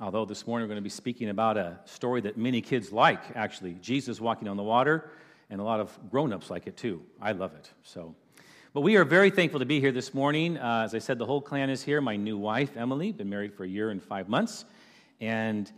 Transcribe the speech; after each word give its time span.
Although 0.00 0.26
this 0.26 0.46
morning 0.46 0.68
we're 0.68 0.74
going 0.74 0.82
to 0.82 0.82
be 0.82 0.90
speaking 0.90 1.28
about 1.28 1.56
a 1.56 1.80
story 1.84 2.20
that 2.20 2.36
many 2.36 2.60
kids 2.60 2.92
like, 2.92 3.20
actually 3.34 3.74
Jesus 3.80 4.20
walking 4.20 4.46
on 4.46 4.56
the 4.56 4.62
water, 4.62 5.10
and 5.50 5.60
a 5.60 5.64
lot 5.64 5.80
of 5.80 5.98
grown 6.08 6.32
ups 6.32 6.50
like 6.50 6.68
it 6.68 6.76
too. 6.76 7.02
I 7.20 7.32
love 7.32 7.52
it. 7.54 7.68
So, 7.82 8.14
but 8.72 8.82
we 8.82 8.96
are 8.96 9.04
very 9.04 9.30
thankful 9.30 9.58
to 9.58 9.66
be 9.66 9.80
here 9.80 9.90
this 9.90 10.14
morning. 10.14 10.56
Uh, 10.56 10.82
as 10.84 10.94
I 10.94 11.00
said, 11.00 11.18
the 11.18 11.26
whole 11.26 11.40
clan 11.40 11.68
is 11.68 11.82
here. 11.82 12.00
My 12.00 12.14
new 12.14 12.38
wife, 12.38 12.76
Emily, 12.76 13.10
been 13.10 13.28
married 13.28 13.52
for 13.52 13.64
a 13.64 13.68
year 13.68 13.90
and 13.90 14.00
five 14.00 14.28
months. 14.28 14.66
And 15.20 15.70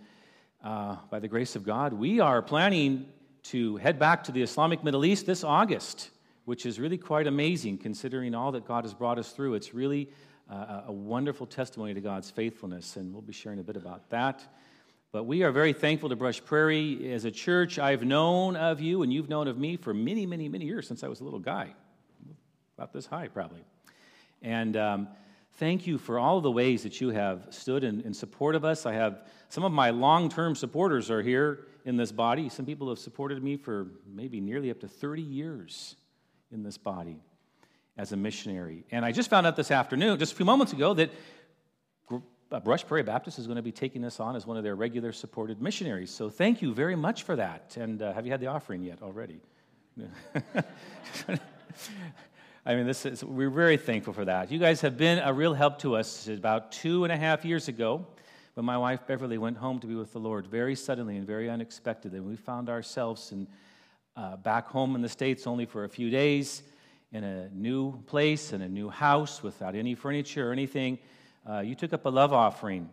uh, 0.62 0.96
by 1.10 1.18
the 1.18 1.28
grace 1.28 1.56
of 1.56 1.64
God, 1.64 1.94
we 1.94 2.20
are 2.20 2.42
planning 2.42 3.06
to 3.44 3.78
head 3.78 3.98
back 3.98 4.24
to 4.24 4.32
the 4.32 4.42
Islamic 4.42 4.84
Middle 4.84 5.06
East 5.06 5.24
this 5.24 5.44
August, 5.44 6.10
which 6.44 6.66
is 6.66 6.78
really 6.78 6.98
quite 6.98 7.26
amazing 7.26 7.78
considering 7.78 8.34
all 8.34 8.52
that 8.52 8.66
God 8.66 8.84
has 8.84 8.92
brought 8.92 9.18
us 9.18 9.32
through. 9.32 9.54
It's 9.54 9.72
really 9.72 10.10
a 10.50 10.92
wonderful 10.92 11.46
testimony 11.46 11.94
to 11.94 12.00
God's 12.00 12.30
faithfulness, 12.30 12.96
and 12.96 13.12
we'll 13.12 13.22
be 13.22 13.32
sharing 13.32 13.60
a 13.60 13.62
bit 13.62 13.76
about 13.76 14.10
that. 14.10 14.42
But 15.12 15.24
we 15.24 15.42
are 15.42 15.52
very 15.52 15.72
thankful 15.72 16.08
to 16.08 16.16
Brush 16.16 16.44
Prairie 16.44 17.12
as 17.12 17.24
a 17.24 17.30
church. 17.30 17.78
I've 17.78 18.04
known 18.04 18.56
of 18.56 18.80
you, 18.80 19.02
and 19.02 19.12
you've 19.12 19.28
known 19.28 19.48
of 19.48 19.58
me 19.58 19.76
for 19.76 19.94
many, 19.94 20.26
many, 20.26 20.48
many 20.48 20.64
years 20.64 20.88
since 20.88 21.04
I 21.04 21.08
was 21.08 21.20
a 21.20 21.24
little 21.24 21.38
guy 21.38 21.72
about 22.76 22.92
this 22.92 23.06
high, 23.06 23.28
probably. 23.28 23.64
And 24.42 24.76
um, 24.76 25.08
thank 25.54 25.86
you 25.86 25.98
for 25.98 26.18
all 26.18 26.40
the 26.40 26.50
ways 26.50 26.82
that 26.82 27.00
you 27.00 27.10
have 27.10 27.46
stood 27.50 27.84
in, 27.84 28.00
in 28.02 28.14
support 28.14 28.54
of 28.54 28.64
us. 28.64 28.86
I 28.86 28.94
have 28.94 29.28
some 29.48 29.64
of 29.64 29.72
my 29.72 29.90
long 29.90 30.28
term 30.28 30.54
supporters 30.56 31.10
are 31.10 31.22
here 31.22 31.66
in 31.84 31.96
this 31.96 32.10
body. 32.10 32.48
Some 32.48 32.66
people 32.66 32.88
have 32.88 32.98
supported 32.98 33.42
me 33.42 33.56
for 33.56 33.88
maybe 34.06 34.40
nearly 34.40 34.70
up 34.70 34.80
to 34.80 34.88
30 34.88 35.22
years 35.22 35.96
in 36.52 36.62
this 36.62 36.78
body 36.78 37.20
as 37.96 38.12
a 38.12 38.16
missionary. 38.16 38.84
And 38.90 39.04
I 39.04 39.12
just 39.12 39.30
found 39.30 39.46
out 39.46 39.56
this 39.56 39.70
afternoon, 39.70 40.18
just 40.18 40.32
a 40.32 40.36
few 40.36 40.46
moments 40.46 40.72
ago, 40.72 40.94
that 40.94 41.10
Brush 42.64 42.84
Prairie 42.84 43.04
Baptist 43.04 43.38
is 43.38 43.46
going 43.46 43.56
to 43.56 43.62
be 43.62 43.72
taking 43.72 44.04
us 44.04 44.18
on 44.18 44.34
as 44.34 44.46
one 44.46 44.56
of 44.56 44.64
their 44.64 44.74
regular 44.74 45.12
supported 45.12 45.62
missionaries. 45.62 46.10
So 46.10 46.28
thank 46.28 46.62
you 46.62 46.74
very 46.74 46.96
much 46.96 47.22
for 47.22 47.36
that. 47.36 47.76
And 47.76 48.02
uh, 48.02 48.12
have 48.12 48.26
you 48.26 48.32
had 48.32 48.40
the 48.40 48.48
offering 48.48 48.82
yet 48.82 49.02
already? 49.02 49.40
I 52.66 52.74
mean, 52.74 52.86
this 52.86 53.06
is, 53.06 53.24
we're 53.24 53.50
very 53.50 53.76
thankful 53.76 54.12
for 54.12 54.24
that. 54.24 54.50
You 54.50 54.58
guys 54.58 54.80
have 54.80 54.96
been 54.96 55.18
a 55.20 55.32
real 55.32 55.54
help 55.54 55.78
to 55.80 55.96
us. 55.96 56.26
About 56.28 56.72
two 56.72 57.04
and 57.04 57.12
a 57.12 57.16
half 57.16 57.44
years 57.44 57.68
ago, 57.68 58.06
when 58.54 58.66
my 58.66 58.76
wife 58.76 59.06
Beverly 59.06 59.38
went 59.38 59.56
home 59.56 59.78
to 59.80 59.86
be 59.86 59.94
with 59.94 60.12
the 60.12 60.18
Lord, 60.18 60.46
very 60.46 60.74
suddenly 60.74 61.16
and 61.16 61.26
very 61.26 61.48
unexpectedly, 61.48 62.20
we 62.20 62.36
found 62.36 62.68
ourselves 62.68 63.32
in, 63.32 63.46
uh, 64.16 64.36
back 64.36 64.66
home 64.66 64.94
in 64.94 65.02
the 65.02 65.08
States 65.08 65.46
only 65.46 65.66
for 65.66 65.84
a 65.84 65.88
few 65.88 66.10
days, 66.10 66.62
in 67.12 67.24
a 67.24 67.48
new 67.50 68.00
place, 68.02 68.52
in 68.52 68.62
a 68.62 68.68
new 68.68 68.88
house, 68.88 69.42
without 69.42 69.74
any 69.74 69.94
furniture 69.94 70.48
or 70.48 70.52
anything. 70.52 70.98
Uh, 71.48 71.60
you 71.60 71.74
took 71.74 71.92
up 71.92 72.04
a 72.06 72.08
love 72.08 72.32
offering, 72.32 72.88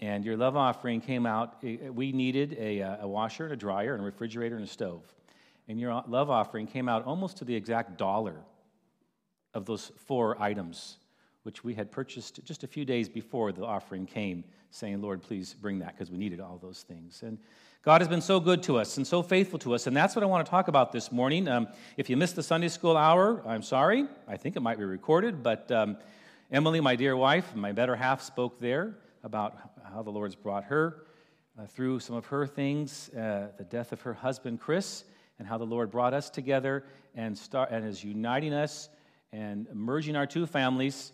and 0.00 0.24
your 0.24 0.36
love 0.36 0.56
offering 0.56 1.00
came 1.00 1.26
out. 1.26 1.62
We 1.62 2.12
needed 2.12 2.56
a, 2.58 2.82
uh, 2.82 2.96
a 3.02 3.08
washer, 3.08 3.44
and 3.44 3.52
a 3.52 3.56
dryer, 3.56 3.94
and 3.94 4.02
a 4.02 4.06
refrigerator, 4.06 4.56
and 4.56 4.64
a 4.64 4.68
stove. 4.68 5.02
And 5.68 5.78
your 5.80 6.02
love 6.06 6.30
offering 6.30 6.66
came 6.66 6.88
out 6.88 7.04
almost 7.04 7.38
to 7.38 7.44
the 7.44 7.54
exact 7.54 7.98
dollar 7.98 8.36
of 9.54 9.66
those 9.66 9.92
four 10.06 10.40
items, 10.40 10.98
which 11.48 11.64
we 11.64 11.72
had 11.72 11.90
purchased 11.90 12.44
just 12.44 12.62
a 12.62 12.66
few 12.66 12.84
days 12.84 13.08
before 13.08 13.52
the 13.52 13.64
offering 13.64 14.04
came, 14.04 14.44
saying, 14.70 15.00
Lord, 15.00 15.22
please 15.22 15.54
bring 15.54 15.78
that 15.78 15.94
because 15.94 16.10
we 16.10 16.18
needed 16.18 16.40
all 16.40 16.58
those 16.60 16.82
things. 16.82 17.22
And 17.22 17.38
God 17.80 18.02
has 18.02 18.08
been 18.08 18.20
so 18.20 18.38
good 18.38 18.62
to 18.64 18.76
us 18.76 18.98
and 18.98 19.06
so 19.06 19.22
faithful 19.22 19.58
to 19.60 19.74
us, 19.74 19.86
and 19.86 19.96
that's 19.96 20.14
what 20.14 20.22
I 20.22 20.26
want 20.26 20.44
to 20.44 20.50
talk 20.50 20.68
about 20.68 20.92
this 20.92 21.10
morning. 21.10 21.48
Um, 21.48 21.68
if 21.96 22.10
you 22.10 22.18
missed 22.18 22.36
the 22.36 22.42
Sunday 22.42 22.68
school 22.68 22.98
hour, 22.98 23.42
I'm 23.46 23.62
sorry. 23.62 24.04
I 24.28 24.36
think 24.36 24.56
it 24.56 24.60
might 24.60 24.76
be 24.76 24.84
recorded, 24.84 25.42
but 25.42 25.72
um, 25.72 25.96
Emily, 26.52 26.82
my 26.82 26.96
dear 26.96 27.16
wife, 27.16 27.56
my 27.56 27.72
better 27.72 27.96
half, 27.96 28.20
spoke 28.20 28.58
there 28.58 28.98
about 29.24 29.56
how 29.90 30.02
the 30.02 30.10
Lord's 30.10 30.34
brought 30.34 30.64
her 30.64 31.06
uh, 31.58 31.64
through 31.64 32.00
some 32.00 32.14
of 32.14 32.26
her 32.26 32.46
things, 32.46 33.08
uh, 33.14 33.46
the 33.56 33.64
death 33.64 33.92
of 33.92 34.02
her 34.02 34.12
husband, 34.12 34.60
Chris, 34.60 35.04
and 35.38 35.48
how 35.48 35.56
the 35.56 35.64
Lord 35.64 35.90
brought 35.90 36.12
us 36.12 36.28
together 36.28 36.84
and, 37.14 37.38
start, 37.38 37.70
and 37.70 37.86
is 37.86 38.04
uniting 38.04 38.52
us 38.52 38.90
and 39.32 39.66
merging 39.72 40.14
our 40.14 40.26
two 40.26 40.44
families 40.44 41.12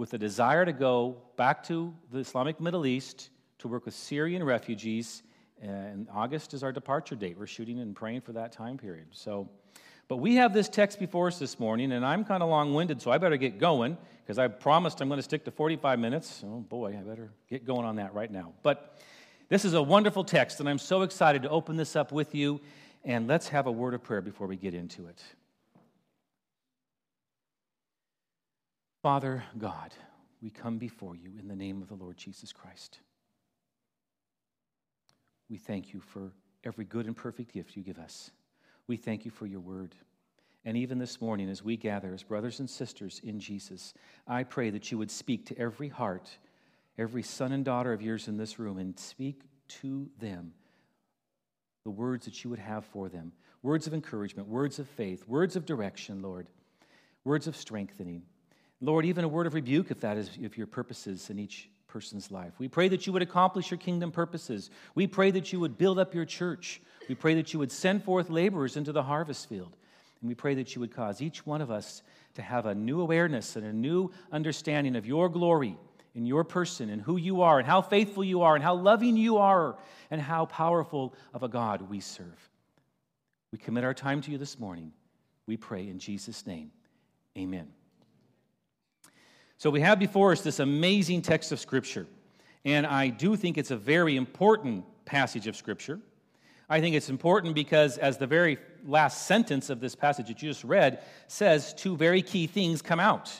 with 0.00 0.14
a 0.14 0.18
desire 0.18 0.64
to 0.64 0.72
go 0.72 1.14
back 1.36 1.62
to 1.62 1.94
the 2.10 2.20
Islamic 2.20 2.58
Middle 2.58 2.86
East 2.86 3.28
to 3.58 3.68
work 3.68 3.84
with 3.84 3.92
Syrian 3.92 4.42
refugees. 4.42 5.22
And 5.60 6.08
August 6.10 6.54
is 6.54 6.62
our 6.62 6.72
departure 6.72 7.14
date. 7.14 7.36
We're 7.38 7.46
shooting 7.46 7.80
and 7.80 7.94
praying 7.94 8.22
for 8.22 8.32
that 8.32 8.50
time 8.50 8.78
period. 8.78 9.08
So, 9.10 9.50
but 10.08 10.16
we 10.16 10.36
have 10.36 10.54
this 10.54 10.70
text 10.70 10.98
before 10.98 11.26
us 11.26 11.38
this 11.38 11.60
morning, 11.60 11.92
and 11.92 12.04
I'm 12.04 12.24
kind 12.24 12.42
of 12.42 12.48
long 12.48 12.72
winded, 12.72 13.02
so 13.02 13.10
I 13.10 13.18
better 13.18 13.36
get 13.36 13.58
going 13.58 13.98
because 14.24 14.38
I 14.38 14.48
promised 14.48 15.02
I'm 15.02 15.08
going 15.08 15.18
to 15.18 15.22
stick 15.22 15.44
to 15.44 15.50
45 15.50 15.98
minutes. 15.98 16.42
Oh 16.46 16.60
boy, 16.60 16.96
I 16.98 17.02
better 17.02 17.30
get 17.50 17.66
going 17.66 17.84
on 17.84 17.96
that 17.96 18.14
right 18.14 18.30
now. 18.30 18.54
But 18.62 18.98
this 19.50 19.66
is 19.66 19.74
a 19.74 19.82
wonderful 19.82 20.24
text, 20.24 20.60
and 20.60 20.68
I'm 20.68 20.78
so 20.78 21.02
excited 21.02 21.42
to 21.42 21.50
open 21.50 21.76
this 21.76 21.94
up 21.94 22.10
with 22.10 22.34
you. 22.34 22.62
And 23.04 23.28
let's 23.28 23.48
have 23.48 23.66
a 23.66 23.72
word 23.72 23.92
of 23.92 24.02
prayer 24.02 24.22
before 24.22 24.46
we 24.46 24.56
get 24.56 24.72
into 24.72 25.06
it. 25.08 25.22
Father 29.02 29.42
God, 29.56 29.94
we 30.42 30.50
come 30.50 30.76
before 30.76 31.16
you 31.16 31.32
in 31.38 31.48
the 31.48 31.56
name 31.56 31.80
of 31.80 31.88
the 31.88 31.94
Lord 31.94 32.18
Jesus 32.18 32.52
Christ. 32.52 32.98
We 35.48 35.56
thank 35.56 35.94
you 35.94 36.00
for 36.00 36.32
every 36.64 36.84
good 36.84 37.06
and 37.06 37.16
perfect 37.16 37.52
gift 37.52 37.76
you 37.76 37.82
give 37.82 37.98
us. 37.98 38.30
We 38.86 38.98
thank 38.98 39.24
you 39.24 39.30
for 39.30 39.46
your 39.46 39.60
word. 39.60 39.94
And 40.66 40.76
even 40.76 40.98
this 40.98 41.18
morning, 41.18 41.48
as 41.48 41.64
we 41.64 41.78
gather 41.78 42.12
as 42.12 42.22
brothers 42.22 42.60
and 42.60 42.68
sisters 42.68 43.22
in 43.24 43.40
Jesus, 43.40 43.94
I 44.26 44.42
pray 44.42 44.68
that 44.68 44.92
you 44.92 44.98
would 44.98 45.10
speak 45.10 45.46
to 45.46 45.58
every 45.58 45.88
heart, 45.88 46.28
every 46.98 47.22
son 47.22 47.52
and 47.52 47.64
daughter 47.64 47.94
of 47.94 48.02
yours 48.02 48.28
in 48.28 48.36
this 48.36 48.58
room, 48.58 48.76
and 48.76 48.98
speak 48.98 49.40
to 49.80 50.10
them 50.18 50.52
the 51.84 51.90
words 51.90 52.26
that 52.26 52.44
you 52.44 52.50
would 52.50 52.58
have 52.58 52.84
for 52.84 53.08
them 53.08 53.32
words 53.62 53.86
of 53.86 53.94
encouragement, 53.94 54.48
words 54.48 54.78
of 54.78 54.88
faith, 54.88 55.26
words 55.26 55.56
of 55.56 55.64
direction, 55.64 56.20
Lord, 56.20 56.48
words 57.24 57.46
of 57.46 57.56
strengthening. 57.56 58.22
Lord, 58.80 59.04
even 59.04 59.24
a 59.24 59.28
word 59.28 59.46
of 59.46 59.54
rebuke 59.54 59.90
if 59.90 60.00
that 60.00 60.16
is 60.16 60.30
if 60.40 60.56
your 60.56 60.66
purposes 60.66 61.30
in 61.30 61.38
each 61.38 61.68
person's 61.86 62.30
life. 62.30 62.52
We 62.58 62.68
pray 62.68 62.88
that 62.88 63.06
you 63.06 63.12
would 63.12 63.22
accomplish 63.22 63.70
your 63.70 63.78
kingdom 63.78 64.10
purposes. 64.10 64.70
We 64.94 65.06
pray 65.06 65.30
that 65.32 65.52
you 65.52 65.60
would 65.60 65.76
build 65.76 65.98
up 65.98 66.14
your 66.14 66.24
church. 66.24 66.80
We 67.08 67.14
pray 67.14 67.34
that 67.34 67.52
you 67.52 67.58
would 67.58 67.72
send 67.72 68.04
forth 68.04 68.30
laborers 68.30 68.76
into 68.76 68.92
the 68.92 69.02
harvest 69.02 69.48
field. 69.48 69.76
And 70.20 70.28
we 70.28 70.34
pray 70.34 70.54
that 70.54 70.74
you 70.74 70.80
would 70.80 70.94
cause 70.94 71.20
each 71.20 71.44
one 71.44 71.60
of 71.60 71.70
us 71.70 72.02
to 72.34 72.42
have 72.42 72.66
a 72.66 72.74
new 72.74 73.00
awareness 73.00 73.56
and 73.56 73.66
a 73.66 73.72
new 73.72 74.10
understanding 74.30 74.96
of 74.96 75.06
your 75.06 75.28
glory 75.28 75.76
in 76.14 76.26
your 76.26 76.44
person 76.44 76.90
and 76.90 77.02
who 77.02 77.16
you 77.16 77.42
are 77.42 77.58
and 77.58 77.66
how 77.66 77.82
faithful 77.82 78.24
you 78.24 78.42
are 78.42 78.54
and 78.54 78.64
how 78.64 78.74
loving 78.74 79.16
you 79.16 79.38
are 79.38 79.76
and 80.10 80.20
how 80.20 80.46
powerful 80.46 81.14
of 81.34 81.42
a 81.42 81.48
God 81.48 81.82
we 81.82 82.00
serve. 82.00 82.48
We 83.52 83.58
commit 83.58 83.84
our 83.84 83.94
time 83.94 84.20
to 84.22 84.30
you 84.30 84.38
this 84.38 84.58
morning. 84.58 84.92
We 85.46 85.56
pray 85.56 85.88
in 85.88 85.98
Jesus' 85.98 86.46
name. 86.46 86.70
Amen. 87.36 87.68
So 89.60 89.68
we 89.68 89.82
have 89.82 89.98
before 89.98 90.32
us 90.32 90.40
this 90.40 90.58
amazing 90.58 91.20
text 91.20 91.52
of 91.52 91.60
Scripture. 91.60 92.06
And 92.64 92.86
I 92.86 93.08
do 93.08 93.36
think 93.36 93.58
it's 93.58 93.70
a 93.70 93.76
very 93.76 94.16
important 94.16 94.86
passage 95.04 95.46
of 95.46 95.54
Scripture. 95.54 96.00
I 96.70 96.80
think 96.80 96.96
it's 96.96 97.10
important 97.10 97.54
because, 97.54 97.98
as 97.98 98.16
the 98.16 98.26
very 98.26 98.56
last 98.86 99.26
sentence 99.26 99.68
of 99.68 99.78
this 99.78 99.94
passage 99.94 100.28
that 100.28 100.42
you 100.42 100.48
just 100.48 100.64
read 100.64 101.02
says, 101.28 101.74
two 101.74 101.94
very 101.94 102.22
key 102.22 102.46
things 102.46 102.80
come 102.80 102.98
out. 103.00 103.38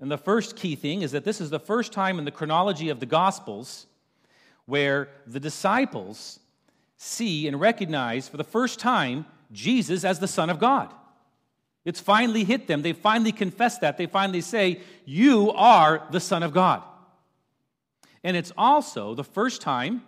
And 0.00 0.10
the 0.10 0.16
first 0.16 0.56
key 0.56 0.74
thing 0.74 1.02
is 1.02 1.12
that 1.12 1.22
this 1.22 1.38
is 1.38 1.50
the 1.50 1.60
first 1.60 1.92
time 1.92 2.18
in 2.18 2.24
the 2.24 2.30
chronology 2.30 2.88
of 2.88 2.98
the 2.98 3.04
Gospels 3.04 3.86
where 4.64 5.10
the 5.26 5.38
disciples 5.38 6.40
see 6.96 7.46
and 7.46 7.60
recognize 7.60 8.26
for 8.26 8.38
the 8.38 8.42
first 8.42 8.80
time 8.80 9.26
Jesus 9.52 10.02
as 10.02 10.18
the 10.18 10.28
Son 10.28 10.48
of 10.48 10.58
God. 10.58 10.94
It's 11.84 12.00
finally 12.00 12.44
hit 12.44 12.66
them. 12.66 12.82
They 12.82 12.92
finally 12.92 13.32
confess 13.32 13.78
that. 13.78 13.98
They 13.98 14.06
finally 14.06 14.40
say, 14.40 14.80
You 15.04 15.50
are 15.52 16.06
the 16.10 16.20
Son 16.20 16.42
of 16.42 16.52
God. 16.52 16.82
And 18.22 18.36
it's 18.36 18.52
also 18.56 19.14
the 19.14 19.24
first 19.24 19.62
time 19.62 20.02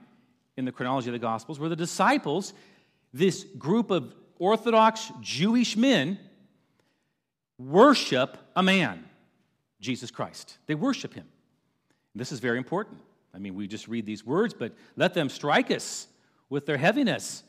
in 0.56 0.64
the 0.64 0.72
chronology 0.72 1.08
of 1.08 1.12
the 1.12 1.18
Gospels 1.18 1.58
where 1.58 1.68
the 1.68 1.76
disciples, 1.76 2.54
this 3.12 3.44
group 3.58 3.90
of 3.90 4.14
Orthodox 4.38 5.10
Jewish 5.20 5.76
men, 5.76 6.18
worship 7.58 8.36
a 8.54 8.62
man, 8.62 9.04
Jesus 9.80 10.10
Christ. 10.10 10.58
They 10.66 10.74
worship 10.74 11.14
him. 11.14 11.26
This 12.14 12.30
is 12.30 12.38
very 12.38 12.58
important. 12.58 12.98
I 13.34 13.38
mean, 13.38 13.56
we 13.56 13.66
just 13.66 13.88
read 13.88 14.06
these 14.06 14.24
words, 14.24 14.54
but 14.54 14.72
let 14.96 15.14
them 15.14 15.28
strike 15.28 15.72
us 15.72 16.06
with 16.48 16.66
their 16.66 16.76
heaviness. 16.76 17.42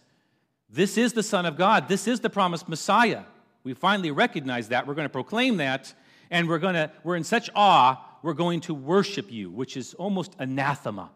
This 0.67 0.97
is 0.97 1.13
the 1.13 1.21
Son 1.21 1.45
of 1.45 1.57
God. 1.57 1.87
This 1.87 2.07
is 2.07 2.21
the 2.21 2.29
promised 2.29 2.67
Messiah. 2.67 3.23
We 3.65 3.73
finally 3.73 4.11
recognize 4.11 4.69
that. 4.69 4.87
We're 4.87 4.93
going 4.93 5.05
to 5.05 5.09
proclaim 5.09 5.57
that, 5.57 5.93
and 6.29 6.47
we're, 6.47 6.59
going 6.59 6.75
to, 6.75 6.91
we're 7.03 7.15
in 7.15 7.23
such 7.23 7.49
awe, 7.55 7.99
we're 8.21 8.33
going 8.33 8.61
to 8.61 8.73
worship 8.73 9.31
you, 9.31 9.49
which 9.49 9.75
is 9.75 9.95
almost 9.95 10.35
anathema 10.39 11.09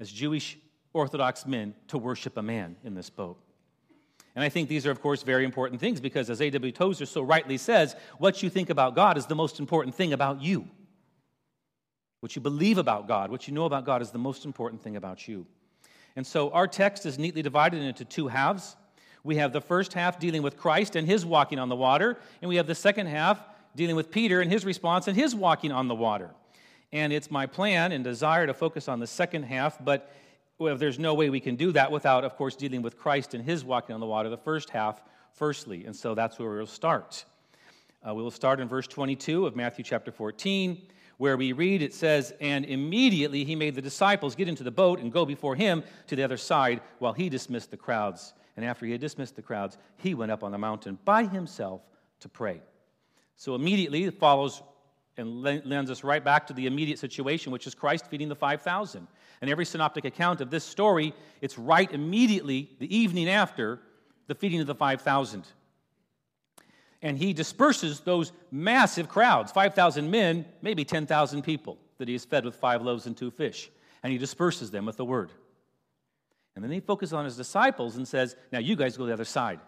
as 0.00 0.10
Jewish 0.10 0.58
Orthodox 0.92 1.46
men 1.46 1.74
to 1.88 1.98
worship 1.98 2.36
a 2.36 2.42
man 2.42 2.76
in 2.84 2.94
this 2.94 3.10
boat. 3.10 3.38
And 4.34 4.44
I 4.44 4.48
think 4.48 4.68
these 4.68 4.86
are, 4.86 4.90
of 4.90 5.00
course, 5.00 5.22
very 5.22 5.44
important 5.44 5.80
things 5.80 6.00
because, 6.00 6.28
as 6.28 6.40
A.W. 6.40 6.72
Tozer 6.72 7.06
so 7.06 7.22
rightly 7.22 7.58
says, 7.58 7.94
what 8.18 8.42
you 8.42 8.50
think 8.50 8.68
about 8.68 8.96
God 8.96 9.16
is 9.16 9.26
the 9.26 9.36
most 9.36 9.60
important 9.60 9.94
thing 9.94 10.12
about 10.12 10.42
you. 10.42 10.68
What 12.18 12.34
you 12.34 12.42
believe 12.42 12.78
about 12.78 13.06
God, 13.06 13.30
what 13.30 13.46
you 13.46 13.54
know 13.54 13.66
about 13.66 13.86
God, 13.86 14.02
is 14.02 14.10
the 14.10 14.18
most 14.18 14.44
important 14.44 14.82
thing 14.82 14.96
about 14.96 15.28
you. 15.28 15.46
And 16.16 16.26
so 16.26 16.50
our 16.50 16.66
text 16.66 17.06
is 17.06 17.18
neatly 17.18 17.42
divided 17.42 17.82
into 17.82 18.04
two 18.04 18.26
halves. 18.26 18.74
We 19.24 19.36
have 19.36 19.52
the 19.52 19.60
first 19.60 19.94
half 19.94 20.20
dealing 20.20 20.42
with 20.42 20.58
Christ 20.58 20.96
and 20.96 21.08
his 21.08 21.24
walking 21.24 21.58
on 21.58 21.70
the 21.70 21.76
water, 21.76 22.18
and 22.42 22.48
we 22.48 22.56
have 22.56 22.66
the 22.66 22.74
second 22.74 23.06
half 23.06 23.42
dealing 23.74 23.96
with 23.96 24.10
Peter 24.10 24.40
and 24.40 24.52
his 24.52 24.64
response 24.64 25.08
and 25.08 25.16
his 25.16 25.34
walking 25.34 25.72
on 25.72 25.88
the 25.88 25.94
water. 25.94 26.30
And 26.92 27.12
it's 27.12 27.30
my 27.30 27.46
plan 27.46 27.90
and 27.90 28.04
desire 28.04 28.46
to 28.46 28.54
focus 28.54 28.86
on 28.86 29.00
the 29.00 29.06
second 29.06 29.44
half, 29.44 29.82
but 29.82 30.14
well, 30.58 30.76
there's 30.76 30.98
no 30.98 31.14
way 31.14 31.30
we 31.30 31.40
can 31.40 31.56
do 31.56 31.72
that 31.72 31.90
without, 31.90 32.22
of 32.22 32.36
course, 32.36 32.54
dealing 32.54 32.82
with 32.82 32.96
Christ 32.96 33.34
and 33.34 33.42
his 33.42 33.64
walking 33.64 33.94
on 33.94 34.00
the 34.00 34.06
water, 34.06 34.28
the 34.28 34.36
first 34.36 34.70
half, 34.70 35.02
firstly. 35.32 35.84
And 35.86 35.96
so 35.96 36.14
that's 36.14 36.38
where 36.38 36.50
we'll 36.50 36.66
start. 36.66 37.24
Uh, 38.06 38.14
we 38.14 38.22
will 38.22 38.30
start 38.30 38.60
in 38.60 38.68
verse 38.68 38.86
22 38.86 39.46
of 39.46 39.56
Matthew 39.56 39.82
chapter 39.82 40.12
14, 40.12 40.80
where 41.16 41.36
we 41.36 41.52
read 41.52 41.82
it 41.82 41.94
says, 41.94 42.34
And 42.40 42.64
immediately 42.66 43.42
he 43.42 43.56
made 43.56 43.74
the 43.74 43.82
disciples 43.82 44.36
get 44.36 44.48
into 44.48 44.62
the 44.62 44.70
boat 44.70 45.00
and 45.00 45.10
go 45.10 45.24
before 45.24 45.56
him 45.56 45.82
to 46.06 46.14
the 46.14 46.22
other 46.22 46.36
side 46.36 46.82
while 46.98 47.14
he 47.14 47.28
dismissed 47.28 47.70
the 47.70 47.76
crowds. 47.76 48.34
And 48.56 48.64
after 48.64 48.86
he 48.86 48.92
had 48.92 49.00
dismissed 49.00 49.36
the 49.36 49.42
crowds, 49.42 49.78
he 49.96 50.14
went 50.14 50.30
up 50.30 50.44
on 50.44 50.52
the 50.52 50.58
mountain 50.58 50.98
by 51.04 51.24
himself 51.24 51.82
to 52.20 52.28
pray. 52.28 52.60
So 53.36 53.54
immediately 53.54 54.04
it 54.04 54.18
follows 54.18 54.62
and 55.16 55.42
lends 55.42 55.90
us 55.90 56.02
right 56.02 56.24
back 56.24 56.46
to 56.48 56.52
the 56.52 56.66
immediate 56.66 56.98
situation, 56.98 57.52
which 57.52 57.66
is 57.66 57.74
Christ 57.74 58.08
feeding 58.08 58.28
the 58.28 58.34
5,000. 58.34 59.06
And 59.40 59.50
every 59.50 59.64
synoptic 59.64 60.04
account 60.04 60.40
of 60.40 60.50
this 60.50 60.64
story, 60.64 61.14
it's 61.40 61.58
right 61.58 61.90
immediately 61.92 62.70
the 62.80 62.96
evening 62.96 63.28
after 63.28 63.80
the 64.26 64.34
feeding 64.34 64.60
of 64.60 64.66
the 64.66 64.74
5,000. 64.74 65.46
And 67.02 67.18
he 67.18 67.32
disperses 67.32 68.00
those 68.00 68.32
massive 68.50 69.08
crowds 69.08 69.52
5,000 69.52 70.10
men, 70.10 70.46
maybe 70.62 70.84
10,000 70.84 71.42
people 71.42 71.78
that 71.98 72.08
he 72.08 72.14
has 72.14 72.24
fed 72.24 72.44
with 72.44 72.56
five 72.56 72.82
loaves 72.82 73.06
and 73.06 73.16
two 73.16 73.30
fish. 73.30 73.70
And 74.02 74.12
he 74.12 74.18
disperses 74.18 74.70
them 74.70 74.86
with 74.86 74.96
the 74.96 75.04
word. 75.04 75.30
And 76.54 76.64
then 76.64 76.70
he 76.70 76.80
focuses 76.80 77.12
on 77.12 77.24
his 77.24 77.36
disciples 77.36 77.96
and 77.96 78.06
says, 78.06 78.36
Now 78.52 78.60
you 78.60 78.76
guys 78.76 78.96
go 78.96 79.04
to 79.04 79.08
the 79.08 79.12
other 79.12 79.24
side 79.24 79.60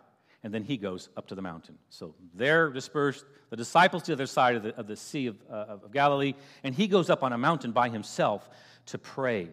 and 0.47 0.55
then 0.55 0.63
he 0.63 0.77
goes 0.77 1.09
up 1.17 1.27
to 1.27 1.35
the 1.35 1.43
mountain. 1.43 1.77
So 1.91 2.15
they're 2.33 2.71
dispersed, 2.71 3.25
the 3.51 3.57
disciples 3.57 4.05
to 4.05 4.13
the 4.13 4.13
other 4.13 4.27
side 4.27 4.55
of 4.55 4.63
the, 4.63 4.77
of 4.77 4.87
the 4.87 4.95
Sea 4.95 5.27
of, 5.27 5.37
uh, 5.51 5.79
of 5.85 5.93
Galilee, 5.93 6.35
and 6.63 6.73
he 6.73 6.87
goes 6.87 7.11
up 7.11 7.25
on 7.25 7.33
a 7.33 7.39
mountain 7.39 7.73
by 7.73 7.89
himself 7.89 8.49
to 8.87 8.99
pray. 8.99 9.49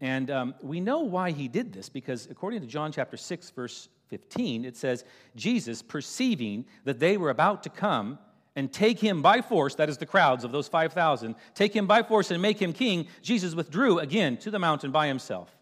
And 0.00 0.30
um, 0.30 0.54
we 0.62 0.80
know 0.80 1.00
why 1.00 1.32
he 1.32 1.48
did 1.48 1.72
this 1.72 1.88
because 1.88 2.28
according 2.30 2.60
to 2.60 2.68
John 2.68 2.92
chapter 2.92 3.16
6, 3.16 3.50
verse 3.50 3.88
15, 4.10 4.64
it 4.64 4.76
says, 4.76 5.04
Jesus, 5.34 5.82
perceiving 5.82 6.66
that 6.84 7.00
they 7.00 7.16
were 7.16 7.30
about 7.30 7.64
to 7.64 7.70
come 7.70 8.18
and 8.54 8.72
take 8.72 9.00
him 9.00 9.22
by 9.22 9.40
force, 9.40 9.74
that 9.76 9.88
is 9.88 9.98
the 9.98 10.06
crowds 10.06 10.44
of 10.44 10.52
those 10.52 10.68
5,000, 10.68 11.34
take 11.54 11.74
him 11.74 11.86
by 11.86 12.02
force 12.02 12.30
and 12.30 12.40
make 12.42 12.60
him 12.60 12.72
king, 12.72 13.08
Jesus 13.22 13.54
withdrew 13.54 13.98
again 13.98 14.36
to 14.36 14.50
the 14.50 14.58
mountain 14.58 14.92
by 14.92 15.08
himself. 15.08 15.56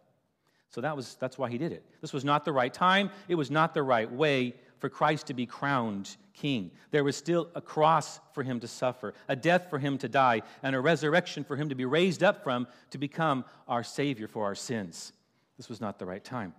So 0.71 0.81
that 0.81 0.97
was, 0.97 1.17
that's 1.17 1.37
why 1.37 1.51
he 1.51 1.59
did 1.59 1.73
it. 1.73 1.85
This 2.01 2.13
was 2.13 2.25
not 2.25 2.45
the 2.45 2.53
right 2.53 2.73
time. 2.73 3.11
It 3.29 3.35
was 3.35 3.51
not 3.51 3.75
the 3.75 3.83
right 3.83 4.11
way 4.11 4.55
for 4.79 4.89
Christ 4.89 5.27
to 5.27 5.35
be 5.35 5.45
crowned 5.45 6.17
king. 6.33 6.71
There 6.91 7.05
was 7.05 7.17
still 7.17 7.49
a 7.55 7.61
cross 7.61 8.21
for 8.33 8.43
him 8.43 8.61
to 8.61 8.69
suffer, 8.69 9.13
a 9.29 9.37
death 9.37 9.67
for 9.69 9.79
him 9.79 9.99
to 9.99 10.09
die, 10.09 10.43
and 10.63 10.75
a 10.75 10.81
resurrection 10.81 11.45
for 11.45 11.57
him 11.57 11.69
to 11.69 11.75
be 11.75 11.85
raised 11.85 12.23
up 12.23 12.43
from 12.43 12.67
to 12.91 12.99
become 12.99 13.45
our 13.69 13.83
Savior 13.83 14.29
for 14.29 14.45
our 14.45 14.55
sins. 14.55 15.13
This 15.57 15.69
was 15.69 15.81
not 15.81 15.99
the 15.99 16.07
right 16.07 16.25
time 16.25 16.55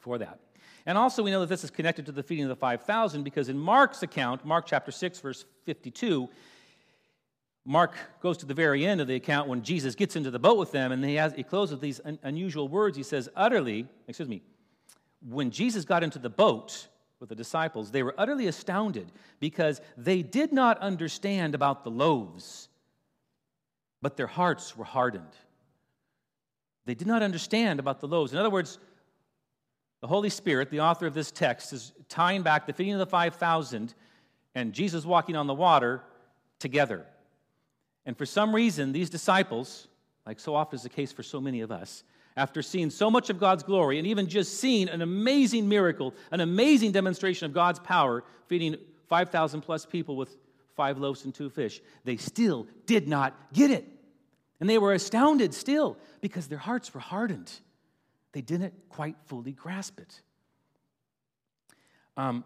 for 0.00 0.18
that. 0.18 0.40
And 0.84 0.98
also, 0.98 1.22
we 1.22 1.30
know 1.30 1.40
that 1.40 1.48
this 1.48 1.62
is 1.62 1.70
connected 1.70 2.06
to 2.06 2.12
the 2.12 2.22
feeding 2.22 2.44
of 2.44 2.48
the 2.48 2.56
5,000 2.56 3.22
because 3.22 3.48
in 3.48 3.56
Mark's 3.58 4.02
account, 4.02 4.44
Mark 4.44 4.66
chapter 4.66 4.90
6, 4.90 5.20
verse 5.20 5.44
52, 5.64 6.28
Mark 7.64 7.94
goes 8.20 8.38
to 8.38 8.46
the 8.46 8.54
very 8.54 8.84
end 8.84 9.00
of 9.00 9.06
the 9.06 9.14
account 9.14 9.48
when 9.48 9.62
Jesus 9.62 9.94
gets 9.94 10.16
into 10.16 10.30
the 10.30 10.38
boat 10.38 10.58
with 10.58 10.72
them, 10.72 10.90
and 10.90 11.04
he, 11.04 11.14
has, 11.14 11.32
he 11.34 11.44
closes 11.44 11.74
with 11.74 11.80
these 11.80 12.00
un- 12.04 12.18
unusual 12.22 12.68
words. 12.68 12.96
He 12.96 13.04
says, 13.04 13.28
Utterly, 13.36 13.86
excuse 14.08 14.28
me, 14.28 14.42
when 15.26 15.50
Jesus 15.50 15.84
got 15.84 16.02
into 16.02 16.18
the 16.18 16.30
boat 16.30 16.88
with 17.20 17.28
the 17.28 17.36
disciples, 17.36 17.92
they 17.92 18.02
were 18.02 18.14
utterly 18.18 18.48
astounded 18.48 19.12
because 19.38 19.80
they 19.96 20.22
did 20.22 20.52
not 20.52 20.78
understand 20.78 21.54
about 21.54 21.84
the 21.84 21.90
loaves, 21.90 22.68
but 24.00 24.16
their 24.16 24.26
hearts 24.26 24.76
were 24.76 24.84
hardened. 24.84 25.36
They 26.84 26.94
did 26.94 27.06
not 27.06 27.22
understand 27.22 27.78
about 27.78 28.00
the 28.00 28.08
loaves. 28.08 28.32
In 28.32 28.38
other 28.38 28.50
words, 28.50 28.80
the 30.00 30.08
Holy 30.08 30.30
Spirit, 30.30 30.68
the 30.68 30.80
author 30.80 31.06
of 31.06 31.14
this 31.14 31.30
text, 31.30 31.72
is 31.72 31.92
tying 32.08 32.42
back 32.42 32.66
the 32.66 32.72
feeding 32.72 32.94
of 32.94 32.98
the 32.98 33.06
5,000 33.06 33.94
and 34.56 34.72
Jesus 34.72 35.04
walking 35.04 35.36
on 35.36 35.46
the 35.46 35.54
water 35.54 36.02
together. 36.58 37.06
And 38.04 38.16
for 38.16 38.26
some 38.26 38.54
reason, 38.54 38.92
these 38.92 39.10
disciples, 39.10 39.88
like 40.26 40.40
so 40.40 40.54
often 40.54 40.76
is 40.76 40.82
the 40.82 40.88
case 40.88 41.12
for 41.12 41.22
so 41.22 41.40
many 41.40 41.60
of 41.60 41.70
us, 41.70 42.04
after 42.36 42.62
seeing 42.62 42.90
so 42.90 43.10
much 43.10 43.30
of 43.30 43.38
God's 43.38 43.62
glory 43.62 43.98
and 43.98 44.06
even 44.06 44.28
just 44.28 44.58
seeing 44.58 44.88
an 44.88 45.02
amazing 45.02 45.68
miracle, 45.68 46.14
an 46.30 46.40
amazing 46.40 46.92
demonstration 46.92 47.46
of 47.46 47.52
God's 47.52 47.78
power, 47.78 48.24
feeding 48.46 48.76
5,000 49.08 49.60
plus 49.60 49.84
people 49.84 50.16
with 50.16 50.36
five 50.74 50.98
loaves 50.98 51.24
and 51.24 51.34
two 51.34 51.50
fish, 51.50 51.82
they 52.04 52.16
still 52.16 52.66
did 52.86 53.06
not 53.06 53.36
get 53.52 53.70
it. 53.70 53.86
And 54.60 54.70
they 54.70 54.78
were 54.78 54.94
astounded 54.94 55.52
still 55.52 55.98
because 56.20 56.46
their 56.46 56.58
hearts 56.58 56.94
were 56.94 57.00
hardened. 57.00 57.50
They 58.32 58.40
didn't 58.40 58.72
quite 58.88 59.16
fully 59.26 59.52
grasp 59.52 60.00
it. 60.00 60.22
Um, 62.16 62.44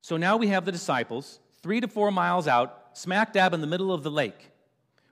so 0.00 0.16
now 0.16 0.36
we 0.36 0.48
have 0.48 0.64
the 0.64 0.72
disciples, 0.72 1.40
three 1.62 1.80
to 1.80 1.88
four 1.88 2.10
miles 2.10 2.46
out, 2.46 2.87
smack 2.98 3.32
dab 3.32 3.54
in 3.54 3.60
the 3.60 3.66
middle 3.66 3.92
of 3.92 4.02
the 4.02 4.10
lake. 4.10 4.50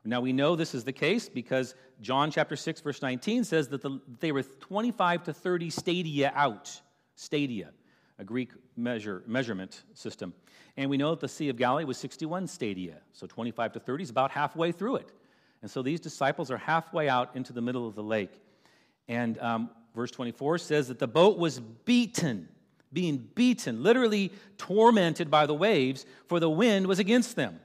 Now 0.05 0.21
we 0.21 0.33
know 0.33 0.57
this 0.57 0.75
is 0.75 0.85
the 0.85 0.93
case 0.93 1.29
because 1.29 1.75
John 2.01 2.31
chapter 2.31 2.57
6 2.57 2.81
verse 2.81 3.03
19 3.03 3.45
says 3.45 3.69
that 3.69 3.83
the, 3.83 4.01
they 4.21 4.33
were 4.33 4.43
25 4.43 5.25
to 5.25 5.33
30 5.33 5.71
stadia 5.71 6.33
out. 6.35 6.81
Stadia, 7.15 7.71
a 8.19 8.25
Greek 8.25 8.51
measure 8.77 9.23
measurement 9.27 9.85
system. 9.95 10.35
And 10.77 10.91
we 10.91 10.97
know 10.97 11.11
that 11.11 11.21
the 11.21 11.29
Sea 11.29 11.49
of 11.49 11.57
Galilee 11.57 11.85
was 11.85 11.97
61 11.97 12.47
stadia. 12.47 12.99
So 13.13 13.27
25 13.27 13.73
to 13.73 13.81
30 13.81 14.05
is 14.05 14.11
about 14.11 14.31
halfway 14.31 14.71
through 14.71 14.97
it. 14.97 15.13
And 15.63 15.71
so 15.71 15.83
these 15.83 16.01
disciples 16.01 16.51
are 16.51 16.59
halfway 16.59 17.09
out 17.09 17.35
into 17.35 17.53
the 17.53 17.63
middle 17.63 17.89
of 17.89 17.95
the 17.95 18.03
lake. 18.03 18.41
And 19.09 19.39
um, 19.39 19.71
verse 19.95 20.11
24 20.11 20.59
says 20.59 20.89
that 20.89 20.99
the 20.99 21.09
boat 21.09 21.39
was 21.39 21.59
beaten, 21.61 22.49
being 22.93 23.29
beaten, 23.35 23.83
literally 23.83 24.33
tormented 24.59 25.31
by 25.31 25.47
the 25.47 25.55
waves, 25.55 26.05
for 26.27 26.39
the 26.39 26.51
wind 26.51 26.87
was 26.87 26.99
against 26.99 27.37
them. 27.37 27.61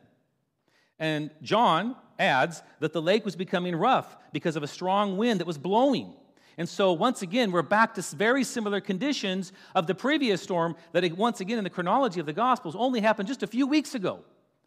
And 1.02 1.32
John 1.42 1.96
adds 2.20 2.62
that 2.80 2.94
the 2.94 3.02
lake 3.02 3.26
was 3.26 3.36
becoming 3.36 3.76
rough 3.76 4.16
because 4.32 4.56
of 4.56 4.62
a 4.62 4.68
strong 4.68 5.18
wind 5.18 5.40
that 5.40 5.48
was 5.48 5.58
blowing. 5.58 6.14
And 6.58 6.70
so, 6.70 6.94
once 6.94 7.24
again, 7.24 7.52
we're 7.52 7.64
back 7.64 7.96
to 7.96 8.04
very 8.16 8.44
similar 8.44 8.80
conditions 8.80 9.52
of 9.74 9.88
the 9.88 9.96
previous 9.96 10.44
storm 10.44 10.76
that, 10.92 11.18
once 11.18 11.42
again, 11.42 11.58
in 11.58 11.64
the 11.64 11.72
chronology 11.72 12.20
of 12.20 12.28
the 12.28 12.34
Gospels, 12.34 12.76
only 12.78 13.02
happened 13.02 13.28
just 13.28 13.42
a 13.42 13.48
few 13.48 13.66
weeks 13.66 13.96
ago, 13.96 14.20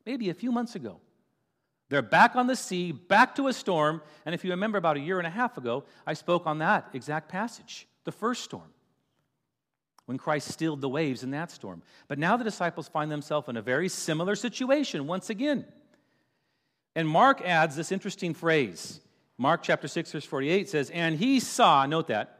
maybe 0.04 0.28
a 0.28 0.34
few 0.34 0.50
months 0.50 0.74
ago. 0.74 0.98
They're 1.88 2.02
back 2.02 2.34
on 2.34 2.48
the 2.48 2.56
sea, 2.56 2.90
back 2.90 3.36
to 3.36 3.46
a 3.46 3.52
storm. 3.52 4.02
And 4.26 4.34
if 4.34 4.42
you 4.42 4.50
remember 4.50 4.78
about 4.78 4.96
a 4.96 5.00
year 5.00 5.18
and 5.18 5.26
a 5.26 5.30
half 5.30 5.56
ago, 5.56 5.84
I 6.04 6.14
spoke 6.14 6.48
on 6.48 6.58
that 6.58 6.88
exact 6.94 7.28
passage, 7.28 7.86
the 8.02 8.10
first 8.10 8.42
storm, 8.42 8.72
when 10.06 10.18
Christ 10.18 10.48
stilled 10.48 10.80
the 10.80 10.88
waves 10.88 11.22
in 11.22 11.30
that 11.30 11.52
storm. 11.52 11.82
But 12.08 12.18
now 12.18 12.36
the 12.36 12.42
disciples 12.42 12.88
find 12.88 13.08
themselves 13.08 13.48
in 13.48 13.56
a 13.56 13.62
very 13.62 13.88
similar 13.88 14.34
situation 14.34 15.06
once 15.06 15.30
again. 15.30 15.64
And 16.94 17.08
Mark 17.08 17.42
adds 17.42 17.76
this 17.76 17.92
interesting 17.92 18.34
phrase. 18.34 19.00
Mark 19.36 19.62
chapter 19.62 19.88
6, 19.88 20.12
verse 20.12 20.24
48 20.24 20.68
says, 20.68 20.90
And 20.90 21.16
he 21.18 21.40
saw, 21.40 21.86
note 21.86 22.08
that, 22.08 22.38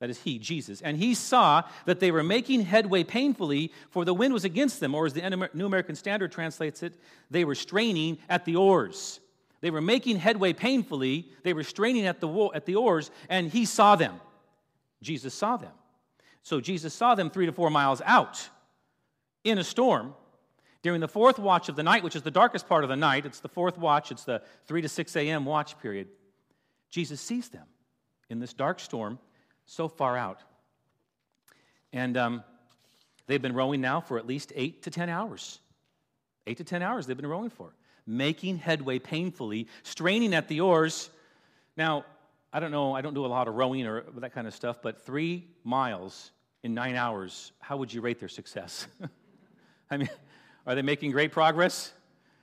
that 0.00 0.10
is 0.10 0.20
he, 0.22 0.38
Jesus, 0.38 0.80
and 0.80 0.96
he 0.96 1.14
saw 1.14 1.62
that 1.84 2.00
they 2.00 2.10
were 2.10 2.22
making 2.22 2.62
headway 2.62 3.04
painfully, 3.04 3.70
for 3.90 4.04
the 4.04 4.14
wind 4.14 4.32
was 4.34 4.44
against 4.44 4.80
them, 4.80 4.94
or 4.94 5.06
as 5.06 5.12
the 5.12 5.48
New 5.54 5.66
American 5.66 5.94
Standard 5.94 6.32
translates 6.32 6.82
it, 6.82 6.94
they 7.30 7.44
were 7.44 7.54
straining 7.54 8.18
at 8.28 8.44
the 8.44 8.56
oars. 8.56 9.20
They 9.60 9.70
were 9.70 9.80
making 9.80 10.16
headway 10.16 10.54
painfully, 10.54 11.28
they 11.44 11.52
were 11.52 11.62
straining 11.62 12.06
at 12.06 12.20
the, 12.20 12.50
at 12.54 12.66
the 12.66 12.74
oars, 12.76 13.10
and 13.28 13.48
he 13.48 13.64
saw 13.64 13.94
them. 13.94 14.20
Jesus 15.02 15.34
saw 15.34 15.56
them. 15.56 15.72
So 16.42 16.60
Jesus 16.60 16.92
saw 16.94 17.14
them 17.14 17.30
three 17.30 17.46
to 17.46 17.52
four 17.52 17.70
miles 17.70 18.02
out 18.04 18.48
in 19.44 19.58
a 19.58 19.64
storm, 19.64 20.14
during 20.82 21.00
the 21.00 21.08
fourth 21.08 21.38
watch 21.38 21.68
of 21.68 21.76
the 21.76 21.82
night, 21.82 22.02
which 22.02 22.16
is 22.16 22.22
the 22.22 22.30
darkest 22.30 22.68
part 22.68 22.84
of 22.84 22.90
the 22.90 22.96
night, 22.96 23.24
it's 23.24 23.40
the 23.40 23.48
fourth 23.48 23.78
watch, 23.78 24.10
it's 24.10 24.24
the 24.24 24.42
3 24.66 24.82
to 24.82 24.88
6 24.88 25.16
a.m. 25.16 25.44
watch 25.44 25.78
period, 25.80 26.08
Jesus 26.90 27.20
sees 27.20 27.48
them 27.48 27.66
in 28.28 28.40
this 28.40 28.52
dark 28.52 28.80
storm 28.80 29.18
so 29.64 29.88
far 29.88 30.16
out. 30.16 30.40
And 31.92 32.16
um, 32.16 32.44
they've 33.26 33.40
been 33.40 33.54
rowing 33.54 33.80
now 33.80 34.00
for 34.00 34.18
at 34.18 34.26
least 34.26 34.52
8 34.54 34.82
to 34.82 34.90
10 34.90 35.08
hours. 35.08 35.60
8 36.46 36.56
to 36.56 36.64
10 36.64 36.82
hours 36.82 37.06
they've 37.06 37.16
been 37.16 37.26
rowing 37.26 37.50
for, 37.50 37.74
making 38.06 38.58
headway 38.58 38.98
painfully, 38.98 39.68
straining 39.84 40.34
at 40.34 40.48
the 40.48 40.60
oars. 40.60 41.10
Now, 41.76 42.04
I 42.52 42.60
don't 42.60 42.72
know, 42.72 42.94
I 42.94 43.00
don't 43.00 43.14
do 43.14 43.24
a 43.24 43.28
lot 43.28 43.46
of 43.46 43.54
rowing 43.54 43.86
or 43.86 44.02
that 44.18 44.34
kind 44.34 44.46
of 44.46 44.54
stuff, 44.54 44.82
but 44.82 45.06
three 45.06 45.46
miles 45.62 46.32
in 46.62 46.74
nine 46.74 46.96
hours, 46.96 47.52
how 47.60 47.76
would 47.76 47.92
you 47.92 48.00
rate 48.00 48.18
their 48.18 48.28
success? 48.28 48.86
I 49.90 49.96
mean, 49.98 50.10
are 50.66 50.74
they 50.74 50.82
making 50.82 51.10
great 51.10 51.32
progress? 51.32 51.92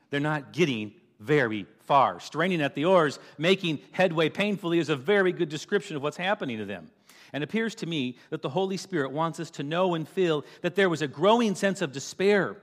They're 0.10 0.20
not 0.20 0.54
getting 0.54 0.94
very 1.20 1.66
far. 1.86 2.20
Straining 2.20 2.62
at 2.62 2.76
the 2.76 2.86
oars, 2.86 3.20
making 3.38 3.80
headway 3.92 4.30
painfully 4.30 4.80
is 4.80 4.90
a 4.90 4.96
very 4.96 5.32
good 5.32 5.50
description 5.50 5.96
of 5.96 6.04
what's 6.04 6.18
happening 6.18 6.58
to 6.58 6.66
them. 6.66 6.90
And 7.34 7.44
it 7.44 7.50
appears 7.50 7.76
to 7.76 7.86
me 7.86 8.18
that 8.30 8.42
the 8.42 8.50
Holy 8.50 8.78
Spirit 8.78 9.12
wants 9.12 9.40
us 9.40 9.52
to 9.52 9.64
know 9.64 9.94
and 9.94 10.08
feel 10.08 10.46
that 10.62 10.76
there 10.76 10.90
was 10.90 11.02
a 11.02 11.08
growing 11.08 11.56
sense 11.56 11.82
of 11.82 11.92
despair, 11.92 12.58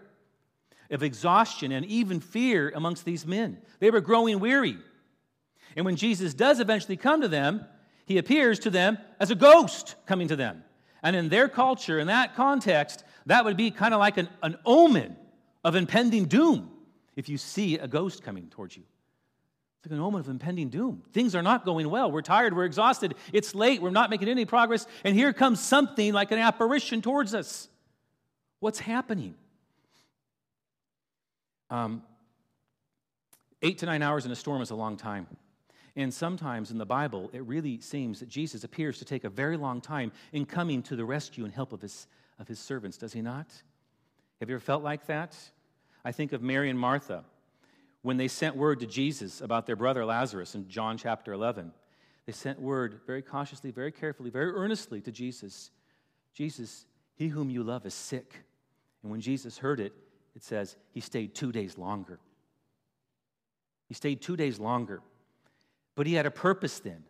of 0.91 1.03
exhaustion, 1.03 1.73
and 1.73 1.87
even 1.87 2.21
fear 2.21 2.73
amongst 2.75 3.05
these 3.05 3.27
men. 3.27 3.59
They 3.79 3.91
were 3.91 4.01
growing 4.01 4.41
weary. 4.41 4.79
And 5.77 5.85
when 5.85 5.97
Jesus 5.97 6.35
does 6.35 6.59
eventually 6.59 6.97
come 6.97 7.21
to 7.21 7.29
them, 7.29 7.65
he 8.07 8.19
appears 8.19 8.59
to 8.61 8.71
them 8.71 8.99
as 9.21 9.31
a 9.31 9.35
ghost 9.35 9.95
coming 10.07 10.29
to 10.29 10.37
them. 10.37 10.65
And 11.03 11.15
in 11.15 11.29
their 11.29 11.49
culture, 11.49 11.99
in 11.99 12.07
that 12.07 12.35
context, 12.35 13.05
that 13.27 13.45
would 13.45 13.57
be 13.57 13.71
kind 13.71 13.95
of 13.95 14.01
like 14.01 14.17
an, 14.17 14.29
an 14.43 14.57
omen 14.65 15.17
of 15.67 15.75
impending 15.75 16.27
doom 16.27 16.71
if 17.17 17.29
you 17.29 17.37
see 17.37 17.77
a 17.77 17.89
ghost 17.89 18.23
coming 18.23 18.49
towards 18.51 18.77
you. 18.77 18.85
It's 18.85 19.87
like 19.87 19.97
an 19.97 19.99
moment 19.99 20.25
of 20.25 20.31
impending 20.31 20.69
doom. 20.69 21.03
Things 21.13 21.35
are 21.35 21.43
not 21.43 21.65
going 21.65 21.91
well. 21.91 22.09
We're 22.13 22.23
tired. 22.23 22.55
We're 22.55 22.67
exhausted. 22.67 23.17
It's 23.33 23.53
late. 23.53 23.83
We're 23.83 23.91
not 23.91 24.09
making 24.09 24.29
any 24.29 24.45
progress. 24.45 24.87
And 25.03 25.17
here 25.17 25.33
comes 25.33 25.59
something 25.59 26.13
like 26.13 26.31
an 26.31 26.39
apparition 26.39 27.03
towards 27.03 27.35
us. 27.35 27.69
What's 28.61 28.79
happening? 28.79 29.35
Um, 31.69 32.05
eight 33.61 33.79
to 33.79 33.87
nine 33.87 34.03
hours 34.03 34.25
in 34.25 34.31
a 34.31 34.37
storm 34.37 34.63
is 34.63 34.71
a 34.71 34.77
long 34.77 34.97
time. 34.97 35.27
And 35.97 36.15
sometimes 36.15 36.71
in 36.71 36.79
the 36.79 36.87
Bible, 36.87 37.29
it 37.33 37.43
really 37.43 37.81
seems 37.81 38.21
that 38.21 38.29
Jesus 38.29 38.63
appears 38.63 39.01
to 39.01 39.05
take 39.05 39.25
a 39.25 39.31
very 39.31 39.57
long 39.57 39.81
time 39.81 40.13
in 40.33 40.47
coming 40.47 40.81
to 40.85 40.95
the 40.95 41.05
rescue 41.05 41.45
and 41.45 41.53
help 41.53 41.73
of 41.73 41.83
his, 41.83 42.07
of 42.39 42.47
his 42.47 42.61
servants, 42.61 42.97
does 42.99 43.13
he 43.13 43.21
not? 43.21 43.49
Have 44.39 44.49
you 44.49 44.55
ever 44.55 44.65
felt 44.65 44.85
like 44.85 45.07
that? 45.07 45.37
I 46.07 46.13
think 46.13 46.33
of 46.33 46.41
Mary 46.41 46.71
and 46.71 46.79
Martha 46.79 47.25
when 48.03 48.17
they 48.17 48.29
sent 48.29 48.55
word 48.55 48.79
to 48.79 48.87
Jesus 48.87 49.41
about 49.41 49.67
their 49.67 49.75
brother 49.75 50.05
Lazarus 50.05 50.55
in 50.55 50.69
John 50.69 50.97
chapter 50.97 51.33
11. 51.33 51.73
They 52.27 52.33
sent 52.33 52.61
word 52.61 53.01
very 53.09 53.23
cautiously, 53.23 53.73
very 53.73 53.91
carefully, 53.91 54.31
very 54.31 54.53
earnestly 54.53 55.01
to 55.01 55.11
Jesus 55.11 55.73
Jesus, 56.33 56.87
he 57.17 57.27
whom 57.27 57.51
you 57.51 57.65
love 57.65 57.87
is 57.87 57.95
sick. 57.95 58.45
And 59.03 59.11
when 59.11 59.21
Jesus 59.21 59.59
heard 59.59 59.81
it, 59.81 59.95
it 60.37 60.45
says 60.45 60.77
he 60.93 61.01
stayed 61.01 61.35
two 61.35 61.51
days 61.51 61.77
longer. 61.77 62.21
He 63.89 63.95
stayed 63.95 64.21
two 64.21 64.37
days 64.37 64.61
longer. 64.61 65.01
But 65.97 66.07
he 66.07 66.15
had 66.15 66.27
a 66.27 66.31
purpose 66.31 66.79
then. 66.79 67.03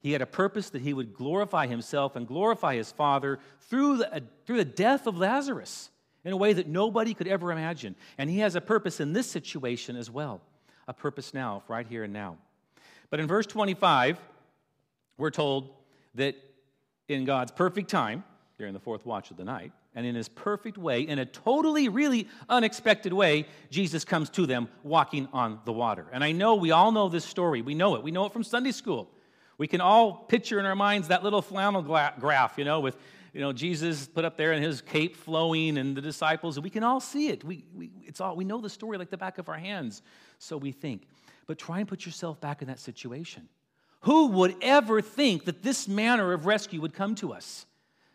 He 0.00 0.12
had 0.12 0.20
a 0.20 0.26
purpose 0.26 0.68
that 0.70 0.82
he 0.82 0.92
would 0.92 1.14
glorify 1.14 1.66
himself 1.66 2.14
and 2.14 2.26
glorify 2.26 2.74
his 2.74 2.92
Father 2.92 3.38
through 3.70 3.98
the, 3.98 4.22
through 4.44 4.58
the 4.58 4.66
death 4.66 5.06
of 5.06 5.16
Lazarus 5.16 5.88
in 6.24 6.32
a 6.32 6.36
way 6.36 6.52
that 6.52 6.66
nobody 6.66 7.14
could 7.14 7.28
ever 7.28 7.52
imagine. 7.52 7.94
And 8.18 8.28
he 8.28 8.40
has 8.40 8.54
a 8.54 8.60
purpose 8.60 9.00
in 9.00 9.12
this 9.12 9.30
situation 9.30 9.96
as 9.96 10.10
well, 10.10 10.40
a 10.86 10.92
purpose 10.92 11.32
now, 11.34 11.62
right 11.68 11.86
here 11.86 12.04
and 12.04 12.12
now. 12.12 12.36
But 13.10 13.20
in 13.20 13.26
verse 13.26 13.46
25, 13.46 14.20
we're 15.16 15.30
told 15.30 15.70
that 16.14 16.36
in 17.08 17.24
God's 17.24 17.52
perfect 17.52 17.88
time, 17.88 18.24
during 18.58 18.74
the 18.74 18.80
fourth 18.80 19.06
watch 19.06 19.30
of 19.30 19.36
the 19.36 19.44
night, 19.44 19.72
and 19.94 20.04
in 20.04 20.14
his 20.14 20.28
perfect 20.28 20.76
way, 20.76 21.00
in 21.02 21.18
a 21.18 21.24
totally, 21.24 21.88
really 21.88 22.28
unexpected 22.48 23.12
way, 23.12 23.46
Jesus 23.70 24.04
comes 24.04 24.30
to 24.30 24.46
them 24.46 24.68
walking 24.82 25.28
on 25.32 25.60
the 25.64 25.72
water. 25.72 26.06
And 26.12 26.22
I 26.22 26.32
know 26.32 26.56
we 26.56 26.70
all 26.72 26.92
know 26.92 27.08
this 27.08 27.24
story. 27.24 27.62
We 27.62 27.74
know 27.74 27.94
it. 27.94 28.02
We 28.02 28.10
know 28.10 28.26
it 28.26 28.32
from 28.32 28.44
Sunday 28.44 28.72
school. 28.72 29.08
We 29.58 29.66
can 29.66 29.80
all 29.80 30.12
picture 30.12 30.60
in 30.60 30.66
our 30.66 30.76
minds 30.76 31.08
that 31.08 31.24
little 31.24 31.42
flannel 31.42 31.82
graph, 31.82 32.58
you 32.58 32.64
know, 32.64 32.80
with 32.80 32.96
you 33.38 33.44
know 33.44 33.52
Jesus 33.52 34.06
put 34.06 34.24
up 34.24 34.36
there 34.36 34.52
and 34.52 34.62
his 34.62 34.80
cape 34.82 35.16
flowing 35.16 35.78
and 35.78 35.96
the 35.96 36.02
disciples. 36.02 36.60
We 36.60 36.70
can 36.70 36.82
all 36.82 37.00
see 37.00 37.28
it. 37.28 37.44
We, 37.44 37.64
we, 37.74 37.90
it's 38.04 38.20
all, 38.20 38.36
we 38.36 38.44
know 38.44 38.60
the 38.60 38.68
story 38.68 38.98
like 38.98 39.10
the 39.10 39.16
back 39.16 39.38
of 39.38 39.48
our 39.48 39.56
hands, 39.56 40.02
so 40.38 40.56
we 40.56 40.72
think. 40.72 41.06
But 41.46 41.56
try 41.56 41.78
and 41.78 41.88
put 41.88 42.04
yourself 42.04 42.40
back 42.40 42.60
in 42.60 42.68
that 42.68 42.80
situation. 42.80 43.48
Who 44.02 44.26
would 44.28 44.56
ever 44.60 45.00
think 45.00 45.46
that 45.46 45.62
this 45.62 45.88
manner 45.88 46.32
of 46.32 46.44
rescue 46.44 46.80
would 46.82 46.92
come 46.92 47.14
to 47.16 47.32
us? 47.32 47.64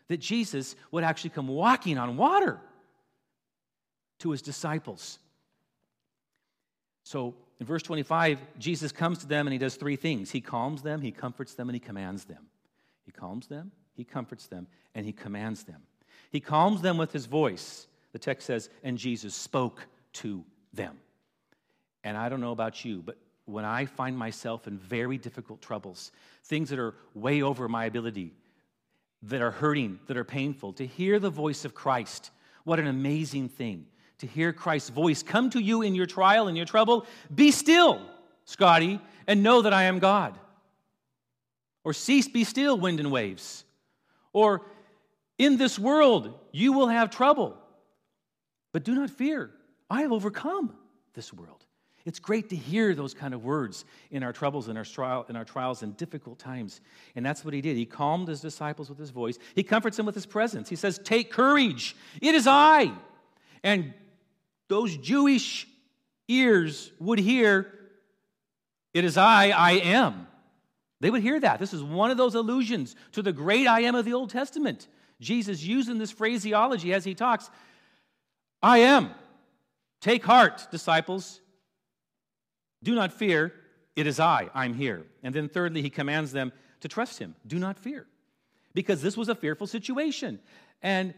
that 0.08 0.18
Jesus 0.18 0.76
would 0.90 1.04
actually 1.04 1.30
come 1.30 1.48
walking 1.48 1.98
on 1.98 2.16
water 2.16 2.60
to 4.18 4.30
his 4.30 4.42
disciples. 4.42 5.18
So 7.04 7.34
in 7.60 7.66
verse 7.66 7.82
25, 7.82 8.38
Jesus 8.58 8.92
comes 8.92 9.18
to 9.18 9.26
them 9.26 9.46
and 9.46 9.52
he 9.52 9.58
does 9.58 9.76
three 9.76 9.96
things 9.96 10.30
he 10.30 10.40
calms 10.40 10.82
them, 10.82 11.00
he 11.00 11.10
comforts 11.10 11.54
them, 11.54 11.68
and 11.68 11.74
he 11.74 11.80
commands 11.80 12.24
them. 12.24 12.46
He 13.04 13.12
calms 13.12 13.46
them, 13.46 13.72
he 13.94 14.04
comforts 14.04 14.46
them, 14.46 14.66
and 14.94 15.06
he 15.06 15.12
commands 15.12 15.64
them. 15.64 15.82
He 16.30 16.40
calms 16.40 16.82
them 16.82 16.98
with 16.98 17.12
his 17.12 17.26
voice. 17.26 17.86
The 18.12 18.18
text 18.18 18.46
says, 18.46 18.68
and 18.82 18.98
Jesus 18.98 19.34
spoke 19.34 19.86
to 20.14 20.44
them. 20.72 20.98
And 22.02 22.16
I 22.16 22.28
don't 22.28 22.40
know 22.40 22.52
about 22.52 22.84
you, 22.84 23.02
but 23.02 23.16
when 23.46 23.64
I 23.64 23.86
find 23.86 24.16
myself 24.16 24.66
in 24.66 24.78
very 24.78 25.18
difficult 25.18 25.60
troubles, 25.62 26.12
things 26.44 26.70
that 26.70 26.78
are 26.78 26.94
way 27.14 27.42
over 27.42 27.68
my 27.68 27.84
ability, 27.86 28.32
that 29.22 29.40
are 29.42 29.50
hurting, 29.50 29.98
that 30.06 30.16
are 30.16 30.24
painful, 30.24 30.72
to 30.74 30.86
hear 30.86 31.18
the 31.18 31.30
voice 31.30 31.64
of 31.64 31.74
Christ. 31.74 32.30
What 32.64 32.78
an 32.78 32.86
amazing 32.86 33.48
thing 33.48 33.86
to 34.18 34.26
hear 34.26 34.52
Christ's 34.52 34.90
voice 34.90 35.22
come 35.22 35.50
to 35.50 35.60
you 35.60 35.82
in 35.82 35.94
your 35.94 36.06
trial 36.06 36.48
and 36.48 36.56
your 36.56 36.66
trouble. 36.66 37.06
Be 37.34 37.50
still, 37.50 38.00
Scotty, 38.44 39.00
and 39.26 39.42
know 39.42 39.62
that 39.62 39.72
I 39.72 39.84
am 39.84 39.98
God. 39.98 40.38
Or 41.84 41.92
cease, 41.92 42.28
be 42.28 42.44
still, 42.44 42.78
wind 42.78 43.00
and 43.00 43.10
waves. 43.10 43.63
Or 44.34 44.60
in 45.38 45.56
this 45.56 45.78
world 45.78 46.38
you 46.52 46.74
will 46.74 46.88
have 46.88 47.08
trouble, 47.08 47.56
but 48.72 48.84
do 48.84 48.94
not 48.94 49.08
fear. 49.08 49.50
I 49.88 50.02
have 50.02 50.12
overcome 50.12 50.74
this 51.14 51.32
world. 51.32 51.64
It's 52.04 52.18
great 52.18 52.50
to 52.50 52.56
hear 52.56 52.94
those 52.94 53.14
kind 53.14 53.32
of 53.32 53.44
words 53.44 53.86
in 54.10 54.22
our 54.22 54.32
troubles, 54.32 54.68
in 54.68 54.76
our, 54.76 54.84
trial, 54.84 55.24
in 55.30 55.36
our 55.36 55.44
trials, 55.44 55.82
and 55.82 55.96
difficult 55.96 56.38
times. 56.38 56.82
And 57.16 57.24
that's 57.24 57.44
what 57.44 57.54
he 57.54 57.62
did. 57.62 57.78
He 57.78 57.86
calmed 57.86 58.28
his 58.28 58.42
disciples 58.42 58.90
with 58.90 58.98
his 58.98 59.10
voice, 59.10 59.38
he 59.54 59.62
comforts 59.62 59.96
them 59.96 60.04
with 60.04 60.14
his 60.14 60.26
presence. 60.26 60.68
He 60.68 60.76
says, 60.76 60.98
Take 61.02 61.30
courage, 61.30 61.96
it 62.20 62.34
is 62.34 62.46
I. 62.46 62.92
And 63.62 63.94
those 64.68 64.96
Jewish 64.98 65.66
ears 66.28 66.92
would 66.98 67.18
hear, 67.18 67.72
It 68.92 69.04
is 69.04 69.16
I, 69.16 69.48
I 69.50 69.72
am. 69.72 70.26
They 71.04 71.10
would 71.10 71.20
hear 71.20 71.38
that. 71.38 71.58
This 71.58 71.74
is 71.74 71.82
one 71.82 72.10
of 72.10 72.16
those 72.16 72.34
allusions 72.34 72.96
to 73.12 73.20
the 73.20 73.30
great 73.30 73.66
I 73.66 73.80
am 73.80 73.94
of 73.94 74.06
the 74.06 74.14
Old 74.14 74.30
Testament. 74.30 74.88
Jesus 75.20 75.62
using 75.62 75.98
this 75.98 76.10
phraseology 76.10 76.94
as 76.94 77.04
he 77.04 77.14
talks 77.14 77.50
I 78.62 78.78
am. 78.78 79.10
Take 80.00 80.24
heart, 80.24 80.66
disciples. 80.70 81.42
Do 82.82 82.94
not 82.94 83.12
fear, 83.12 83.52
it 83.94 84.06
is 84.06 84.18
I, 84.18 84.48
I'm 84.54 84.72
here. 84.72 85.04
And 85.22 85.34
then 85.34 85.50
thirdly, 85.50 85.82
he 85.82 85.90
commands 85.90 86.32
them 86.32 86.52
to 86.80 86.88
trust 86.88 87.18
him. 87.18 87.34
Do 87.46 87.58
not 87.58 87.78
fear. 87.78 88.06
Because 88.72 89.02
this 89.02 89.14
was 89.14 89.28
a 89.28 89.34
fearful 89.34 89.66
situation. 89.66 90.40
And 90.80 91.12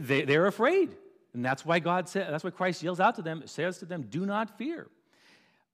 they're 0.00 0.48
afraid. 0.48 0.96
And 1.32 1.44
that's 1.44 1.64
why 1.64 1.78
God 1.78 2.08
said, 2.08 2.26
that's 2.32 2.42
why 2.42 2.50
Christ 2.50 2.82
yells 2.82 2.98
out 2.98 3.14
to 3.14 3.22
them, 3.22 3.44
says 3.46 3.78
to 3.78 3.84
them, 3.84 4.02
do 4.10 4.26
not 4.26 4.58
fear. 4.58 4.88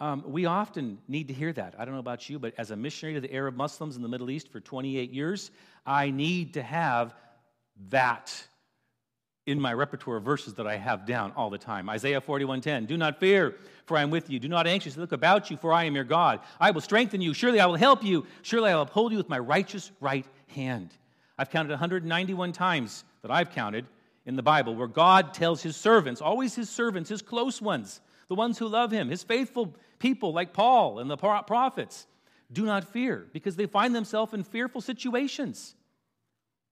Um, 0.01 0.25
we 0.27 0.47
often 0.47 0.99
need 1.07 1.29
to 1.29 1.35
hear 1.35 1.53
that. 1.53 1.75
I 1.79 1.85
don't 1.85 1.95
know 1.95 2.01
about 2.01 2.29
you, 2.29 2.39
but 2.39 2.55
as 2.59 2.71
a 2.71 2.77
missionary 2.77 3.15
to 3.15 3.21
the 3.21 3.33
Arab 3.33 3.57
Muslims 3.57 3.97
in 3.97 4.03
the 4.03 4.09
Middle 4.09 4.31
East 4.31 4.51
for 4.51 4.61
28 4.61 5.13
years, 5.13 5.51
I 5.87 6.11
need 6.11 6.55
to 6.55 6.63
have 6.63 7.15
that 7.91 8.47
in 9.47 9.61
my 9.61 9.73
repertoire 9.73 10.17
of 10.17 10.25
verses 10.25 10.55
that 10.55 10.67
I 10.67 10.77
have 10.77 11.07
down 11.07 11.33
all 11.37 11.51
the 11.51 11.59
time. 11.59 11.89
Isaiah 11.91 12.21
41:10, 12.21 12.87
"Do 12.87 12.97
not 12.97 13.21
fear, 13.21 13.57
for 13.85 13.97
I 13.97 14.03
am 14.03 14.11
with 14.11 14.31
you. 14.31 14.39
Do 14.41 14.49
not 14.49 14.67
anxiously 14.67 15.01
look 15.01 15.13
about 15.13 15.51
you, 15.51 15.57
for 15.59 15.73
I 15.73 15.85
am 15.85 15.95
your 15.95 16.05
God. 16.05 16.41
I 16.59 16.71
will 16.71 16.81
strengthen 16.81 17.21
you. 17.21 17.35
Surely 17.35 17.61
I 17.61 17.67
will 17.67 17.77
help 17.77 18.03
you. 18.03 18.27
Surely 18.43 18.71
I 18.71 18.75
will 18.75 18.83
uphold 18.83 19.13
you 19.13 19.19
with 19.19 19.29
my 19.29 19.39
righteous 19.39 19.93
right 20.01 20.27
hand." 20.49 20.97
I've 21.37 21.51
counted 21.51 21.71
191 21.71 22.53
times 22.53 23.05
that 23.23 23.31
I've 23.31 23.51
counted 23.51 23.87
in 24.25 24.37
the 24.37 24.43
Bible 24.43 24.75
where 24.75 24.89
God 24.89 25.35
tells 25.35 25.63
his 25.63 25.77
servants, 25.77 26.23
always 26.23 26.55
his 26.55 26.71
servants, 26.71 27.11
his 27.11 27.23
close 27.23 27.61
ones, 27.61 28.01
the 28.28 28.35
ones 28.35 28.59
who 28.59 28.69
love 28.69 28.90
him, 28.90 29.09
his 29.09 29.23
faithful 29.23 29.75
people 29.99 30.33
like 30.33 30.52
Paul 30.52 30.99
and 30.99 31.11
the 31.11 31.16
prophets, 31.16 32.07
do 32.52 32.64
not 32.64 32.85
fear 32.85 33.26
because 33.33 33.57
they 33.57 33.66
find 33.66 33.95
themselves 33.95 34.35
in 34.35 34.45
fearful 34.45 34.81
situations. 34.81 35.75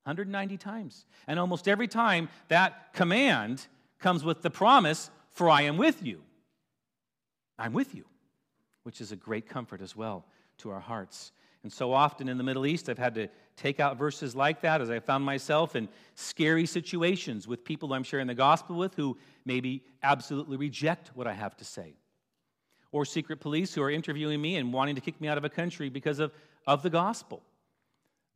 190 0.04 0.56
times. 0.56 1.06
And 1.26 1.38
almost 1.38 1.68
every 1.68 1.88
time, 1.88 2.28
that 2.48 2.92
command 2.92 3.66
comes 3.98 4.24
with 4.24 4.42
the 4.42 4.50
promise, 4.50 5.10
For 5.30 5.48
I 5.48 5.62
am 5.62 5.76
with 5.76 6.02
you. 6.02 6.22
I'm 7.58 7.72
with 7.72 7.94
you, 7.94 8.04
which 8.82 9.00
is 9.00 9.12
a 9.12 9.16
great 9.16 9.48
comfort 9.48 9.80
as 9.80 9.94
well 9.94 10.26
to 10.58 10.70
our 10.70 10.80
hearts. 10.80 11.32
And 11.62 11.72
so 11.72 11.92
often 11.92 12.28
in 12.28 12.38
the 12.38 12.44
Middle 12.44 12.66
East, 12.66 12.88
I've 12.88 12.98
had 12.98 13.14
to 13.14 13.28
take 13.56 13.80
out 13.80 13.96
verses 13.96 14.34
like 14.34 14.62
that 14.62 14.80
as 14.80 14.90
I 14.90 14.98
found 14.98 15.24
myself 15.24 15.76
in 15.76 15.88
scary 16.14 16.66
situations 16.66 17.46
with 17.46 17.64
people 17.64 17.92
I'm 17.92 18.02
sharing 18.02 18.26
the 18.26 18.34
gospel 18.34 18.76
with 18.76 18.94
who 18.94 19.16
maybe 19.44 19.84
absolutely 20.02 20.56
reject 20.56 21.10
what 21.14 21.26
I 21.26 21.32
have 21.32 21.56
to 21.58 21.64
say. 21.64 21.94
Or 22.90 23.04
secret 23.04 23.40
police 23.40 23.74
who 23.74 23.82
are 23.82 23.90
interviewing 23.90 24.40
me 24.40 24.56
and 24.56 24.72
wanting 24.72 24.94
to 24.96 25.00
kick 25.00 25.20
me 25.20 25.28
out 25.28 25.38
of 25.38 25.44
a 25.44 25.48
country 25.48 25.88
because 25.88 26.18
of, 26.18 26.32
of 26.66 26.82
the 26.82 26.90
gospel. 26.90 27.42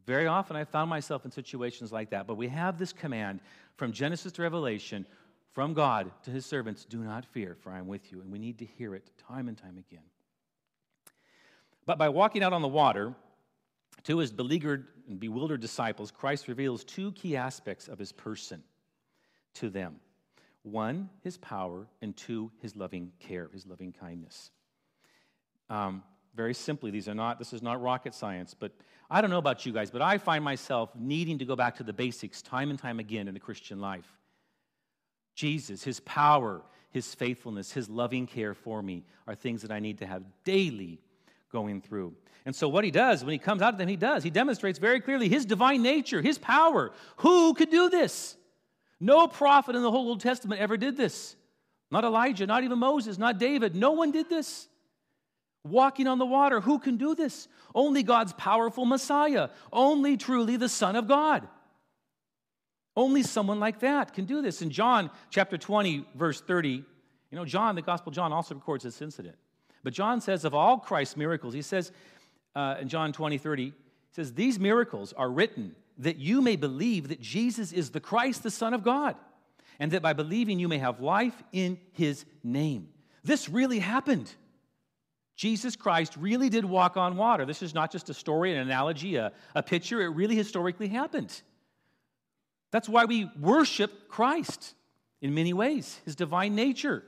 Very 0.06 0.26
often 0.26 0.56
I 0.56 0.64
found 0.64 0.88
myself 0.88 1.25
in 1.25 1.30
situations 1.30 1.92
like 1.92 2.11
that. 2.11 2.26
But 2.26 2.37
we 2.37 2.49
have 2.49 2.78
this 2.78 2.92
command 2.92 3.40
from 3.76 3.92
Genesis 3.92 4.32
to 4.32 4.42
Revelation 4.42 5.04
from 5.52 5.75
God 5.75 6.11
to 6.23 6.30
his 6.30 6.46
servants 6.46 6.85
do 6.85 6.99
not 6.99 7.25
fear, 7.25 7.56
for 7.61 7.70
I 7.70 7.78
am 7.78 7.88
with 7.88 8.12
you. 8.12 8.20
And 8.20 8.30
we 8.30 8.38
need 8.38 8.58
to 8.58 8.64
hear 8.64 8.94
it 8.94 9.11
time 9.26 9.49
and 9.49 9.56
time 9.56 9.78
again. 9.78 10.04
But 11.87 11.99
by 11.99 12.08
walking 12.08 12.42
out 12.42 12.52
on 12.52 12.62
the 12.62 12.68
water 12.68 13.14
to 14.05 14.19
his 14.19 14.33
beleaguered 14.33 14.87
and 15.09 15.19
bewildered 15.19 15.61
disciples, 15.61 16.11
Christ 16.11 16.49
reveals 16.49 16.85
two 16.85 17.12
key 17.12 17.37
aspects 17.37 17.88
of 17.88 17.99
his 17.99 18.12
person 18.12 18.62
to 19.55 19.71
them 19.71 19.97
one, 20.62 21.09
his 21.23 21.38
power, 21.38 21.87
and 22.03 22.17
two, 22.17 22.50
his 22.61 22.75
loving 22.75 23.12
care, 23.21 23.49
his 23.53 23.67
loving 23.67 23.93
kindness. 23.93 24.50
Um, 25.71 26.03
very 26.35 26.55
simply, 26.55 26.91
these 26.91 27.09
are 27.09 27.15
not, 27.15 27.38
this 27.38 27.53
is 27.53 27.62
not 27.62 27.81
rocket 27.81 28.15
science, 28.15 28.53
but 28.53 28.73
I 29.09 29.21
don't 29.21 29.31
know 29.31 29.38
about 29.38 29.65
you 29.65 29.73
guys, 29.73 29.91
but 29.91 30.03
I 30.03 30.19
find 30.19 30.45
myself 30.45 30.91
needing 30.97 31.38
to 31.38 31.45
go 31.45 31.55
back 31.55 31.76
to 31.76 31.85
the 31.85 31.93
basics 31.93 32.43
time 32.43 32.71
and 32.71 32.79
time 32.79 32.99
again 32.99 33.29
in 33.29 33.35
the 33.35 33.41
Christian 33.41 33.81
life. 33.81 34.11
Jesus, 35.35 35.85
his 35.85 36.00
power, 36.00 36.62
his 36.91 37.15
faithfulness, 37.15 37.73
his 37.73 37.88
loving 37.88 38.26
care 38.26 38.55
for 38.55 38.83
me 38.83 39.05
are 39.26 39.35
things 39.35 39.62
that 39.62 39.71
I 39.71 39.81
need 39.81 39.99
to 39.99 40.07
have 40.07 40.25
daily 40.45 41.00
going 41.50 41.81
through. 41.81 42.15
And 42.45 42.55
so, 42.55 42.69
what 42.69 42.85
he 42.85 42.91
does 42.91 43.25
when 43.25 43.33
he 43.33 43.38
comes 43.38 43.62
out 43.62 43.73
of 43.73 43.79
them, 43.79 43.88
he 43.88 43.97
does. 43.97 44.23
He 44.23 44.31
demonstrates 44.31 44.79
very 44.79 45.00
clearly 45.00 45.29
his 45.29 45.45
divine 45.45 45.83
nature, 45.83 46.23
his 46.23 46.38
power. 46.38 46.93
Who 47.19 47.55
could 47.55 47.71
do 47.71 47.91
this? 47.91 48.37
No 49.00 49.29
prophet 49.29 49.76
in 49.76 49.83
the 49.83 49.91
whole 49.91 50.09
Old 50.09 50.21
Testament 50.21 50.61
ever 50.61 50.76
did 50.76 50.97
this. 50.97 51.37
Not 51.91 52.05
Elijah, 52.05 52.47
not 52.47 52.65
even 52.65 52.79
Moses, 52.79 53.19
not 53.19 53.38
David. 53.38 53.75
No 53.75 53.93
one 53.93 54.11
did 54.11 54.29
this 54.29 54.69
walking 55.65 56.07
on 56.07 56.19
the 56.19 56.26
water. 56.26 56.61
Who 56.61 56.79
can 56.79 56.97
do 56.97 57.15
this? 57.15 57.49
Only 57.75 58.03
God's 58.03 58.33
powerful 58.33 58.85
Messiah, 58.85 59.50
only 59.73 60.17
truly 60.17 60.57
the 60.57 60.69
Son 60.69 60.97
of 60.97 61.09
God. 61.09 61.47
Only 62.97 63.23
someone 63.23 63.61
like 63.61 63.81
that 63.81 64.15
can 64.15 64.25
do 64.25 64.41
this. 64.41 64.62
In 64.62 64.71
John 64.71 65.11
chapter 65.31 65.59
20, 65.59 66.07
verse 66.15 66.41
30, 66.41 66.71
you 66.71 66.85
know, 67.33 67.45
John, 67.45 67.75
the 67.75 67.83
Gospel 67.83 68.11
John 68.11 68.33
also 68.33 68.55
records 68.55 68.85
this 68.85 69.03
incident. 69.03 69.37
But 69.87 69.95
John 69.95 70.21
says 70.21 70.45
of 70.45 70.52
all 70.52 70.78
Christ's 70.78 71.16
miracles, 71.16 71.55
he 71.55 71.62
says 71.62 71.93
uh, 72.57 72.75
in 72.81 72.88
John 72.88 73.12
20, 73.12 73.38
30, 73.38 73.66
he 73.66 73.73
says, 74.11 74.35
These 74.35 74.59
miracles 74.59 75.12
are 75.12 75.31
written 75.31 75.76
that 75.99 76.16
you 76.16 76.43
may 76.43 76.57
believe 76.57 77.07
that 77.07 77.21
Jesus 77.21 77.71
is 77.71 77.90
the 77.90 78.00
Christ, 78.00 78.43
the 78.43 78.50
Son 78.50 78.75
of 78.75 78.83
God, 78.83 79.14
and 79.78 79.93
that 79.93 80.02
by 80.02 80.12
believing 80.12 80.59
you 80.59 80.66
may 80.66 80.78
have 80.78 81.00
life 81.00 81.40
in 81.52 81.78
his 81.93 82.25
name. 82.43 82.88
This 83.23 83.49
really 83.49 83.78
happened. 83.78 84.28
Jesus 85.37 85.76
Christ 85.76 86.16
really 86.16 86.49
did 86.49 86.64
walk 86.64 86.97
on 86.97 87.16
water. 87.16 87.47
This 87.47 87.62
is 87.62 87.73
not 87.73 87.93
just 87.93 88.11
a 88.11 88.14
story, 88.14 88.52
an 88.52 88.59
analogy, 88.59 89.14
a, 89.14 89.31
a 89.55 89.62
picture. 89.62 90.02
It 90.02 90.09
really 90.09 90.35
historically 90.35 90.88
happened. 90.88 91.40
That's 92.73 92.88
why 92.88 93.05
we 93.05 93.31
worship 93.38 94.09
Christ 94.09 94.75
in 95.21 95.33
many 95.33 95.52
ways, 95.52 96.00
his 96.05 96.16
divine 96.16 96.57
nature, 96.57 97.05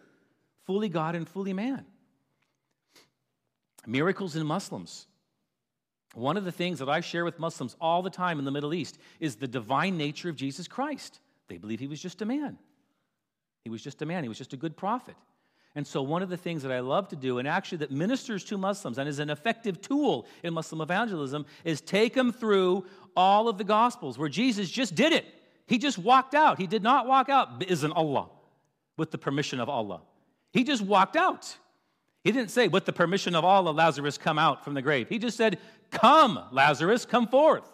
fully 0.64 0.88
God 0.88 1.16
and 1.16 1.28
fully 1.28 1.52
man. 1.52 1.84
Miracles 3.88 4.36
in 4.36 4.46
Muslims. 4.46 5.06
One 6.14 6.36
of 6.36 6.44
the 6.44 6.52
things 6.52 6.78
that 6.78 6.88
I 6.88 7.00
share 7.00 7.24
with 7.24 7.38
Muslims 7.38 7.76
all 7.80 8.02
the 8.02 8.10
time 8.10 8.38
in 8.38 8.44
the 8.44 8.50
Middle 8.50 8.74
East 8.74 8.98
is 9.18 9.36
the 9.36 9.48
divine 9.48 9.96
nature 9.96 10.28
of 10.28 10.36
Jesus 10.36 10.68
Christ. 10.68 11.20
They 11.48 11.58
believe 11.58 11.80
he 11.80 11.86
was 11.86 12.00
just 12.00 12.22
a 12.22 12.26
man. 12.26 12.58
He 13.64 13.70
was 13.70 13.82
just 13.82 14.02
a 14.02 14.06
man, 14.06 14.22
he 14.22 14.28
was 14.28 14.38
just 14.38 14.52
a 14.52 14.56
good 14.56 14.76
prophet. 14.76 15.16
And 15.74 15.86
so, 15.86 16.02
one 16.02 16.22
of 16.22 16.28
the 16.28 16.36
things 16.36 16.62
that 16.62 16.72
I 16.72 16.80
love 16.80 17.08
to 17.08 17.16
do, 17.16 17.38
and 17.38 17.46
actually 17.46 17.78
that 17.78 17.90
ministers 17.90 18.42
to 18.44 18.58
Muslims 18.58 18.98
and 18.98 19.08
is 19.08 19.18
an 19.18 19.30
effective 19.30 19.80
tool 19.80 20.26
in 20.42 20.54
Muslim 20.54 20.80
evangelism, 20.80 21.46
is 21.64 21.80
take 21.80 22.14
them 22.14 22.32
through 22.32 22.84
all 23.14 23.48
of 23.48 23.58
the 23.58 23.64
Gospels 23.64 24.18
where 24.18 24.28
Jesus 24.28 24.70
just 24.70 24.94
did 24.94 25.12
it. 25.12 25.26
He 25.66 25.78
just 25.78 25.98
walked 25.98 26.34
out. 26.34 26.58
He 26.58 26.66
did 26.66 26.82
not 26.82 27.06
walk 27.06 27.28
out, 27.28 27.62
isn't 27.68 27.92
Allah, 27.92 28.28
with 28.96 29.10
the 29.10 29.18
permission 29.18 29.60
of 29.60 29.68
Allah. 29.68 30.00
He 30.52 30.64
just 30.64 30.82
walked 30.82 31.16
out. 31.16 31.56
He 32.24 32.32
didn't 32.32 32.50
say, 32.50 32.68
with 32.68 32.84
the 32.84 32.92
permission 32.92 33.34
of 33.34 33.44
Allah, 33.44 33.70
Lazarus, 33.70 34.18
come 34.18 34.38
out 34.38 34.64
from 34.64 34.74
the 34.74 34.82
grave. 34.82 35.08
He 35.08 35.18
just 35.18 35.36
said, 35.36 35.58
Come, 35.90 36.38
Lazarus, 36.52 37.06
come 37.06 37.28
forth. 37.28 37.64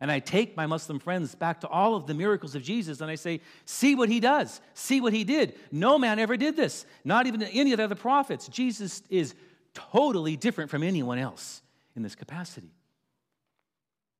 And 0.00 0.10
I 0.10 0.18
take 0.18 0.56
my 0.56 0.66
Muslim 0.66 0.98
friends 0.98 1.34
back 1.34 1.62
to 1.62 1.68
all 1.68 1.94
of 1.94 2.06
the 2.06 2.12
miracles 2.12 2.54
of 2.54 2.62
Jesus 2.62 3.00
and 3.00 3.10
I 3.10 3.14
say, 3.14 3.40
see 3.64 3.94
what 3.94 4.10
he 4.10 4.20
does. 4.20 4.60
See 4.74 5.00
what 5.00 5.14
he 5.14 5.24
did. 5.24 5.54
No 5.72 5.98
man 5.98 6.18
ever 6.18 6.36
did 6.36 6.54
this, 6.54 6.84
not 7.04 7.26
even 7.26 7.42
any 7.42 7.72
of 7.72 7.78
the 7.78 7.84
other 7.84 7.94
prophets. 7.94 8.46
Jesus 8.48 9.02
is 9.08 9.34
totally 9.72 10.36
different 10.36 10.70
from 10.70 10.82
anyone 10.82 11.18
else 11.18 11.62
in 11.94 12.02
this 12.02 12.14
capacity. 12.14 12.70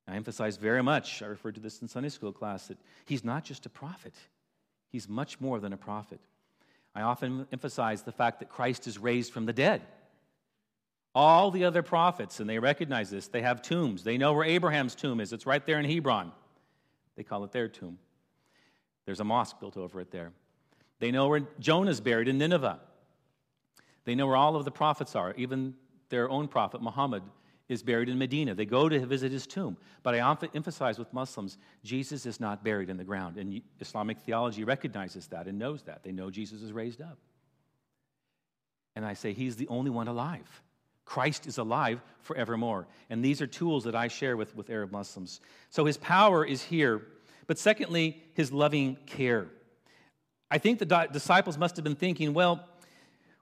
I 0.07 0.15
emphasize 0.15 0.57
very 0.57 0.81
much, 0.81 1.21
I 1.21 1.27
referred 1.27 1.55
to 1.55 1.61
this 1.61 1.81
in 1.81 1.87
Sunday 1.87 2.09
school 2.09 2.31
class, 2.31 2.67
that 2.69 2.77
he's 3.05 3.23
not 3.23 3.43
just 3.43 3.65
a 3.65 3.69
prophet, 3.69 4.13
he's 4.89 5.07
much 5.07 5.39
more 5.39 5.59
than 5.59 5.73
a 5.73 5.77
prophet. 5.77 6.21
I 6.97 7.03
often 7.03 7.45
emphasize 7.53 8.01
the 8.01 8.11
fact 8.11 8.39
that 8.39 8.49
Christ 8.49 8.87
is 8.87 8.97
raised 8.97 9.31
from 9.31 9.45
the 9.45 9.53
dead. 9.53 9.83
All 11.13 11.51
the 11.51 11.63
other 11.65 11.83
prophets, 11.83 12.39
and 12.39 12.49
they 12.49 12.57
recognize 12.57 13.11
this, 13.11 13.27
they 13.27 13.43
have 13.43 13.61
tombs. 13.61 14.03
They 14.03 14.17
know 14.17 14.33
where 14.33 14.43
Abraham's 14.43 14.95
tomb 14.95 15.19
is. 15.19 15.31
It's 15.31 15.45
right 15.45 15.63
there 15.63 15.77
in 15.77 15.85
Hebron. 15.85 16.31
They 17.15 17.21
call 17.21 17.43
it 17.43 17.51
their 17.51 17.67
tomb. 17.67 17.99
There's 19.05 19.19
a 19.19 19.23
mosque 19.23 19.59
built 19.59 19.77
over 19.77 20.01
it 20.01 20.09
there. 20.09 20.31
They 20.97 21.11
know 21.11 21.27
where 21.27 21.41
Jonah's 21.59 22.01
buried 22.01 22.27
in 22.29 22.39
Nineveh. 22.39 22.79
They 24.05 24.15
know 24.15 24.25
where 24.25 24.35
all 24.35 24.55
of 24.55 24.65
the 24.65 24.71
prophets 24.71 25.15
are. 25.15 25.35
Even 25.37 25.75
their 26.09 26.27
own 26.31 26.47
prophet, 26.47 26.81
Muhammad, 26.81 27.21
is 27.69 27.83
buried 27.83 28.09
in 28.09 28.17
Medina. 28.17 28.55
They 28.55 28.65
go 28.65 28.87
to 28.87 29.05
visit 29.05 29.31
his 29.31 29.45
tomb. 29.45 29.77
But 30.03 30.15
I 30.15 30.37
emphasize 30.53 30.97
with 30.97 31.11
Muslims, 31.13 31.57
Jesus 31.83 32.25
is 32.25 32.39
not 32.39 32.63
buried 32.63 32.89
in 32.89 32.97
the 32.97 33.03
ground. 33.03 33.37
And 33.37 33.61
Islamic 33.79 34.19
theology 34.19 34.63
recognizes 34.63 35.27
that 35.27 35.47
and 35.47 35.59
knows 35.59 35.83
that. 35.83 36.03
They 36.03 36.11
know 36.11 36.29
Jesus 36.29 36.61
is 36.61 36.71
raised 36.71 37.01
up. 37.01 37.17
And 38.95 39.05
I 39.05 39.13
say, 39.13 39.33
He's 39.33 39.55
the 39.55 39.67
only 39.67 39.91
one 39.91 40.07
alive. 40.07 40.63
Christ 41.05 41.47
is 41.47 41.57
alive 41.57 42.01
forevermore. 42.21 42.87
And 43.09 43.23
these 43.23 43.41
are 43.41 43.47
tools 43.47 43.85
that 43.85 43.95
I 43.95 44.09
share 44.09 44.35
with, 44.35 44.55
with 44.55 44.69
Arab 44.69 44.91
Muslims. 44.91 45.39
So 45.69 45.85
his 45.85 45.97
power 45.97 46.43
is 46.45 46.61
here. 46.61 47.01
But 47.47 47.57
secondly, 47.57 48.21
his 48.33 48.51
loving 48.51 48.97
care. 49.05 49.47
I 50.51 50.57
think 50.57 50.79
the 50.79 51.07
disciples 51.11 51.57
must 51.57 51.77
have 51.77 51.83
been 51.83 51.95
thinking, 51.95 52.33
well, 52.33 52.67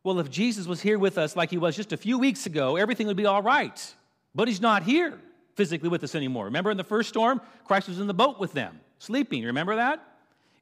well, 0.03 0.19
if 0.19 0.29
Jesus 0.29 0.67
was 0.67 0.81
here 0.81 0.99
with 0.99 1.17
us 1.17 1.35
like 1.35 1.49
he 1.49 1.57
was 1.57 1.75
just 1.75 1.91
a 1.91 1.97
few 1.97 2.19
weeks 2.19 2.45
ago, 2.45 2.75
everything 2.75 3.07
would 3.07 3.17
be 3.17 3.25
all 3.25 3.41
right. 3.41 3.95
But 4.35 4.47
he's 4.49 4.61
not 4.61 4.83
here 4.83 5.17
physically 5.55 5.89
with 5.89 6.03
us 6.03 6.13
anymore. 6.13 6.45
Remember 6.45 6.69
in 6.69 6.77
the 6.77 6.83
first 6.83 7.09
storm, 7.09 7.41
Christ 7.63 7.87
was 7.87 7.99
in 7.99 8.07
the 8.07 8.13
boat 8.13 8.39
with 8.39 8.51
them, 8.51 8.79
sleeping. 8.99 9.45
Remember 9.45 9.77
that? 9.77 10.05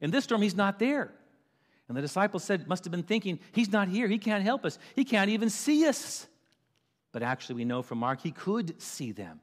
In 0.00 0.10
this 0.10 0.24
storm, 0.24 0.40
he's 0.40 0.54
not 0.54 0.78
there. 0.78 1.10
And 1.88 1.96
the 1.96 2.00
disciples 2.00 2.44
said, 2.44 2.68
must 2.68 2.84
have 2.84 2.92
been 2.92 3.02
thinking, 3.02 3.40
he's 3.52 3.70
not 3.70 3.88
here. 3.88 4.08
He 4.08 4.18
can't 4.18 4.42
help 4.42 4.64
us. 4.64 4.78
He 4.94 5.04
can't 5.04 5.30
even 5.30 5.50
see 5.50 5.86
us. 5.86 6.26
But 7.12 7.22
actually, 7.22 7.56
we 7.56 7.64
know 7.64 7.82
from 7.82 7.98
Mark, 7.98 8.20
he 8.22 8.30
could 8.30 8.80
see 8.80 9.12
them. 9.12 9.40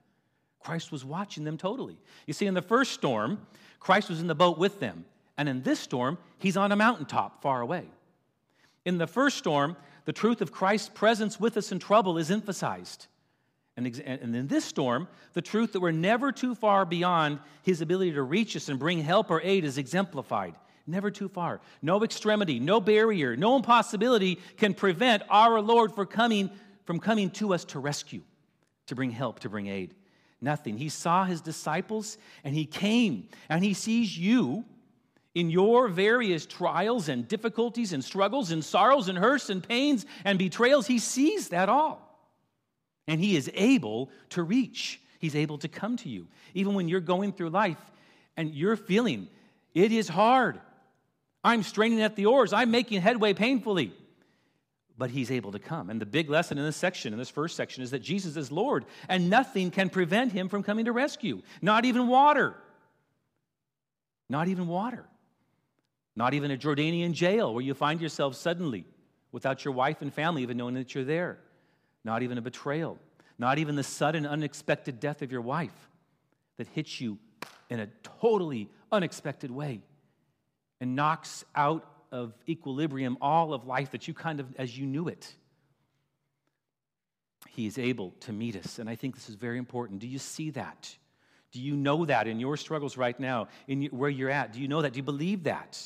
Christ 0.60 0.92
was 0.92 1.04
watching 1.04 1.44
them 1.44 1.58
totally. 1.58 1.98
You 2.26 2.34
see, 2.34 2.46
in 2.46 2.54
the 2.54 2.62
first 2.62 2.94
storm, 2.94 3.46
Christ 3.80 4.10
was 4.10 4.22
in 4.22 4.28
the 4.28 4.36
boat 4.36 4.58
with 4.58 4.80
them. 4.80 5.06
And 5.38 5.50
in 5.50 5.62
this 5.64 5.80
storm, 5.80 6.18
he's 6.38 6.58
on 6.58 6.72
a 6.72 6.76
mountaintop 6.76 7.42
far 7.42 7.62
away. 7.62 7.86
In 8.86 8.98
the 8.98 9.08
first 9.08 9.38
storm, 9.38 9.76
the 10.06 10.14
truth 10.14 10.42
of 10.42 10.52
Christ's 10.52 10.90
presence 10.90 11.40
with 11.40 11.58
us 11.58 11.72
in 11.72 11.80
trouble 11.80 12.18
is 12.18 12.32
emphasized. 12.32 13.08
And, 13.78 13.88
in 13.88 14.48
this 14.48 14.66
storm, 14.66 15.08
the 15.34 15.42
truth 15.42 15.74
that 15.74 15.80
we're 15.80 15.92
never 15.92 16.32
too 16.32 16.56
far 16.56 16.86
beyond 16.86 17.40
his 17.64 17.82
ability 17.82 18.12
to 18.14 18.22
reach 18.22 18.56
us 18.56 18.70
and 18.70 18.78
bring 18.78 19.00
help 19.00 19.32
or 19.32 19.42
aid 19.42 19.64
is 19.64 19.78
exemplified. 19.78 20.56
Never 20.88 21.10
too 21.10 21.30
far. 21.30 21.62
No 21.82 22.04
extremity, 22.04 22.60
no 22.60 22.82
barrier, 22.82 23.36
no 23.38 23.56
impossibility 23.56 24.40
can 24.58 24.74
prevent 24.74 25.24
our 25.30 25.62
Lord 25.62 25.94
from 25.94 26.08
coming 26.08 26.50
from 26.86 27.00
coming 27.00 27.30
to 27.30 27.54
us 27.54 27.64
to 27.64 27.80
rescue, 27.80 28.22
to 28.88 28.96
bring 28.96 29.12
help, 29.12 29.40
to 29.40 29.50
bring 29.50 29.68
aid. 29.68 29.94
Nothing. 30.42 30.78
He 30.78 30.90
saw 30.90 31.24
his 31.24 31.40
disciples 31.40 32.18
and 32.44 32.56
he 32.56 32.66
came 32.66 33.30
and 33.48 33.64
he 33.64 33.74
sees 33.74 34.18
you 34.18 34.66
in 35.34 35.50
your 35.50 35.88
various 35.88 36.46
trials 36.46 37.08
and 37.08 37.28
difficulties 37.28 37.94
and 37.94 38.04
struggles 38.04 38.52
and 38.52 38.66
sorrows 38.66 39.08
and 39.08 39.18
hurts 39.18 39.50
and 39.50 39.66
pains 39.66 40.06
and 40.26 40.38
betrayals. 40.38 40.88
He 40.88 41.00
sees 41.00 41.50
that 41.50 41.70
all. 41.70 42.11
And 43.12 43.20
he 43.20 43.36
is 43.36 43.52
able 43.54 44.10
to 44.30 44.42
reach, 44.42 45.02
he's 45.20 45.36
able 45.36 45.58
to 45.58 45.68
come 45.68 45.98
to 45.98 46.08
you. 46.08 46.28
Even 46.54 46.76
when 46.76 46.88
you're 46.88 47.02
going 47.02 47.34
through 47.34 47.50
life 47.50 47.82
and 48.38 48.54
you're 48.54 48.78
feeling 48.78 49.28
it 49.74 49.92
is 49.92 50.08
hard. 50.08 50.62
I'm 51.44 51.64
straining 51.64 52.02
at 52.02 52.16
the 52.16 52.28
oars, 52.28 52.54
I'm 52.54 52.72
making 52.72 53.02
headway 53.02 53.34
painfully 53.34 53.92
but 54.98 55.10
he's 55.10 55.32
able 55.32 55.52
to 55.52 55.58
come. 55.58 55.90
And 55.90 56.00
the 56.00 56.06
big 56.06 56.30
lesson 56.30 56.60
in 56.60 56.64
this 56.64 56.76
section, 56.78 57.12
in 57.12 57.18
this 57.18 57.28
first 57.28 57.56
section, 57.56 57.82
is 57.82 57.90
that 57.90 58.04
Jesus 58.04 58.38
is 58.38 58.52
Lord, 58.52 58.86
and 59.10 59.32
nothing 59.32 59.72
can 59.72 59.90
prevent 59.90 60.32
him 60.32 60.48
from 60.48 60.62
coming 60.62 60.86
to 60.86 60.92
rescue. 60.92 61.42
Not 61.60 61.86
even 61.86 62.08
water. 62.08 62.56
Not 64.30 64.48
even 64.48 64.68
water. 64.68 65.04
Not 66.16 66.36
even 66.36 66.52
a 66.52 66.58
Jordanian 66.58 67.14
jail 67.14 67.52
where 67.52 67.64
you 67.64 67.74
find 67.74 68.00
yourself 68.00 68.36
suddenly 68.36 68.86
without 69.32 69.66
your 69.66 69.74
wife 69.74 70.04
and 70.04 70.14
family 70.14 70.44
even 70.44 70.58
knowing 70.58 70.76
that 70.76 70.94
you're 70.94 71.04
there. 71.04 71.40
Not 72.04 72.24
even 72.24 72.38
a 72.38 72.42
betrayal. 72.42 72.98
Not 73.38 73.58
even 73.58 73.76
the 73.76 73.84
sudden, 73.84 74.26
unexpected 74.26 75.00
death 75.00 75.22
of 75.22 75.32
your 75.32 75.42
wife 75.42 75.90
that 76.58 76.68
hits 76.68 77.02
you 77.02 77.18
in 77.70 77.80
a 77.80 77.88
totally 78.22 78.70
unexpected 78.92 79.50
way 79.50 79.82
and 80.80 80.96
knocks 80.96 81.46
out 81.56 81.88
of 82.12 82.34
equilibrium 82.48 83.18
all 83.22 83.54
of 83.54 83.66
life 83.66 83.92
that 83.92 84.08
you 84.08 84.14
kind 84.14 84.40
of 84.40 84.48
as 84.58 84.78
you 84.78 84.86
knew 84.86 85.08
it. 85.08 85.34
He 87.50 87.66
is 87.66 87.78
able 87.78 88.12
to 88.22 88.32
meet 88.32 88.56
us. 88.56 88.80
And 88.80 88.90
I 88.90 88.96
think 88.96 89.16
this 89.16 89.30
is 89.30 89.36
very 89.36 89.58
important. 89.58 90.00
Do 90.00 90.08
you 90.08 90.20
see 90.20 90.52
that? 90.52 90.96
Do 91.52 91.60
you 91.60 91.76
know 91.76 92.06
that 92.06 92.28
in 92.28 92.40
your 92.40 92.56
struggles 92.58 92.96
right 92.96 93.20
now, 93.20 93.48
in 93.68 93.86
where 93.86 94.10
you're 94.10 94.30
at? 94.30 94.54
Do 94.54 94.62
you 94.62 94.68
know 94.68 94.82
that? 94.82 94.94
Do 94.94 94.98
you 94.98 95.04
believe 95.04 95.44
that? 95.44 95.82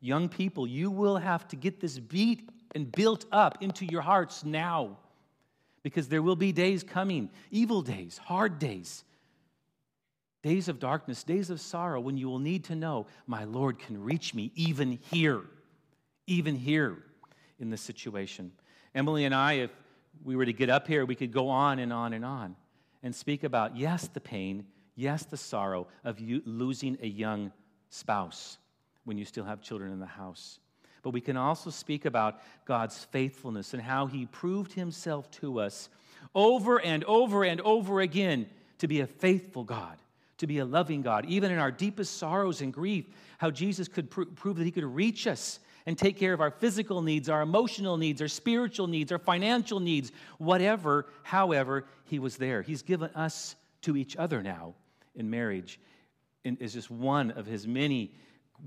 Young 0.00 0.28
people, 0.28 0.66
you 0.66 0.90
will 0.90 1.16
have 1.16 1.46
to 1.48 1.56
get 1.56 1.80
this 1.80 1.98
beat 1.98 2.48
and 2.74 2.90
built 2.90 3.26
up 3.30 3.62
into 3.62 3.84
your 3.84 4.00
hearts 4.00 4.44
now 4.44 4.98
because 5.82 6.08
there 6.08 6.22
will 6.22 6.36
be 6.36 6.52
days 6.52 6.82
coming, 6.82 7.30
evil 7.50 7.82
days, 7.82 8.18
hard 8.18 8.58
days, 8.58 9.04
days 10.42 10.68
of 10.68 10.78
darkness, 10.78 11.22
days 11.24 11.50
of 11.50 11.60
sorrow, 11.60 12.00
when 12.00 12.16
you 12.16 12.28
will 12.28 12.38
need 12.38 12.64
to 12.64 12.74
know, 12.74 13.06
my 13.26 13.44
Lord 13.44 13.78
can 13.78 14.02
reach 14.02 14.34
me 14.34 14.52
even 14.54 14.98
here, 15.10 15.42
even 16.26 16.56
here 16.56 16.98
in 17.58 17.70
this 17.70 17.80
situation. 17.80 18.52
Emily 18.94 19.24
and 19.24 19.34
I, 19.34 19.54
if 19.54 19.70
we 20.24 20.36
were 20.36 20.44
to 20.44 20.52
get 20.52 20.68
up 20.68 20.86
here, 20.86 21.04
we 21.04 21.14
could 21.14 21.32
go 21.32 21.48
on 21.48 21.78
and 21.78 21.92
on 21.92 22.12
and 22.12 22.24
on 22.24 22.56
and 23.02 23.14
speak 23.14 23.44
about, 23.44 23.76
yes, 23.76 24.08
the 24.08 24.20
pain, 24.20 24.66
yes, 24.94 25.24
the 25.24 25.36
sorrow 25.36 25.86
of 26.04 26.20
you 26.20 26.42
losing 26.44 26.98
a 27.02 27.06
young 27.06 27.52
spouse 27.90 28.58
when 29.04 29.18
you 29.18 29.24
still 29.24 29.44
have 29.44 29.60
children 29.60 29.92
in 29.92 30.00
the 30.00 30.06
house. 30.06 30.60
But 31.02 31.10
we 31.10 31.20
can 31.20 31.36
also 31.36 31.70
speak 31.70 32.04
about 32.04 32.40
God's 32.64 33.04
faithfulness 33.04 33.74
and 33.74 33.82
how 33.82 34.06
He 34.06 34.26
proved 34.26 34.72
Himself 34.72 35.30
to 35.32 35.60
us 35.60 35.88
over 36.34 36.80
and 36.80 37.04
over 37.04 37.44
and 37.44 37.60
over 37.60 38.00
again 38.00 38.46
to 38.78 38.88
be 38.88 39.00
a 39.00 39.06
faithful 39.06 39.64
God, 39.64 39.98
to 40.38 40.46
be 40.46 40.58
a 40.58 40.64
loving 40.64 41.02
God, 41.02 41.26
even 41.26 41.50
in 41.50 41.58
our 41.58 41.70
deepest 41.70 42.18
sorrows 42.18 42.60
and 42.62 42.72
grief, 42.72 43.06
how 43.38 43.50
Jesus 43.50 43.88
could 43.88 44.10
pr- 44.10 44.24
prove 44.24 44.56
that 44.56 44.64
He 44.64 44.70
could 44.70 44.84
reach 44.84 45.26
us 45.26 45.58
and 45.84 45.98
take 45.98 46.16
care 46.16 46.32
of 46.32 46.40
our 46.40 46.52
physical 46.52 47.02
needs, 47.02 47.28
our 47.28 47.42
emotional 47.42 47.96
needs, 47.96 48.22
our 48.22 48.28
spiritual 48.28 48.86
needs, 48.86 49.10
our 49.10 49.18
financial 49.18 49.80
needs, 49.80 50.12
whatever, 50.38 51.06
however, 51.24 51.84
He 52.04 52.20
was 52.20 52.36
there. 52.36 52.62
He's 52.62 52.82
given 52.82 53.10
us 53.14 53.56
to 53.82 53.96
each 53.96 54.16
other 54.16 54.42
now 54.42 54.74
in 55.16 55.28
marriage, 55.28 55.80
and 56.44 56.60
is 56.62 56.72
just 56.72 56.90
one 56.90 57.32
of 57.32 57.46
His 57.46 57.66
many 57.66 58.12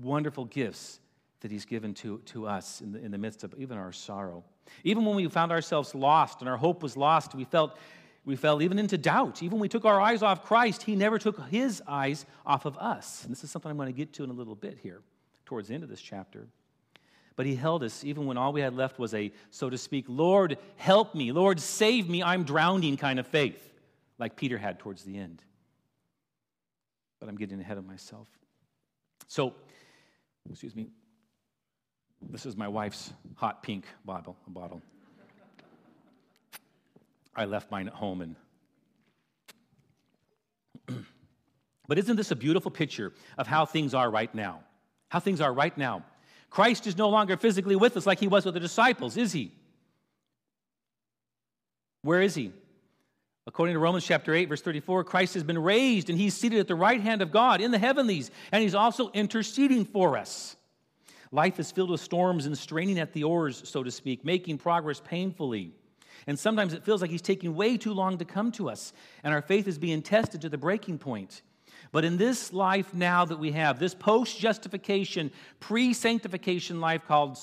wonderful 0.02 0.44
gifts 0.44 1.00
that 1.40 1.50
He's 1.50 1.64
given 1.64 1.94
to, 1.94 2.18
to 2.26 2.46
us 2.46 2.80
in 2.80 2.92
the, 2.92 3.04
in 3.04 3.10
the 3.10 3.18
midst 3.18 3.44
of 3.44 3.54
even 3.58 3.76
our 3.78 3.92
sorrow. 3.92 4.44
Even 4.84 5.04
when 5.04 5.16
we 5.16 5.28
found 5.28 5.52
ourselves 5.52 5.94
lost 5.94 6.40
and 6.40 6.48
our 6.48 6.56
hope 6.56 6.82
was 6.82 6.96
lost, 6.96 7.34
we 7.34 7.44
felt 7.44 7.78
we 8.24 8.34
fell 8.34 8.60
even 8.60 8.78
into 8.80 8.98
doubt. 8.98 9.40
Even 9.42 9.52
when 9.52 9.60
we 9.60 9.68
took 9.68 9.84
our 9.84 10.00
eyes 10.00 10.20
off 10.20 10.44
Christ, 10.44 10.82
He 10.82 10.96
never 10.96 11.18
took 11.18 11.40
His 11.48 11.80
eyes 11.86 12.26
off 12.44 12.64
of 12.64 12.76
us. 12.76 13.22
And 13.22 13.30
this 13.30 13.44
is 13.44 13.50
something 13.50 13.70
I'm 13.70 13.76
going 13.76 13.86
to 13.86 13.96
get 13.96 14.12
to 14.14 14.24
in 14.24 14.30
a 14.30 14.34
little 14.34 14.56
bit 14.56 14.78
here, 14.82 15.00
towards 15.46 15.68
the 15.68 15.74
end 15.74 15.84
of 15.84 15.88
this 15.88 16.02
chapter. 16.02 16.48
But 17.36 17.46
He 17.46 17.54
held 17.54 17.84
us 17.84 18.02
even 18.02 18.26
when 18.26 18.36
all 18.36 18.52
we 18.52 18.60
had 18.60 18.74
left 18.74 18.98
was 18.98 19.14
a, 19.14 19.32
so 19.50 19.70
to 19.70 19.78
speak, 19.78 20.06
Lord, 20.08 20.58
help 20.74 21.14
me, 21.14 21.30
Lord, 21.30 21.60
save 21.60 22.08
me, 22.08 22.22
I'm 22.22 22.42
drowning 22.42 22.96
kind 22.96 23.20
of 23.20 23.28
faith, 23.28 23.62
like 24.18 24.34
Peter 24.34 24.58
had 24.58 24.80
towards 24.80 25.04
the 25.04 25.16
end. 25.16 25.40
But 27.20 27.28
I'm 27.28 27.36
getting 27.36 27.60
ahead 27.60 27.78
of 27.78 27.86
myself. 27.86 28.26
So, 29.28 29.54
excuse 30.50 30.74
me. 30.74 30.88
This 32.30 32.46
is 32.46 32.56
my 32.56 32.68
wife's 32.68 33.12
hot 33.36 33.62
pink 33.62 33.84
bottle. 34.04 34.36
bottle. 34.48 34.82
I 37.34 37.44
left 37.44 37.70
mine 37.70 37.86
at 37.86 37.94
home 37.94 38.20
and 38.22 38.36
But 41.88 41.98
isn't 41.98 42.16
this 42.16 42.30
a 42.30 42.36
beautiful 42.36 42.70
picture 42.70 43.12
of 43.38 43.46
how 43.46 43.64
things 43.64 43.94
are 43.94 44.10
right 44.10 44.34
now? 44.34 44.60
How 45.08 45.20
things 45.20 45.40
are 45.40 45.52
right 45.52 45.76
now. 45.78 46.04
Christ 46.50 46.86
is 46.86 46.96
no 46.96 47.08
longer 47.08 47.36
physically 47.36 47.76
with 47.76 47.96
us 47.96 48.06
like 48.06 48.18
he 48.18 48.28
was 48.28 48.44
with 48.44 48.54
the 48.54 48.60
disciples, 48.60 49.16
is 49.16 49.32
he? 49.32 49.52
Where 52.02 52.20
is 52.20 52.34
he? 52.34 52.52
According 53.46 53.74
to 53.74 53.78
Romans 53.78 54.04
chapter 54.04 54.34
8, 54.34 54.48
verse 54.48 54.62
34, 54.62 55.04
Christ 55.04 55.34
has 55.34 55.44
been 55.44 55.62
raised 55.62 56.10
and 56.10 56.18
he's 56.18 56.34
seated 56.34 56.58
at 56.58 56.66
the 56.66 56.74
right 56.74 57.00
hand 57.00 57.22
of 57.22 57.30
God 57.30 57.60
in 57.60 57.70
the 57.70 57.78
heavenlies, 57.78 58.30
and 58.50 58.62
he's 58.62 58.74
also 58.74 59.10
interceding 59.10 59.84
for 59.84 60.16
us. 60.16 60.56
Life 61.32 61.58
is 61.58 61.72
filled 61.72 61.90
with 61.90 62.00
storms 62.00 62.46
and 62.46 62.56
straining 62.56 62.98
at 62.98 63.12
the 63.12 63.24
oars, 63.24 63.68
so 63.68 63.82
to 63.82 63.90
speak, 63.90 64.24
making 64.24 64.58
progress 64.58 65.00
painfully. 65.00 65.72
And 66.26 66.38
sometimes 66.38 66.72
it 66.72 66.84
feels 66.84 67.00
like 67.00 67.10
he's 67.10 67.22
taking 67.22 67.54
way 67.54 67.76
too 67.76 67.92
long 67.92 68.18
to 68.18 68.24
come 68.24 68.50
to 68.52 68.68
us, 68.70 68.92
and 69.22 69.34
our 69.34 69.42
faith 69.42 69.68
is 69.68 69.78
being 69.78 70.02
tested 70.02 70.40
to 70.42 70.48
the 70.48 70.58
breaking 70.58 70.98
point. 70.98 71.42
But 71.92 72.04
in 72.04 72.16
this 72.16 72.52
life 72.52 72.94
now 72.94 73.24
that 73.24 73.38
we 73.38 73.52
have, 73.52 73.78
this 73.78 73.94
post 73.94 74.38
justification, 74.38 75.30
pre 75.60 75.92
sanctification 75.92 76.80
life 76.80 77.02
called, 77.06 77.38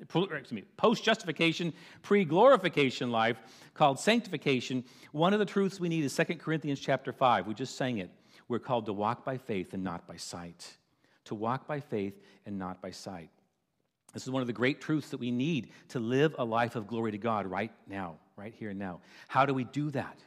excuse 0.00 0.52
me, 0.52 0.64
post 0.76 1.04
justification, 1.04 1.72
pre 2.02 2.24
glorification 2.24 3.10
life 3.10 3.38
called 3.74 3.98
sanctification, 3.98 4.84
one 5.12 5.32
of 5.32 5.38
the 5.38 5.46
truths 5.46 5.80
we 5.80 5.88
need 5.88 6.04
is 6.04 6.14
2 6.14 6.24
Corinthians 6.36 6.80
chapter 6.80 7.12
5. 7.12 7.46
We 7.46 7.54
just 7.54 7.76
sang 7.76 7.98
it. 7.98 8.10
We're 8.48 8.58
called 8.58 8.86
to 8.86 8.92
walk 8.92 9.24
by 9.24 9.38
faith 9.38 9.74
and 9.74 9.84
not 9.84 10.06
by 10.06 10.16
sight 10.16 10.76
to 11.28 11.34
walk 11.34 11.66
by 11.66 11.80
faith 11.80 12.20
and 12.44 12.58
not 12.58 12.82
by 12.82 12.90
sight. 12.90 13.30
This 14.12 14.24
is 14.24 14.30
one 14.30 14.40
of 14.40 14.46
the 14.46 14.52
great 14.52 14.80
truths 14.80 15.10
that 15.10 15.20
we 15.20 15.30
need 15.30 15.68
to 15.88 15.98
live 15.98 16.34
a 16.38 16.44
life 16.44 16.76
of 16.76 16.86
glory 16.86 17.12
to 17.12 17.18
God 17.18 17.46
right 17.46 17.72
now, 17.86 18.16
right 18.36 18.54
here 18.58 18.70
and 18.70 18.78
now. 18.78 19.00
How 19.28 19.46
do 19.46 19.54
we 19.54 19.64
do 19.64 19.90
that? 19.90 20.18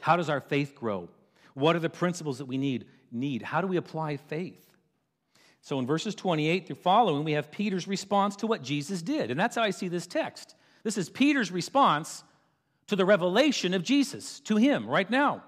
How 0.00 0.16
does 0.16 0.30
our 0.30 0.40
faith 0.40 0.74
grow? 0.74 1.08
What 1.54 1.76
are 1.76 1.80
the 1.80 1.90
principles 1.90 2.38
that 2.38 2.46
we 2.46 2.58
need? 2.58 2.86
Need. 3.10 3.42
How 3.42 3.60
do 3.60 3.66
we 3.66 3.76
apply 3.76 4.16
faith? 4.16 4.64
So 5.60 5.78
in 5.78 5.86
verses 5.86 6.14
28 6.14 6.66
through 6.66 6.76
following, 6.76 7.24
we 7.24 7.32
have 7.32 7.50
Peter's 7.50 7.88
response 7.88 8.36
to 8.36 8.46
what 8.46 8.62
Jesus 8.62 9.02
did. 9.02 9.30
And 9.30 9.38
that's 9.38 9.56
how 9.56 9.62
I 9.62 9.70
see 9.70 9.88
this 9.88 10.06
text. 10.06 10.54
This 10.82 10.96
is 10.96 11.10
Peter's 11.10 11.50
response 11.50 12.22
to 12.86 12.96
the 12.96 13.04
revelation 13.04 13.74
of 13.74 13.82
Jesus 13.82 14.40
to 14.40 14.56
him 14.56 14.88
right 14.88 15.10
now. 15.10 15.42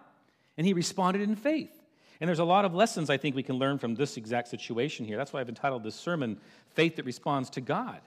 And 0.58 0.66
he 0.66 0.74
responded 0.74 1.22
in 1.22 1.36
faith. 1.36 1.79
And 2.20 2.28
there's 2.28 2.38
a 2.38 2.44
lot 2.44 2.66
of 2.66 2.74
lessons 2.74 3.08
I 3.08 3.16
think 3.16 3.34
we 3.34 3.42
can 3.42 3.56
learn 3.56 3.78
from 3.78 3.94
this 3.94 4.16
exact 4.18 4.48
situation 4.48 5.06
here. 5.06 5.16
That's 5.16 5.32
why 5.32 5.40
I've 5.40 5.48
entitled 5.48 5.82
this 5.82 5.94
sermon, 5.94 6.38
Faith 6.74 6.96
That 6.96 7.06
Responds 7.06 7.48
to 7.50 7.62
God. 7.62 8.00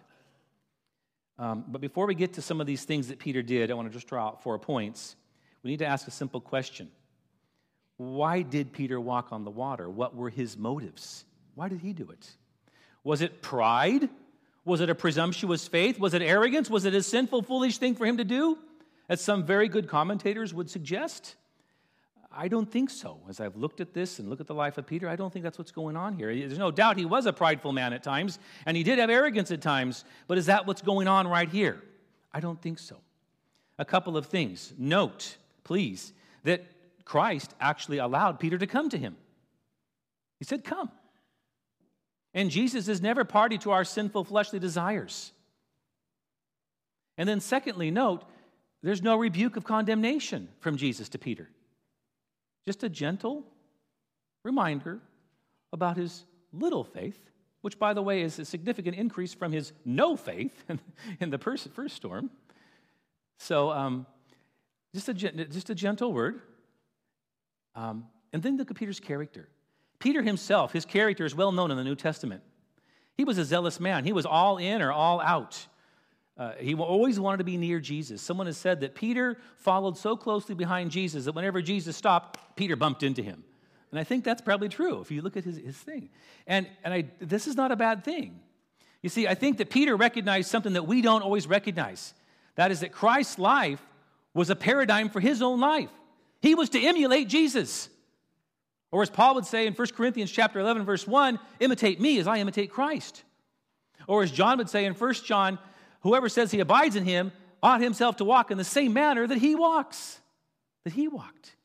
Um, 1.39 1.65
but 1.67 1.82
before 1.82 2.06
we 2.06 2.13
get 2.13 2.34
to 2.34 2.41
some 2.41 2.62
of 2.62 2.67
these 2.67 2.86
things 2.86 3.08
that 3.08 3.17
Peter 3.17 3.41
did, 3.41 3.71
I 3.71 3.73
want 3.73 3.88
to 3.88 3.93
just 3.93 4.08
draw 4.08 4.28
out 4.28 4.43
four 4.43 4.60
points. 4.60 5.15
We 5.63 5.71
need 5.71 5.80
to 5.80 5.88
ask 5.88 6.08
a 6.08 6.12
simple 6.12 6.39
question 6.39 6.91
Why 7.97 8.43
did 8.43 8.71
Peter 8.71 9.02
walk 9.02 9.32
on 9.32 9.43
the 9.43 9.52
water? 9.52 9.89
What 9.89 10.15
were 10.15 10.30
his 10.30 10.58
motives? 10.58 11.26
Why 11.56 11.69
did 11.69 11.82
he 11.82 11.93
do 11.93 12.10
it? 12.12 12.30
Was 13.04 13.21
it 13.21 13.41
pride? 13.41 14.10
Was 14.65 14.80
it 14.80 14.89
a 14.89 14.95
presumptuous 14.95 15.67
faith? 15.67 15.99
Was 15.99 16.13
it 16.13 16.21
arrogance? 16.21 16.69
Was 16.69 16.86
it 16.86 16.93
a 16.93 17.04
sinful, 17.04 17.41
foolish 17.43 17.80
thing 17.80 17.95
for 17.95 18.06
him 18.06 18.17
to 18.17 18.23
do? 18.23 18.58
As 19.10 19.19
some 19.19 19.45
very 19.45 19.67
good 19.67 19.89
commentators 19.89 20.54
would 20.54 20.69
suggest. 20.69 21.36
I 22.36 22.48
don't 22.48 22.69
think 22.69 22.89
so. 22.89 23.19
As 23.30 23.39
I've 23.39 23.56
looked 23.56 23.80
at 23.80 23.93
this 23.93 24.19
and 24.19 24.30
look 24.30 24.39
at 24.39 24.48
the 24.48 24.56
life 24.56 24.78
of 24.78 24.88
Peter, 24.88 25.08
I 25.08 25.15
don't 25.15 25.32
think 25.32 25.43
that's 25.43 25.58
what's 25.58 25.72
going 25.72 25.96
on 25.96 26.15
here. 26.15 26.36
There's 26.36 26.58
no 26.58 26.72
doubt 26.72 26.98
he 26.98 27.06
was 27.06 27.26
a 27.26 27.34
prideful 27.34 27.72
man 27.74 27.93
at 27.93 28.02
times, 28.02 28.39
and 28.65 28.76
he 28.76 28.84
did 28.84 28.98
have 29.00 29.10
arrogance 29.10 29.52
at 29.52 29.62
times, 29.62 30.04
but 30.28 30.38
is 30.38 30.48
that 30.48 30.65
what's 30.65 30.82
going 30.82 31.08
on 31.08 31.28
right 31.28 31.50
here? 31.50 31.82
I 32.34 32.39
don't 32.39 32.60
think 32.62 32.80
so. 32.80 32.98
A 33.78 33.86
couple 33.86 34.17
of 34.17 34.26
things. 34.26 34.74
Note, 34.78 35.38
please, 35.63 36.13
that 36.43 36.65
Christ 37.06 37.54
actually 37.60 38.00
allowed 38.00 38.39
Peter 38.39 38.58
to 38.58 38.67
come 38.67 38.89
to 38.89 38.98
him. 38.98 39.15
He 40.39 40.46
said, 40.46 40.63
Come. 40.63 40.91
And 42.34 42.50
Jesus 42.50 42.88
is 42.88 43.00
never 43.00 43.24
party 43.24 43.60
to 43.60 43.72
our 43.72 43.84
sinful 43.84 44.24
fleshly 44.24 44.58
desires. 44.58 45.32
And 47.15 47.30
then, 47.30 47.39
secondly, 47.39 47.91
note, 47.91 48.24
there's 48.82 49.04
no 49.04 49.17
rebuke 49.17 49.56
of 49.56 49.63
condemnation 49.63 50.50
from 50.60 50.78
Jesus 50.78 51.10
to 51.10 51.19
Peter. 51.19 51.48
Just 52.65 52.84
a 52.84 52.89
gentle 52.89 53.43
reminder 54.43 54.99
about 55.71 55.97
his 55.97 56.26
little 56.52 56.84
faith, 56.84 57.19
which, 57.62 57.80
by 57.80 57.93
the 57.93 58.02
way, 58.02 58.21
is 58.21 58.39
a 58.39 58.45
significant 58.45 58.95
increase 58.95 59.34
from 59.34 59.52
his 59.52 59.73
no 59.86 60.15
faith 60.15 60.63
in 61.19 61.30
the 61.30 61.38
first 61.38 61.69
storm. 61.88 62.30
So, 63.39 63.71
um, 63.71 64.06
just, 64.93 65.10
a, 65.10 65.13
just 65.13 65.69
a 65.69 65.76
gentle 65.76 66.13
word. 66.13 66.41
Um, 67.76 68.06
and 68.32 68.41
then 68.41 68.58
look 68.58 68.69
at 68.69 68.78
Peter's 68.78 68.99
character. 68.99 69.49
Peter 69.99 70.21
himself, 70.21 70.73
his 70.73 70.86
character 70.86 71.26
is 71.26 71.34
well 71.34 71.52
known 71.52 71.71
in 71.71 71.78
the 71.78 71.84
New 71.84 71.95
Testament. 71.95 72.43
He 73.15 73.23
was 73.23 73.38
a 73.38 73.45
zealous 73.45 73.80
man, 73.80 74.04
he 74.04 74.12
was 74.12 74.26
all 74.26 74.58
in 74.58 74.82
or 74.82 74.91
all 74.91 75.21
out. 75.21 75.67
Uh, 76.36 76.54
he 76.60 76.74
always 76.74 77.19
wanted 77.19 77.38
to 77.38 77.43
be 77.43 77.58
near 77.58 77.80
Jesus. 77.80 78.22
Someone 78.22 78.48
has 78.48 78.58
said 78.58 78.82
that 78.82 78.96
Peter 78.96 79.38
followed 79.58 79.98
so 79.98 80.15
closely 80.17 80.56
behind 80.56 80.89
Jesus 80.89 81.26
that 81.26 81.36
whenever 81.36 81.62
Jesus 81.62 81.96
stopped, 81.96 82.39
Peter 82.56 82.76
bumped 82.76 83.04
into 83.04 83.22
him. 83.22 83.43
And 83.91 84.00
I 84.00 84.04
think 84.04 84.24
that's 84.24 84.41
probably 84.41 84.69
true 84.69 85.02
if 85.02 85.12
you 85.12 85.22
look 85.22 85.38
at 85.38 85.43
his, 85.43 85.58
his 85.58 85.78
thing. 85.78 86.10
And, 86.48 86.67
and 86.84 86.93
I, 86.93 87.06
this 87.19 87.46
is 87.46 87.56
not 87.56 87.72
a 87.72 87.76
bad 87.76 88.04
thing. 88.04 88.39
You 89.04 89.10
see, 89.10 89.28
I 89.28 89.36
think 89.36 89.60
that 89.60 89.69
Peter 89.69 89.96
recognized 89.96 90.50
something 90.50 90.74
that 90.74 90.88
we 90.88 91.04
don't 91.04 91.22
always 91.22 91.46
recognize. 91.46 92.15
That 92.56 92.72
is 92.72 92.80
that 92.80 92.91
Christ's 92.91 93.38
life 93.38 93.86
was 94.34 94.50
a 94.50 94.56
paradigm 94.56 95.10
for 95.10 95.19
his 95.19 95.43
own 95.43 95.60
life. 95.60 95.91
He 96.41 96.56
was 96.56 96.69
to 96.69 96.82
emulate 96.82 97.28
Jesus. 97.28 97.89
Or 98.91 99.04
as 99.04 99.10
Paul 99.10 99.36
would 99.36 99.46
say 99.46 99.67
in 99.67 99.74
1 99.74 99.88
Corinthians 99.89 100.32
chapter 100.32 100.60
11 100.60 100.86
verse 100.86 101.06
1, 101.06 101.38
imitate 101.60 102.02
me 102.02 102.17
as 102.17 102.28
I 102.28 102.38
imitate 102.38 102.72
Christ. 102.72 103.24
Or 104.08 104.24
as 104.24 104.32
John 104.32 104.58
would 104.58 104.69
say 104.69 104.86
in 104.86 104.93
1 104.93 105.13
John 105.26 105.60
Whoever 106.03 106.29
says 106.29 106.51
he 106.51 106.59
abides 106.59 106.95
in 106.95 107.05
him 107.05 107.31
ought 107.61 107.81
himself 107.81 108.17
to 108.17 108.25
walk 108.25 108.51
in 108.51 108.57
the 108.57 108.63
same 108.63 108.93
manner 108.93 109.25
that 109.25 109.37
he 109.37 109.55
walks, 109.55 110.19
that 110.83 110.93
he 110.93 111.07
walked. 111.07 111.55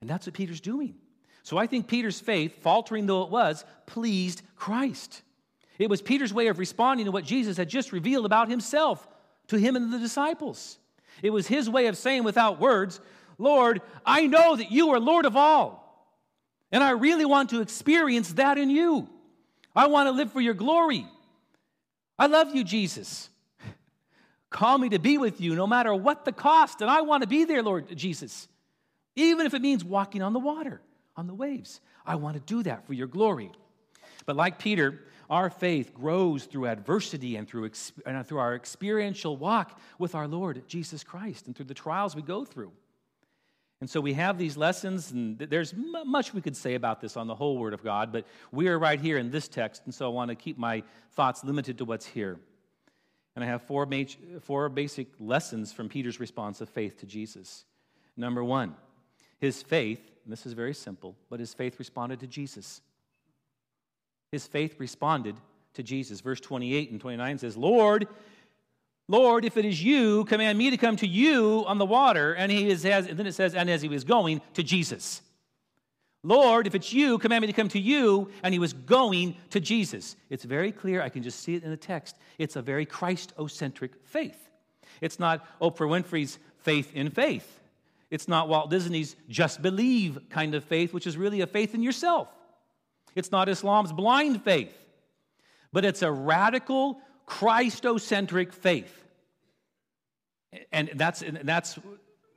And 0.00 0.08
that's 0.08 0.26
what 0.26 0.34
Peter's 0.34 0.60
doing. 0.60 0.94
So 1.42 1.56
I 1.56 1.66
think 1.66 1.88
Peter's 1.88 2.20
faith, 2.20 2.62
faltering 2.62 3.06
though 3.06 3.22
it 3.22 3.30
was, 3.30 3.64
pleased 3.86 4.42
Christ. 4.54 5.22
It 5.78 5.88
was 5.90 6.02
Peter's 6.02 6.32
way 6.32 6.48
of 6.48 6.58
responding 6.58 7.06
to 7.06 7.12
what 7.12 7.24
Jesus 7.24 7.56
had 7.56 7.68
just 7.68 7.90
revealed 7.90 8.26
about 8.26 8.48
himself 8.48 9.08
to 9.48 9.58
him 9.58 9.76
and 9.76 9.92
the 9.92 9.98
disciples. 9.98 10.78
It 11.22 11.30
was 11.30 11.46
his 11.46 11.68
way 11.68 11.86
of 11.86 11.96
saying 11.96 12.24
without 12.24 12.60
words, 12.60 13.00
Lord, 13.38 13.80
I 14.04 14.26
know 14.26 14.56
that 14.56 14.70
you 14.70 14.90
are 14.90 15.00
Lord 15.00 15.24
of 15.24 15.36
all. 15.36 15.80
And 16.70 16.82
I 16.82 16.90
really 16.90 17.24
want 17.24 17.50
to 17.50 17.60
experience 17.60 18.34
that 18.34 18.58
in 18.58 18.70
you. 18.70 19.08
I 19.74 19.86
want 19.86 20.06
to 20.06 20.12
live 20.12 20.32
for 20.32 20.40
your 20.40 20.54
glory. 20.54 21.06
I 22.18 22.26
love 22.26 22.54
you, 22.54 22.64
Jesus. 22.64 23.28
Call 24.50 24.78
me 24.78 24.90
to 24.90 24.98
be 24.98 25.18
with 25.18 25.40
you 25.40 25.54
no 25.54 25.66
matter 25.66 25.94
what 25.94 26.24
the 26.24 26.32
cost. 26.32 26.80
And 26.82 26.90
I 26.90 27.00
want 27.00 27.22
to 27.22 27.28
be 27.28 27.44
there, 27.44 27.62
Lord 27.62 27.96
Jesus. 27.96 28.48
Even 29.16 29.46
if 29.46 29.54
it 29.54 29.62
means 29.62 29.84
walking 29.84 30.22
on 30.22 30.32
the 30.32 30.38
water, 30.38 30.80
on 31.16 31.26
the 31.26 31.34
waves. 31.34 31.80
I 32.04 32.16
want 32.16 32.34
to 32.34 32.40
do 32.40 32.62
that 32.64 32.86
for 32.86 32.92
your 32.92 33.06
glory. 33.06 33.50
But 34.26 34.36
like 34.36 34.58
Peter, 34.58 35.00
our 35.30 35.50
faith 35.50 35.94
grows 35.94 36.44
through 36.44 36.66
adversity 36.66 37.36
and 37.36 37.48
through, 37.48 37.70
and 38.04 38.26
through 38.26 38.38
our 38.38 38.54
experiential 38.54 39.36
walk 39.36 39.78
with 39.98 40.14
our 40.14 40.28
Lord 40.28 40.62
Jesus 40.68 41.02
Christ 41.02 41.46
and 41.46 41.56
through 41.56 41.66
the 41.66 41.74
trials 41.74 42.14
we 42.14 42.22
go 42.22 42.44
through. 42.44 42.72
And 43.82 43.90
so 43.90 44.00
we 44.00 44.12
have 44.12 44.38
these 44.38 44.56
lessons, 44.56 45.10
and 45.10 45.36
there's 45.36 45.74
much 45.74 46.32
we 46.32 46.40
could 46.40 46.56
say 46.56 46.74
about 46.76 47.00
this 47.00 47.16
on 47.16 47.26
the 47.26 47.34
whole 47.34 47.58
Word 47.58 47.74
of 47.74 47.82
God, 47.82 48.12
but 48.12 48.24
we 48.52 48.68
are 48.68 48.78
right 48.78 49.00
here 49.00 49.18
in 49.18 49.32
this 49.32 49.48
text, 49.48 49.82
and 49.86 49.92
so 49.92 50.06
I 50.06 50.14
want 50.14 50.28
to 50.28 50.36
keep 50.36 50.56
my 50.56 50.84
thoughts 51.14 51.42
limited 51.42 51.78
to 51.78 51.84
what's 51.84 52.06
here. 52.06 52.38
And 53.34 53.44
I 53.44 53.48
have 53.48 53.62
four, 53.62 53.88
four 54.42 54.68
basic 54.68 55.08
lessons 55.18 55.72
from 55.72 55.88
Peter's 55.88 56.20
response 56.20 56.60
of 56.60 56.68
faith 56.68 57.00
to 57.00 57.06
Jesus. 57.06 57.64
Number 58.16 58.44
one, 58.44 58.76
his 59.40 59.64
faith, 59.64 60.12
this 60.26 60.46
is 60.46 60.52
very 60.52 60.74
simple, 60.74 61.16
but 61.28 61.40
his 61.40 61.52
faith 61.52 61.80
responded 61.80 62.20
to 62.20 62.28
Jesus. 62.28 62.82
His 64.30 64.46
faith 64.46 64.78
responded 64.78 65.34
to 65.74 65.82
Jesus. 65.82 66.20
Verse 66.20 66.38
28 66.40 66.92
and 66.92 67.00
29 67.00 67.38
says, 67.38 67.56
Lord, 67.56 68.06
Lord, 69.12 69.44
if 69.44 69.58
it 69.58 69.66
is 69.66 69.84
you, 69.84 70.24
command 70.24 70.56
me 70.56 70.70
to 70.70 70.78
come 70.78 70.96
to 70.96 71.06
you 71.06 71.64
on 71.66 71.76
the 71.76 71.84
water. 71.84 72.32
And 72.32 72.50
he 72.50 72.70
is, 72.70 72.82
has, 72.84 73.06
and 73.06 73.18
then 73.18 73.26
it 73.26 73.34
says, 73.34 73.54
and 73.54 73.68
as 73.68 73.82
he 73.82 73.88
was 73.88 74.04
going 74.04 74.40
to 74.54 74.62
Jesus. 74.62 75.20
Lord, 76.22 76.66
if 76.66 76.74
it's 76.74 76.94
you, 76.94 77.18
command 77.18 77.42
me 77.42 77.46
to 77.48 77.52
come 77.52 77.68
to 77.68 77.78
you. 77.78 78.30
And 78.42 78.54
he 78.54 78.58
was 78.58 78.72
going 78.72 79.36
to 79.50 79.60
Jesus. 79.60 80.16
It's 80.30 80.44
very 80.44 80.72
clear. 80.72 81.02
I 81.02 81.10
can 81.10 81.22
just 81.22 81.40
see 81.40 81.54
it 81.54 81.62
in 81.62 81.70
the 81.70 81.76
text. 81.76 82.16
It's 82.38 82.56
a 82.56 82.62
very 82.62 82.86
Christocentric 82.86 83.90
faith. 84.02 84.48
It's 85.02 85.18
not 85.18 85.44
Oprah 85.60 85.90
Winfrey's 85.90 86.38
faith 86.60 86.90
in 86.94 87.10
faith. 87.10 87.60
It's 88.10 88.28
not 88.28 88.48
Walt 88.48 88.70
Disney's 88.70 89.14
just 89.28 89.60
believe 89.60 90.18
kind 90.30 90.54
of 90.54 90.64
faith, 90.64 90.94
which 90.94 91.06
is 91.06 91.18
really 91.18 91.42
a 91.42 91.46
faith 91.46 91.74
in 91.74 91.82
yourself. 91.82 92.28
It's 93.14 93.30
not 93.30 93.50
Islam's 93.50 93.92
blind 93.92 94.42
faith, 94.42 94.74
but 95.70 95.84
it's 95.84 96.00
a 96.00 96.10
radical 96.10 96.98
Christocentric 97.28 98.54
faith. 98.54 99.00
And 100.70 100.90
that's, 100.94 101.22
and 101.22 101.40
that's 101.44 101.78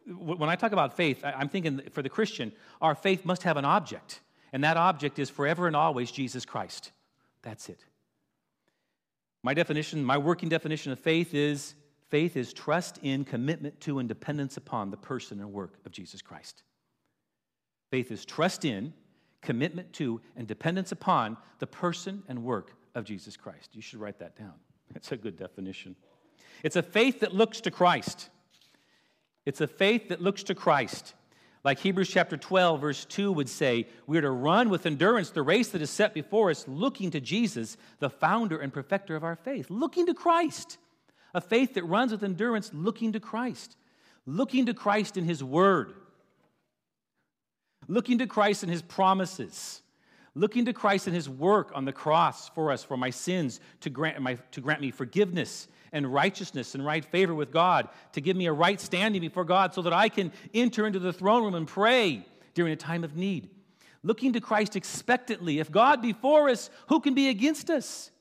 when 0.07 0.49
I 0.49 0.55
talk 0.55 0.71
about 0.71 0.95
faith, 0.95 1.23
I'm 1.23 1.49
thinking 1.49 1.81
for 1.91 2.01
the 2.01 2.09
Christian, 2.09 2.51
our 2.81 2.95
faith 2.95 3.25
must 3.25 3.43
have 3.43 3.57
an 3.57 3.65
object, 3.65 4.21
and 4.53 4.63
that 4.63 4.77
object 4.77 5.19
is 5.19 5.29
forever 5.29 5.67
and 5.67 5.75
always 5.75 6.11
Jesus 6.11 6.45
Christ. 6.45 6.91
That's 7.41 7.69
it. 7.69 7.83
My 9.43 9.53
definition, 9.53 10.03
my 10.03 10.17
working 10.17 10.49
definition 10.49 10.91
of 10.91 10.99
faith 10.99 11.33
is 11.33 11.75
faith 12.09 12.37
is 12.37 12.53
trust 12.53 12.99
in, 13.03 13.25
commitment 13.25 13.79
to, 13.81 13.99
and 13.99 14.07
dependence 14.07 14.57
upon 14.57 14.91
the 14.91 14.97
person 14.97 15.39
and 15.39 15.51
work 15.51 15.79
of 15.85 15.91
Jesus 15.91 16.21
Christ. 16.21 16.63
Faith 17.91 18.11
is 18.11 18.25
trust 18.25 18.65
in, 18.65 18.93
commitment 19.41 19.91
to, 19.93 20.21
and 20.35 20.47
dependence 20.47 20.91
upon 20.91 21.37
the 21.59 21.67
person 21.67 22.23
and 22.27 22.43
work 22.43 22.71
of 22.95 23.05
Jesus 23.05 23.37
Christ. 23.37 23.69
You 23.73 23.81
should 23.81 23.99
write 23.99 24.19
that 24.19 24.35
down. 24.37 24.53
That's 24.93 25.11
a 25.11 25.17
good 25.17 25.37
definition. 25.37 25.95
It's 26.63 26.75
a 26.75 26.83
faith 26.83 27.21
that 27.21 27.33
looks 27.33 27.61
to 27.61 27.71
Christ. 27.71 28.29
It's 29.45 29.61
a 29.61 29.67
faith 29.67 30.09
that 30.09 30.21
looks 30.21 30.43
to 30.43 30.55
Christ. 30.55 31.13
Like 31.63 31.79
Hebrews 31.79 32.09
chapter 32.09 32.37
12, 32.37 32.81
verse 32.81 33.05
2 33.05 33.31
would 33.31 33.49
say, 33.49 33.87
we 34.05 34.17
are 34.17 34.21
to 34.21 34.29
run 34.29 34.69
with 34.69 34.85
endurance 34.85 35.31
the 35.31 35.41
race 35.41 35.69
that 35.69 35.81
is 35.81 35.89
set 35.89 36.13
before 36.13 36.51
us, 36.51 36.67
looking 36.67 37.11
to 37.11 37.19
Jesus, 37.19 37.77
the 37.99 38.09
founder 38.09 38.59
and 38.59 38.71
perfecter 38.71 39.15
of 39.15 39.23
our 39.23 39.35
faith. 39.35 39.69
Looking 39.69 40.05
to 40.05 40.13
Christ. 40.13 40.77
A 41.33 41.41
faith 41.41 41.73
that 41.73 41.83
runs 41.83 42.11
with 42.11 42.23
endurance, 42.23 42.71
looking 42.73 43.13
to 43.13 43.19
Christ. 43.19 43.77
Looking 44.25 44.67
to 44.67 44.73
Christ 44.73 45.17
in 45.17 45.25
His 45.25 45.43
Word 45.43 45.93
looking 47.87 48.17
to 48.19 48.27
Christ 48.27 48.63
and 48.63 48.71
his 48.71 48.81
promises, 48.81 49.81
looking 50.33 50.65
to 50.65 50.73
Christ 50.73 51.07
and 51.07 51.15
his 51.15 51.29
work 51.29 51.71
on 51.73 51.85
the 51.85 51.93
cross 51.93 52.49
for 52.49 52.71
us, 52.71 52.83
for 52.83 52.97
my 52.97 53.09
sins, 53.09 53.59
to 53.81 53.89
grant, 53.89 54.19
my, 54.21 54.35
to 54.51 54.61
grant 54.61 54.81
me 54.81 54.91
forgiveness 54.91 55.67
and 55.95 56.13
righteousness 56.13 56.75
and 56.75 56.85
right 56.85 57.03
favor 57.03 57.33
with 57.33 57.51
God, 57.51 57.89
to 58.11 58.21
give 58.21 58.37
me 58.37 58.45
a 58.45 58.53
right 58.53 58.79
standing 58.79 59.21
before 59.21 59.45
God 59.45 59.73
so 59.73 59.81
that 59.81 59.93
I 59.93 60.09
can 60.09 60.31
enter 60.53 60.85
into 60.85 60.99
the 60.99 61.13
throne 61.13 61.43
room 61.43 61.55
and 61.55 61.67
pray 61.67 62.23
during 62.53 62.71
a 62.71 62.75
time 62.75 63.03
of 63.03 63.15
need. 63.15 63.49
Looking 64.03 64.33
to 64.33 64.41
Christ 64.41 64.75
expectantly. 64.75 65.59
If 65.59 65.71
God 65.71 66.01
be 66.01 66.13
for 66.13 66.49
us, 66.49 66.69
who 66.89 66.99
can 66.99 67.15
be 67.15 67.29
against 67.29 67.71
us? 67.71 68.11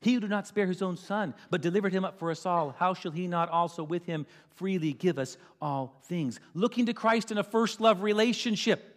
He 0.00 0.14
who 0.14 0.20
did 0.20 0.30
not 0.30 0.46
spare 0.46 0.66
his 0.66 0.80
own 0.80 0.96
son, 0.96 1.34
but 1.50 1.60
delivered 1.60 1.92
him 1.92 2.04
up 2.04 2.18
for 2.18 2.30
us 2.30 2.46
all, 2.46 2.74
how 2.78 2.94
shall 2.94 3.12
he 3.12 3.26
not 3.26 3.50
also 3.50 3.82
with 3.82 4.06
him 4.06 4.24
freely 4.54 4.92
give 4.92 5.18
us 5.18 5.36
all 5.60 6.00
things? 6.04 6.40
Looking 6.54 6.86
to 6.86 6.94
Christ 6.94 7.30
in 7.30 7.38
a 7.38 7.44
first 7.44 7.80
love 7.80 8.02
relationship 8.02 8.96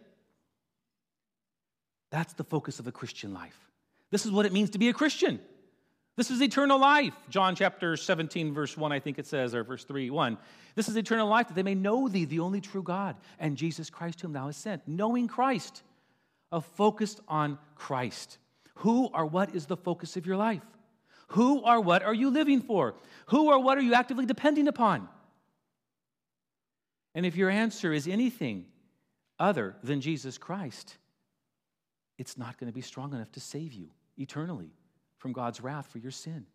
that's 2.11 2.33
the 2.33 2.43
focus 2.43 2.79
of 2.79 2.87
a 2.87 2.91
Christian 2.91 3.33
life. 3.33 3.57
This 4.11 4.25
is 4.25 4.31
what 4.31 4.45
it 4.45 4.53
means 4.53 4.71
to 4.71 4.79
be 4.79 4.89
a 4.89 4.93
Christian. 4.93 5.39
This 6.19 6.31
is 6.31 6.41
eternal 6.41 6.77
life. 6.77 7.13
John 7.29 7.55
chapter 7.55 7.95
17, 7.95 8.53
verse 8.53 8.75
1, 8.75 8.91
I 8.91 8.99
think 8.99 9.19
it 9.19 9.25
says, 9.25 9.55
or 9.55 9.63
verse 9.63 9.85
3, 9.85 10.09
1. 10.09 10.37
This 10.75 10.89
is 10.89 10.97
eternal 10.97 11.29
life 11.29 11.47
that 11.47 11.53
they 11.53 11.63
may 11.63 11.75
know 11.75 12.09
thee, 12.09 12.25
the 12.25 12.41
only 12.41 12.59
true 12.59 12.83
God, 12.83 13.15
and 13.39 13.55
Jesus 13.55 13.89
Christ, 13.89 14.19
whom 14.19 14.33
thou 14.33 14.47
hast 14.47 14.59
sent. 14.59 14.85
Knowing 14.85 15.29
Christ, 15.29 15.81
a 16.51 16.59
focused 16.59 17.21
on 17.29 17.57
Christ. 17.75 18.37
Who 18.79 19.05
or 19.13 19.25
what 19.27 19.55
is 19.55 19.67
the 19.67 19.77
focus 19.77 20.17
of 20.17 20.25
your 20.25 20.35
life? 20.35 20.61
Who 21.29 21.59
or 21.59 21.79
what 21.79 22.03
are 22.03 22.13
you 22.13 22.29
living 22.31 22.59
for? 22.59 22.95
Who 23.27 23.47
or 23.47 23.63
what 23.63 23.77
are 23.77 23.81
you 23.81 23.93
actively 23.93 24.25
depending 24.25 24.67
upon? 24.67 25.07
And 27.15 27.25
if 27.25 27.37
your 27.37 27.49
answer 27.49 27.93
is 27.93 28.09
anything 28.09 28.65
other 29.39 29.77
than 29.83 30.01
Jesus 30.01 30.37
Christ, 30.37 30.97
it's 32.17 32.37
not 32.37 32.57
going 32.57 32.69
to 32.69 32.75
be 32.75 32.81
strong 32.81 33.13
enough 33.13 33.31
to 33.31 33.39
save 33.39 33.71
you 33.71 33.87
eternally 34.17 34.73
from 35.19 35.33
God's 35.33 35.61
wrath 35.61 35.87
for 35.87 35.99
your 35.99 36.11
sin. 36.11 36.45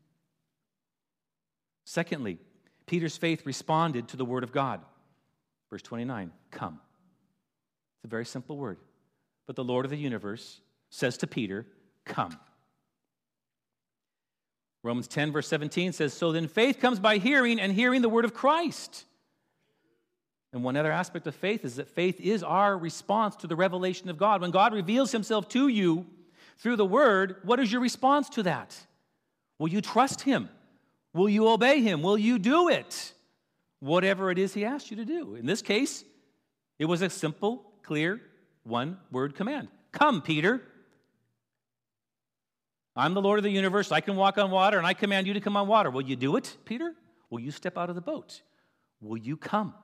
Secondly, 1.85 2.39
Peter's 2.87 3.17
faith 3.17 3.47
responded 3.47 4.09
to 4.09 4.17
the 4.17 4.25
word 4.25 4.43
of 4.43 4.53
God. 4.53 4.81
Verse 5.71 5.83
29 5.83 6.33
Come. 6.51 6.81
It's 7.99 8.05
a 8.05 8.09
very 8.09 8.27
simple 8.27 8.57
word. 8.57 8.79
But 9.47 9.57
the 9.57 9.65
Lord 9.65 9.85
of 9.85 9.91
the 9.91 9.99
universe 9.99 10.61
says 10.91 11.19
to 11.19 11.27
Peter, 11.27 11.67
Come. 12.05 12.37
Romans 14.83 15.09
10, 15.09 15.33
verse 15.33 15.49
17 15.49 15.93
says, 15.93 16.13
So 16.13 16.33
then 16.33 16.49
faith 16.49 16.79
comes 16.79 16.99
by 16.99 17.19
hearing, 17.19 17.59
and 17.59 17.73
hearing 17.73 18.03
the 18.03 18.09
word 18.09 18.25
of 18.25 18.35
Christ. 18.35 19.05
And 20.53 20.63
one 20.63 20.77
other 20.77 20.93
aspect 20.93 21.27
of 21.27 21.35
faith 21.35 21.65
is 21.65 21.77
that 21.77 21.89
faith 21.89 22.21
is 22.21 22.43
our 22.43 22.79
response 22.79 23.35
to 23.37 23.47
the 23.47 23.57
revelation 23.57 24.09
of 24.09 24.19
God. 24.19 24.41
When 24.41 24.51
God 24.51 24.73
reveals 24.73 25.11
himself 25.11 25.49
to 25.51 25.69
you 25.69 26.07
through 26.59 26.77
the 26.77 26.87
word, 26.87 27.37
what 27.43 27.61
is 27.61 27.71
your 27.71 27.81
response 27.81 28.29
to 28.31 28.43
that? 28.45 28.77
Will 29.59 29.69
you 29.69 29.81
trust 29.81 30.23
him? 30.23 30.49
Will 31.13 31.29
you 31.29 31.49
obey 31.49 31.81
him? 31.81 32.03
Will 32.03 32.19
you 32.19 32.39
do 32.39 32.69
it? 32.69 33.13
Whatever 33.81 34.31
it 34.31 34.39
is 34.39 34.55
he 34.55 34.65
asked 34.65 34.91
you 34.91 34.97
to 34.97 35.05
do. 35.05 35.35
In 35.35 35.47
this 35.47 35.63
case, 35.63 36.05
it 36.79 36.87
was 36.87 37.03
a 37.03 37.11
simple, 37.11 37.65
clear, 37.83 38.21
one 38.65 38.99
word 39.11 39.35
command 39.35 39.69
Come, 39.93 40.23
Peter. 40.23 40.61
I'm 42.97 43.15
the 43.15 43.23
Lord 43.23 43.39
of 43.39 43.43
the 43.43 43.51
universe. 43.51 43.93
I 43.93 44.01
can 44.01 44.17
walk 44.17 44.39
on 44.39 44.51
water, 44.51 44.79
and 44.79 44.87
I 44.87 44.95
command 44.95 45.27
you 45.27 45.35
to 45.35 45.41
come 45.41 45.57
on 45.57 45.67
water. 45.67 45.91
Will 45.91 46.03
you 46.03 46.17
do 46.17 46.37
it, 46.37 46.57
Peter? 46.65 46.95
Will 47.31 47.41
you 47.41 47.51
step 47.51 47.77
out 47.77 47.89
of 47.89 47.95
the 47.95 48.01
boat? 48.01 48.43
Will 49.01 49.17
you 49.17 49.37
come? 49.37 49.75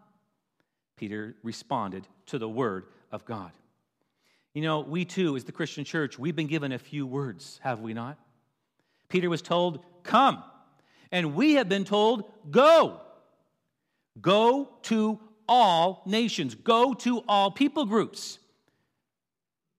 Peter 0.96 1.34
responded 1.42 2.06
to 2.26 2.38
the 2.38 2.48
word 2.48 2.86
of 3.10 3.24
God. 3.24 3.52
You 4.54 4.62
know, 4.62 4.80
we 4.80 5.04
too, 5.04 5.36
as 5.36 5.44
the 5.44 5.52
Christian 5.52 5.84
church, 5.84 6.18
we've 6.18 6.34
been 6.34 6.48
given 6.48 6.72
a 6.72 6.78
few 6.78 7.06
words, 7.06 7.60
have 7.62 7.80
we 7.80 7.94
not? 7.94 8.18
Peter 9.08 9.30
was 9.30 9.42
told, 9.42 9.84
Come. 10.02 10.42
And 11.12 11.34
we 11.34 11.54
have 11.54 11.68
been 11.68 11.84
told, 11.84 12.30
Go. 12.50 13.00
Go 14.20 14.68
to 14.82 15.20
all 15.48 16.02
nations, 16.06 16.54
go 16.54 16.94
to 16.94 17.18
all 17.28 17.50
people 17.50 17.84
groups. 17.84 18.38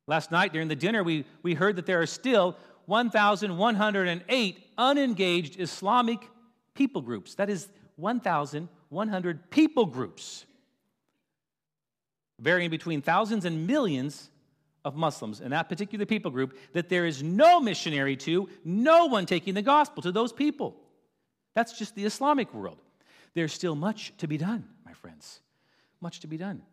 Last 0.08 0.32
night 0.32 0.52
during 0.52 0.68
the 0.68 0.76
dinner, 0.76 1.04
we, 1.04 1.26
we 1.44 1.54
heard 1.54 1.78
that 1.78 1.86
there 1.86 2.02
are 2.02 2.08
still 2.08 2.58
1,108 2.86 4.68
unengaged 4.78 5.60
Islamic 5.60 6.20
people 6.74 7.02
groups. 7.02 7.36
That 7.36 7.50
is 7.50 7.70
1,100 7.98 9.50
people 9.52 9.86
groups, 9.86 10.46
varying 12.40 12.70
between 12.70 13.02
thousands 13.02 13.46
and 13.46 13.68
millions 13.68 14.31
of 14.84 14.96
Muslims 14.96 15.42
in 15.42 15.52
that 15.52 15.70
particular 15.70 16.06
people 16.06 16.32
group, 16.32 16.58
that 16.74 16.90
there 16.90 17.06
is 17.06 17.22
no 17.22 17.60
missionary 17.60 18.16
to, 18.18 18.50
no 18.64 19.06
one 19.06 19.26
taking 19.26 19.54
the 19.54 19.62
gospel 19.62 20.02
to 20.04 20.12
those 20.12 20.34
people. 20.34 20.76
That's 21.54 21.78
just 21.78 21.96
the 21.96 22.06
Islamic 22.06 22.54
world. 22.54 22.78
There's 23.34 23.54
still 23.54 23.76
much 23.76 24.14
to 24.18 24.28
be 24.28 24.38
done, 24.38 24.66
my 24.86 24.94
friends. 24.94 25.40
Much 26.00 26.22
to 26.22 26.28
be 26.28 26.38
done. 26.38 26.64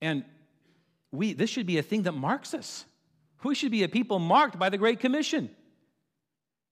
And 0.00 0.24
we, 1.10 1.32
this 1.32 1.50
should 1.50 1.66
be 1.66 1.78
a 1.78 1.82
thing 1.82 2.02
that 2.02 2.12
marks 2.12 2.54
us. 2.54 2.84
We 3.42 3.54
should 3.54 3.70
be 3.72 3.82
a 3.82 3.88
people 3.88 4.18
marked 4.18 4.58
by 4.58 4.68
the 4.68 4.78
Great 4.78 5.00
Commission. 5.00 5.50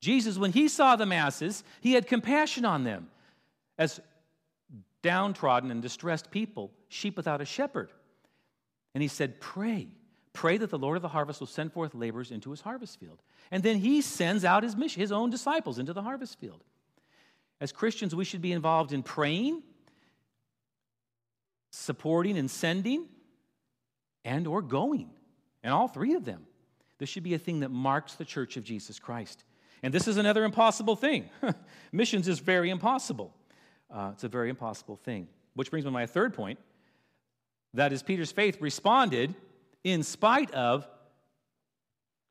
Jesus, 0.00 0.38
when 0.38 0.52
he 0.52 0.68
saw 0.68 0.96
the 0.96 1.06
masses, 1.06 1.62
he 1.80 1.92
had 1.92 2.06
compassion 2.06 2.64
on 2.64 2.84
them 2.84 3.08
as 3.78 4.00
downtrodden 5.02 5.70
and 5.70 5.82
distressed 5.82 6.30
people, 6.30 6.70
sheep 6.88 7.16
without 7.16 7.40
a 7.40 7.44
shepherd. 7.44 7.90
And 8.94 9.02
he 9.02 9.08
said, 9.08 9.40
Pray. 9.40 9.88
Pray 10.32 10.56
that 10.58 10.70
the 10.70 10.78
Lord 10.78 10.96
of 10.96 11.02
the 11.02 11.08
harvest 11.08 11.40
will 11.40 11.46
send 11.46 11.72
forth 11.72 11.94
laborers 11.94 12.30
into 12.30 12.50
his 12.50 12.60
harvest 12.60 13.00
field. 13.00 13.20
And 13.50 13.62
then 13.62 13.78
he 13.78 14.00
sends 14.00 14.44
out 14.44 14.62
his 14.62 14.76
mission, 14.76 15.00
his 15.00 15.12
own 15.12 15.30
disciples 15.30 15.78
into 15.78 15.92
the 15.92 16.02
harvest 16.02 16.38
field. 16.38 16.62
As 17.60 17.72
Christians, 17.72 18.14
we 18.14 18.24
should 18.24 18.40
be 18.40 18.52
involved 18.52 18.92
in 18.92 19.02
praying, 19.02 19.62
supporting 21.72 22.38
and 22.38 22.50
sending, 22.50 23.06
and 24.24 24.46
or 24.46 24.62
going. 24.62 25.10
And 25.62 25.74
all 25.74 25.88
three 25.88 26.14
of 26.14 26.24
them. 26.24 26.46
This 26.98 27.08
should 27.08 27.22
be 27.22 27.34
a 27.34 27.38
thing 27.38 27.60
that 27.60 27.70
marks 27.70 28.14
the 28.14 28.24
church 28.24 28.56
of 28.56 28.64
Jesus 28.64 28.98
Christ. 28.98 29.44
And 29.82 29.92
this 29.92 30.06
is 30.06 30.16
another 30.16 30.44
impossible 30.44 30.96
thing. 30.96 31.28
Missions 31.92 32.28
is 32.28 32.38
very 32.38 32.70
impossible. 32.70 33.34
Uh, 33.90 34.10
it's 34.12 34.24
a 34.24 34.28
very 34.28 34.48
impossible 34.48 34.96
thing. 34.96 35.26
Which 35.54 35.70
brings 35.70 35.84
me 35.84 35.88
to 35.88 35.92
my 35.92 36.06
third 36.06 36.34
point. 36.34 36.58
That 37.74 37.92
is, 37.92 38.02
Peter's 38.02 38.32
faith 38.32 38.60
responded 38.60 39.34
in 39.84 40.02
spite 40.02 40.50
of, 40.52 40.86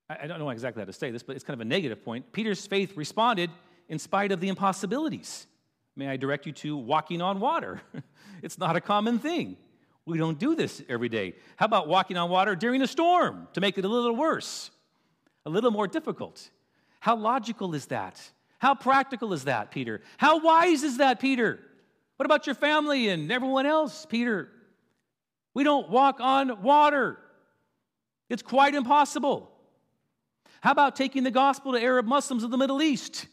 I 0.10 0.28
don't 0.28 0.40
know 0.40 0.50
exactly 0.50 0.82
how 0.82 0.86
to 0.86 0.94
say 0.94 1.12
this, 1.12 1.24
but 1.24 1.36
it's 1.36 1.44
kind 1.44 1.56
of 1.56 1.62
a 1.62 1.70
negative 1.70 2.04
point. 2.04 2.32
Peter's 2.32 2.66
faith 2.66 2.98
responded 2.98 3.50
in 3.88 4.00
spite 4.00 4.32
of 4.32 4.40
the 4.40 4.50
impossibilities. 4.50 5.48
May 5.96 6.08
I 6.08 6.18
direct 6.18 6.46
you 6.46 6.52
to 6.54 6.78
walking 6.78 7.22
on 7.22 7.40
water? 7.40 7.82
it's 8.42 8.58
not 8.58 8.76
a 8.76 8.82
common 8.82 9.20
thing. 9.20 9.58
We 10.06 10.18
don't 10.18 10.40
do 10.40 10.56
this 10.56 10.82
every 10.90 11.10
day. 11.10 11.36
How 11.58 11.66
about 11.66 11.88
walking 11.88 12.18
on 12.18 12.30
water 12.30 12.56
during 12.56 12.82
a 12.82 12.88
storm 12.88 13.48
to 13.54 13.62
make 13.62 13.78
it 13.78 13.86
a 13.86 13.88
little 13.88 14.16
worse, 14.16 14.72
a 15.46 15.50
little 15.50 15.72
more 15.72 15.88
difficult? 15.88 16.50
How 17.00 17.16
logical 17.16 17.76
is 17.76 17.86
that? 17.88 18.20
How 18.58 18.76
practical 18.76 19.34
is 19.34 19.46
that, 19.46 19.72
Peter? 19.72 20.02
How 20.18 20.40
wise 20.40 20.84
is 20.84 20.98
that, 20.98 21.20
Peter? 21.20 21.60
What 22.18 22.26
about 22.26 22.46
your 22.46 22.56
family 22.56 23.10
and 23.10 23.32
everyone 23.32 23.66
else, 23.66 24.06
Peter? 24.06 24.50
We 25.54 25.64
don't 25.64 25.90
walk 25.90 26.20
on 26.20 26.62
water. 26.64 27.20
It's 28.30 28.44
quite 28.44 28.76
impossible. 28.76 29.52
How 30.62 30.72
about 30.72 30.96
taking 30.96 31.24
the 31.24 31.32
gospel 31.32 31.74
to 31.74 31.82
Arab 31.82 32.06
Muslims 32.06 32.44
of 32.44 32.52
the 32.52 32.58
Middle 32.58 32.82
East? 32.82 33.26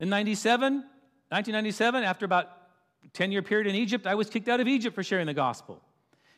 In 0.00 0.08
97, 0.08 0.74
1997, 0.74 2.04
after 2.04 2.24
about 2.24 2.48
10 3.12 3.32
year 3.32 3.42
period 3.42 3.66
in 3.66 3.74
Egypt, 3.74 4.06
I 4.06 4.14
was 4.14 4.28
kicked 4.28 4.48
out 4.48 4.60
of 4.60 4.68
Egypt 4.68 4.94
for 4.94 5.02
sharing 5.02 5.26
the 5.26 5.34
gospel. 5.34 5.82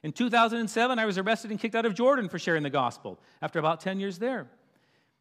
In 0.02 0.12
2007, 0.12 0.98
I 0.98 1.04
was 1.04 1.18
arrested 1.18 1.50
and 1.50 1.60
kicked 1.60 1.74
out 1.74 1.84
of 1.84 1.94
Jordan 1.94 2.28
for 2.28 2.38
sharing 2.38 2.62
the 2.62 2.70
gospel 2.70 3.18
after 3.42 3.58
about 3.58 3.80
10 3.80 4.00
years 4.00 4.18
there. 4.18 4.46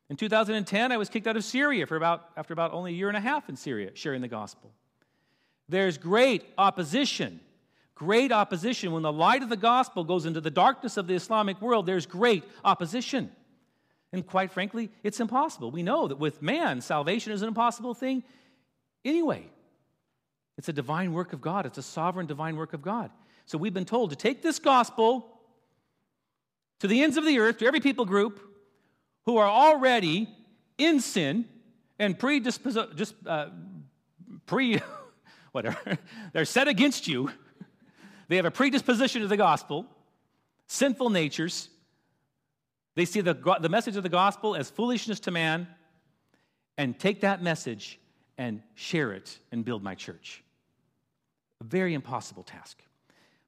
In 0.10 0.16
2010, 0.16 0.92
I 0.92 0.98
was 0.98 1.10
kicked 1.10 1.28
out 1.28 1.38
of 1.38 1.44
Syria 1.44 1.86
for 1.86 1.96
about, 1.96 2.30
after 2.36 2.54
about 2.54 2.74
only 2.74 2.92
a 2.92 2.96
year 2.96 3.10
and 3.10 3.18
a 3.18 3.22
half 3.22 3.50
in 3.50 3.56
Syria 3.56 3.92
sharing 3.94 4.22
the 4.22 4.28
gospel. 4.28 4.72
There's 5.68 5.98
great 5.98 6.44
opposition, 6.58 7.42
great 8.00 8.32
opposition. 8.32 8.94
When 8.94 9.04
the 9.04 9.12
light 9.12 9.44
of 9.44 9.50
the 9.50 9.58
gospel 9.58 10.06
goes 10.06 10.26
into 10.26 10.40
the 10.40 10.50
darkness 10.50 10.96
of 10.96 11.06
the 11.06 11.16
Islamic 11.16 11.62
world, 11.62 11.86
there's 11.86 12.06
great 12.06 12.46
opposition. 12.64 13.30
And 14.14 14.26
quite 14.26 14.52
frankly, 14.52 14.90
it's 15.04 15.20
impossible. 15.20 15.70
We 15.70 15.84
know 15.84 16.08
that 16.08 16.18
with 16.18 16.42
man, 16.42 16.80
salvation 16.80 17.34
is 17.34 17.42
an 17.42 17.50
impossible 17.50 17.94
thing 17.94 18.24
anyway. 19.04 19.50
It's 20.58 20.70
a 20.70 20.74
divine 20.74 21.12
work 21.12 21.34
of 21.34 21.42
God, 21.42 21.66
it's 21.66 21.78
a 21.78 21.84
sovereign 21.84 22.26
divine 22.26 22.56
work 22.56 22.74
of 22.74 22.82
God. 22.82 23.12
So 23.46 23.58
we've 23.58 23.74
been 23.74 23.86
told 23.86 24.12
to 24.12 24.16
take 24.16 24.42
this 24.42 24.60
gospel 24.60 25.38
to 26.80 26.88
the 26.88 27.04
ends 27.04 27.18
of 27.18 27.26
the 27.26 27.38
earth, 27.40 27.58
to 27.58 27.66
every 27.66 27.82
people 27.82 28.06
group 28.06 28.40
who 29.26 29.38
are 29.38 29.48
already 29.48 30.30
in 30.78 31.02
sin 31.02 31.46
and 32.00 32.18
predisposed, 32.18 32.96
just 32.96 33.14
uh, 33.28 33.48
pre, 34.46 34.80
whatever, 35.52 35.98
they're 36.34 36.46
set 36.46 36.70
against 36.70 37.10
you. 37.10 37.30
They 38.30 38.38
have 38.38 38.46
a 38.46 38.52
predisposition 38.52 39.22
to 39.22 39.28
the 39.28 39.38
gospel, 39.38 39.86
sinful 40.68 41.10
natures, 41.10 41.70
they 42.96 43.06
see 43.06 43.22
the, 43.22 43.34
the 43.62 43.70
message 43.70 43.96
of 43.96 44.04
the 44.04 44.10
gospel 44.10 44.56
as 44.58 44.70
foolishness 44.70 45.22
to 45.22 45.32
man 45.32 45.68
and 46.78 47.00
take 47.00 47.22
that 47.22 47.42
message 47.42 48.00
and 48.38 48.62
share 48.76 49.14
it 49.14 49.40
and 49.54 49.64
build 49.64 49.84
my 49.84 49.96
church. 49.96 50.44
A 51.62 51.64
very 51.64 51.94
impossible 51.94 52.44
task. 52.44 52.82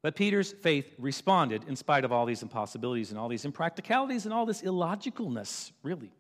But 0.02 0.16
Peter's 0.16 0.52
faith 0.52 0.86
responded 0.98 1.66
in 1.68 1.76
spite 1.76 2.06
of 2.06 2.12
all 2.12 2.26
these 2.26 2.44
impossibilities 2.44 3.12
and 3.12 3.20
all 3.20 3.28
these 3.28 3.46
impracticalities 3.46 4.26
and 4.26 4.34
all 4.34 4.46
this 4.46 4.62
illogicalness, 4.62 5.72
really. 5.84 6.12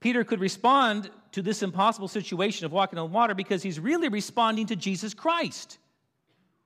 Peter 0.00 0.24
could 0.24 0.40
respond 0.40 1.10
to 1.32 1.42
this 1.42 1.62
impossible 1.62 2.08
situation 2.08 2.64
of 2.64 2.72
walking 2.72 2.98
on 2.98 3.12
water 3.12 3.34
because 3.34 3.62
he's 3.62 3.78
really 3.78 4.08
responding 4.08 4.66
to 4.66 4.76
Jesus 4.76 5.12
Christ, 5.12 5.76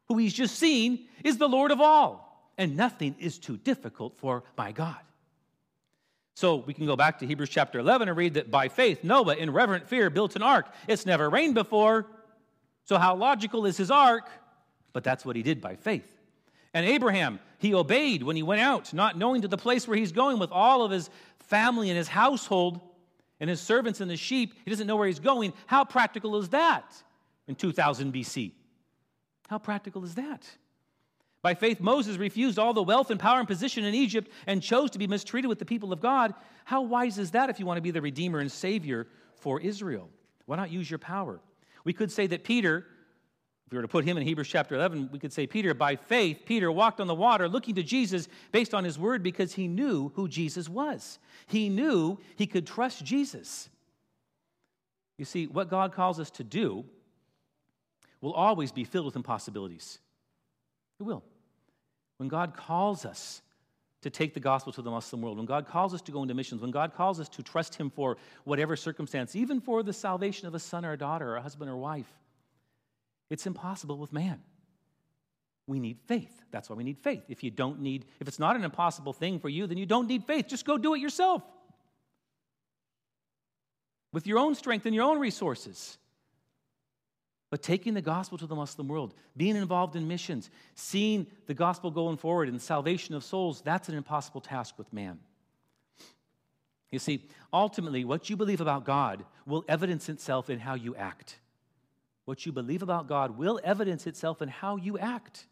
who 0.08 0.18
he's 0.18 0.34
just 0.34 0.56
seen 0.56 1.06
is 1.24 1.38
the 1.38 1.48
Lord 1.48 1.70
of 1.70 1.80
all, 1.80 2.50
and 2.58 2.76
nothing 2.76 3.16
is 3.18 3.38
too 3.38 3.56
difficult 3.56 4.16
for 4.18 4.44
my 4.56 4.72
God. 4.72 4.96
So 6.34 6.56
we 6.56 6.74
can 6.74 6.86
go 6.86 6.96
back 6.96 7.20
to 7.20 7.26
Hebrews 7.26 7.48
chapter 7.48 7.78
11 7.78 8.08
and 8.08 8.16
read 8.16 8.34
that 8.34 8.50
by 8.50 8.68
faith, 8.68 9.04
Noah, 9.04 9.36
in 9.36 9.52
reverent 9.52 9.88
fear, 9.88 10.10
built 10.10 10.34
an 10.34 10.42
ark. 10.42 10.66
It's 10.88 11.06
never 11.06 11.30
rained 11.30 11.54
before. 11.54 12.06
So, 12.84 12.98
how 12.98 13.14
logical 13.14 13.66
is 13.66 13.76
his 13.76 13.90
ark? 13.90 14.28
But 14.92 15.04
that's 15.04 15.24
what 15.24 15.36
he 15.36 15.42
did 15.42 15.60
by 15.60 15.76
faith. 15.76 16.10
And 16.74 16.84
Abraham, 16.84 17.38
he 17.58 17.72
obeyed 17.72 18.24
when 18.24 18.34
he 18.34 18.42
went 18.42 18.60
out, 18.60 18.92
not 18.92 19.16
knowing 19.16 19.42
to 19.42 19.48
the 19.48 19.56
place 19.56 19.86
where 19.86 19.96
he's 19.96 20.12
going 20.12 20.40
with 20.40 20.50
all 20.50 20.82
of 20.82 20.90
his 20.90 21.08
family 21.38 21.88
and 21.88 21.96
his 21.96 22.08
household 22.08 22.80
and 23.38 23.48
his 23.48 23.60
servants 23.60 24.00
and 24.00 24.10
the 24.10 24.16
sheep. 24.16 24.54
He 24.64 24.70
doesn't 24.70 24.86
know 24.86 24.96
where 24.96 25.06
he's 25.06 25.20
going. 25.20 25.52
How 25.66 25.84
practical 25.84 26.36
is 26.36 26.48
that 26.50 26.84
in 27.46 27.54
2000 27.54 28.12
BC? 28.12 28.52
How 29.48 29.58
practical 29.58 30.04
is 30.04 30.14
that? 30.14 30.48
By 31.42 31.54
faith, 31.54 31.78
Moses 31.78 32.16
refused 32.16 32.58
all 32.58 32.72
the 32.72 32.82
wealth 32.82 33.10
and 33.10 33.20
power 33.20 33.38
and 33.38 33.46
position 33.46 33.84
in 33.84 33.94
Egypt 33.94 34.30
and 34.46 34.62
chose 34.62 34.90
to 34.92 34.98
be 34.98 35.06
mistreated 35.06 35.48
with 35.48 35.58
the 35.58 35.66
people 35.66 35.92
of 35.92 36.00
God. 36.00 36.32
How 36.64 36.80
wise 36.80 37.18
is 37.18 37.32
that 37.32 37.50
if 37.50 37.60
you 37.60 37.66
want 37.66 37.76
to 37.76 37.82
be 37.82 37.90
the 37.90 38.00
Redeemer 38.00 38.38
and 38.38 38.50
Savior 38.50 39.06
for 39.36 39.60
Israel? 39.60 40.08
Why 40.46 40.56
not 40.56 40.70
use 40.70 40.90
your 40.90 40.98
power? 40.98 41.40
We 41.84 41.92
could 41.92 42.10
say 42.10 42.26
that 42.28 42.44
Peter, 42.44 42.86
if 43.66 43.72
we 43.72 43.76
were 43.76 43.82
to 43.82 43.88
put 43.88 44.06
him 44.06 44.16
in 44.16 44.22
Hebrews 44.22 44.48
chapter 44.48 44.74
11, 44.74 45.10
we 45.12 45.18
could 45.18 45.34
say, 45.34 45.46
Peter, 45.46 45.74
by 45.74 45.96
faith, 45.96 46.44
Peter 46.46 46.72
walked 46.72 46.98
on 46.98 47.08
the 47.08 47.14
water 47.14 47.46
looking 47.46 47.74
to 47.74 47.82
Jesus 47.82 48.26
based 48.50 48.72
on 48.72 48.82
his 48.82 48.98
word 48.98 49.22
because 49.22 49.52
he 49.52 49.68
knew 49.68 50.12
who 50.14 50.28
Jesus 50.28 50.66
was. 50.66 51.18
He 51.46 51.68
knew 51.68 52.18
he 52.36 52.46
could 52.46 52.66
trust 52.66 53.04
Jesus. 53.04 53.68
You 55.18 55.26
see, 55.26 55.46
what 55.46 55.68
God 55.68 55.92
calls 55.92 56.18
us 56.18 56.30
to 56.32 56.42
do 56.42 56.86
will 58.24 58.32
always 58.32 58.72
be 58.72 58.84
filled 58.84 59.04
with 59.04 59.16
impossibilities. 59.16 59.98
It 60.98 61.02
will. 61.02 61.22
When 62.16 62.30
God 62.30 62.56
calls 62.56 63.04
us 63.04 63.42
to 64.00 64.08
take 64.08 64.32
the 64.32 64.40
gospel 64.40 64.72
to 64.72 64.80
the 64.80 64.90
Muslim 64.90 65.20
world, 65.20 65.36
when 65.36 65.44
God 65.44 65.66
calls 65.66 65.92
us 65.92 66.00
to 66.02 66.12
go 66.12 66.22
into 66.22 66.32
missions, 66.32 66.62
when 66.62 66.70
God 66.70 66.94
calls 66.94 67.20
us 67.20 67.28
to 67.30 67.42
trust 67.42 67.74
Him 67.74 67.90
for 67.90 68.16
whatever 68.44 68.76
circumstance, 68.76 69.36
even 69.36 69.60
for 69.60 69.82
the 69.82 69.92
salvation 69.92 70.48
of 70.48 70.54
a 70.54 70.58
son 70.58 70.86
or 70.86 70.92
a 70.92 70.96
daughter 70.96 71.32
or 71.32 71.36
a 71.36 71.42
husband 71.42 71.70
or 71.70 71.76
wife, 71.76 72.10
it's 73.28 73.46
impossible 73.46 73.98
with 73.98 74.10
man. 74.10 74.40
We 75.66 75.78
need 75.78 75.98
faith. 76.06 76.32
That's 76.50 76.70
why 76.70 76.76
we 76.76 76.84
need 76.84 76.98
faith. 76.98 77.24
If 77.28 77.44
you 77.44 77.50
don't 77.50 77.80
need, 77.80 78.06
if 78.20 78.28
it's 78.28 78.38
not 78.38 78.56
an 78.56 78.64
impossible 78.64 79.12
thing 79.12 79.38
for 79.38 79.50
you, 79.50 79.66
then 79.66 79.76
you 79.76 79.86
don't 79.86 80.08
need 80.08 80.24
faith. 80.24 80.48
Just 80.48 80.64
go 80.64 80.78
do 80.78 80.94
it 80.94 81.00
yourself 81.00 81.42
with 84.14 84.26
your 84.26 84.38
own 84.38 84.54
strength 84.54 84.86
and 84.86 84.94
your 84.94 85.04
own 85.04 85.18
resources. 85.18 85.98
But 87.50 87.62
taking 87.62 87.94
the 87.94 88.02
gospel 88.02 88.38
to 88.38 88.46
the 88.46 88.54
Muslim 88.54 88.88
world, 88.88 89.14
being 89.36 89.56
involved 89.56 89.96
in 89.96 90.08
missions, 90.08 90.50
seeing 90.74 91.26
the 91.46 91.54
gospel 91.54 91.90
going 91.90 92.16
forward 92.16 92.48
and 92.48 92.60
salvation 92.60 93.14
of 93.14 93.22
souls, 93.22 93.60
that's 93.60 93.88
an 93.88 93.94
impossible 93.94 94.40
task 94.40 94.76
with 94.78 94.92
man. 94.92 95.20
You 96.90 96.98
see, 96.98 97.24
ultimately, 97.52 98.04
what 98.04 98.30
you 98.30 98.36
believe 98.36 98.60
about 98.60 98.84
God 98.84 99.24
will 99.46 99.64
evidence 99.68 100.08
itself 100.08 100.48
in 100.48 100.58
how 100.58 100.74
you 100.74 100.94
act. 100.96 101.38
What 102.24 102.46
you 102.46 102.52
believe 102.52 102.82
about 102.82 103.08
God 103.08 103.36
will 103.36 103.60
evidence 103.62 104.06
itself 104.06 104.40
in 104.40 104.48
how 104.48 104.76
you 104.76 104.98
act. 104.98 105.46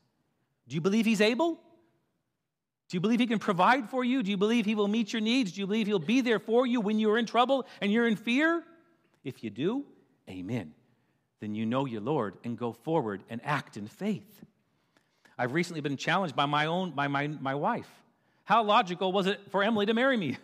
Do 0.69 0.75
you 0.75 0.81
believe 0.81 1.05
He's 1.05 1.21
able? 1.21 1.55
Do 1.55 2.97
you 2.97 3.01
believe 3.01 3.21
He 3.21 3.27
can 3.27 3.39
provide 3.39 3.91
for 3.91 4.05
you? 4.05 4.23
Do 4.23 4.31
you 4.31 4.37
believe 4.37 4.65
He 4.65 4.75
will 4.75 4.89
meet 4.89 5.13
your 5.13 5.23
needs? 5.23 5.53
Do 5.53 5.61
you 5.61 5.67
believe 5.67 5.87
He'll 5.87 5.99
be 5.99 6.21
there 6.21 6.39
for 6.39 6.67
you 6.67 6.81
when 6.81 6.99
you're 6.99 7.19
in 7.19 7.27
trouble 7.27 7.67
and 7.81 7.93
you're 7.93 8.07
in 8.07 8.17
fear? 8.17 8.63
If 9.25 9.45
you 9.45 9.51
do, 9.51 9.85
amen. 10.29 10.73
Then 11.43 11.57
you 11.57 11.67
know 11.67 11.87
your 11.87 12.01
Lord 12.01 12.37
and 12.45 12.57
go 12.57 12.73
forward 12.73 13.25
and 13.29 13.41
act 13.43 13.77
in 13.77 13.89
faith. 13.89 14.45
I've 15.37 15.53
recently 15.53 15.81
been 15.81 15.97
challenged 15.97 16.37
by 16.37 16.47
my 16.47 16.67
own 16.67 16.93
by 16.93 17.09
my, 17.09 17.27
my 17.27 17.57
wife. 17.57 17.91
How 18.45 18.63
logical 18.63 19.11
was 19.11 19.27
it 19.27 19.41
for 19.51 19.65
Emily 19.65 19.87
to 19.87 19.93
marry 19.93 20.17
me? 20.17 20.37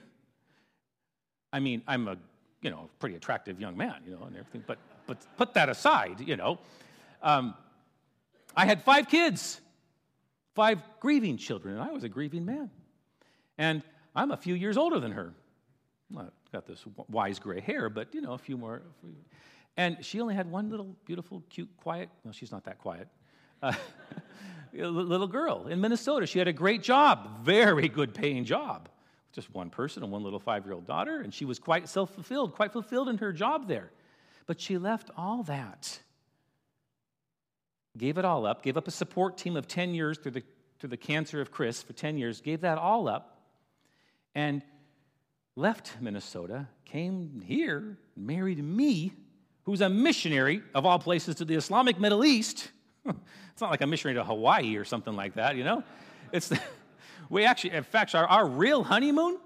I 1.52 1.60
mean, 1.60 1.82
I'm 1.86 2.08
a 2.08 2.16
you 2.62 2.70
know 2.70 2.90
pretty 2.98 3.14
attractive 3.14 3.60
young 3.60 3.76
man, 3.76 3.94
you 4.04 4.10
know, 4.10 4.24
and 4.24 4.36
everything, 4.36 4.64
but 4.66 4.78
but 5.06 5.18
put 5.36 5.54
that 5.54 5.68
aside, 5.68 6.20
you 6.20 6.36
know. 6.36 6.58
Um, 7.22 7.54
I 8.56 8.66
had 8.66 8.82
five 8.82 9.08
kids, 9.08 9.60
five 10.56 10.82
grieving 10.98 11.36
children, 11.36 11.74
and 11.74 11.82
I 11.82 11.92
was 11.92 12.02
a 12.02 12.08
grieving 12.08 12.44
man. 12.44 12.70
And 13.56 13.84
I'm 14.16 14.32
a 14.32 14.36
few 14.36 14.54
years 14.54 14.76
older 14.76 14.98
than 14.98 15.12
her. 15.12 15.32
I've 16.18 16.32
got 16.50 16.66
this 16.66 16.84
wise 17.08 17.38
gray 17.38 17.60
hair, 17.60 17.88
but 17.88 18.12
you 18.16 18.20
know, 18.20 18.32
a 18.32 18.38
few 18.38 18.56
more. 18.56 18.82
And 19.78 20.04
she 20.04 20.20
only 20.20 20.34
had 20.34 20.50
one 20.50 20.70
little 20.70 20.96
beautiful, 21.04 21.44
cute, 21.48 21.70
quiet, 21.76 22.10
no, 22.24 22.32
she's 22.32 22.50
not 22.50 22.64
that 22.64 22.78
quiet, 22.78 23.06
uh, 23.62 23.72
little 24.74 25.28
girl 25.28 25.68
in 25.68 25.80
Minnesota. 25.80 26.26
She 26.26 26.40
had 26.40 26.48
a 26.48 26.52
great 26.52 26.82
job, 26.82 27.44
very 27.44 27.88
good 27.88 28.12
paying 28.12 28.44
job. 28.44 28.88
Just 29.32 29.54
one 29.54 29.70
person 29.70 30.02
and 30.02 30.10
one 30.10 30.24
little 30.24 30.40
five 30.40 30.64
year 30.64 30.74
old 30.74 30.84
daughter, 30.84 31.20
and 31.20 31.32
she 31.32 31.44
was 31.44 31.60
quite 31.60 31.88
self 31.88 32.12
fulfilled, 32.12 32.54
quite 32.54 32.72
fulfilled 32.72 33.08
in 33.08 33.18
her 33.18 33.32
job 33.32 33.68
there. 33.68 33.92
But 34.46 34.60
she 34.60 34.78
left 34.78 35.10
all 35.16 35.44
that, 35.44 36.00
gave 37.96 38.18
it 38.18 38.24
all 38.24 38.46
up, 38.46 38.64
gave 38.64 38.76
up 38.76 38.88
a 38.88 38.90
support 38.90 39.38
team 39.38 39.56
of 39.56 39.68
10 39.68 39.94
years 39.94 40.18
through 40.18 40.32
the, 40.32 40.42
through 40.80 40.88
the 40.88 40.96
cancer 40.96 41.40
of 41.40 41.52
Chris 41.52 41.84
for 41.84 41.92
10 41.92 42.18
years, 42.18 42.40
gave 42.40 42.62
that 42.62 42.78
all 42.78 43.06
up, 43.06 43.42
and 44.34 44.62
left 45.54 45.98
Minnesota, 46.00 46.66
came 46.84 47.42
here, 47.46 47.96
married 48.16 48.64
me 48.64 49.12
who's 49.68 49.82
a 49.82 49.88
missionary 49.90 50.62
of 50.74 50.86
all 50.86 50.98
places 50.98 51.34
to 51.34 51.44
the 51.44 51.54
Islamic 51.54 52.00
Middle 52.00 52.24
East. 52.24 52.70
it's 53.04 53.60
not 53.60 53.70
like 53.70 53.82
a 53.82 53.86
missionary 53.86 54.14
to 54.14 54.24
Hawaii 54.24 54.76
or 54.76 54.84
something 54.86 55.14
like 55.14 55.34
that, 55.34 55.56
you 55.56 55.62
know? 55.62 55.84
It's 56.32 56.50
we 57.28 57.44
actually, 57.44 57.72
in 57.72 57.82
fact, 57.82 58.14
our, 58.14 58.26
our 58.26 58.48
real 58.48 58.82
honeymoon 58.82 59.38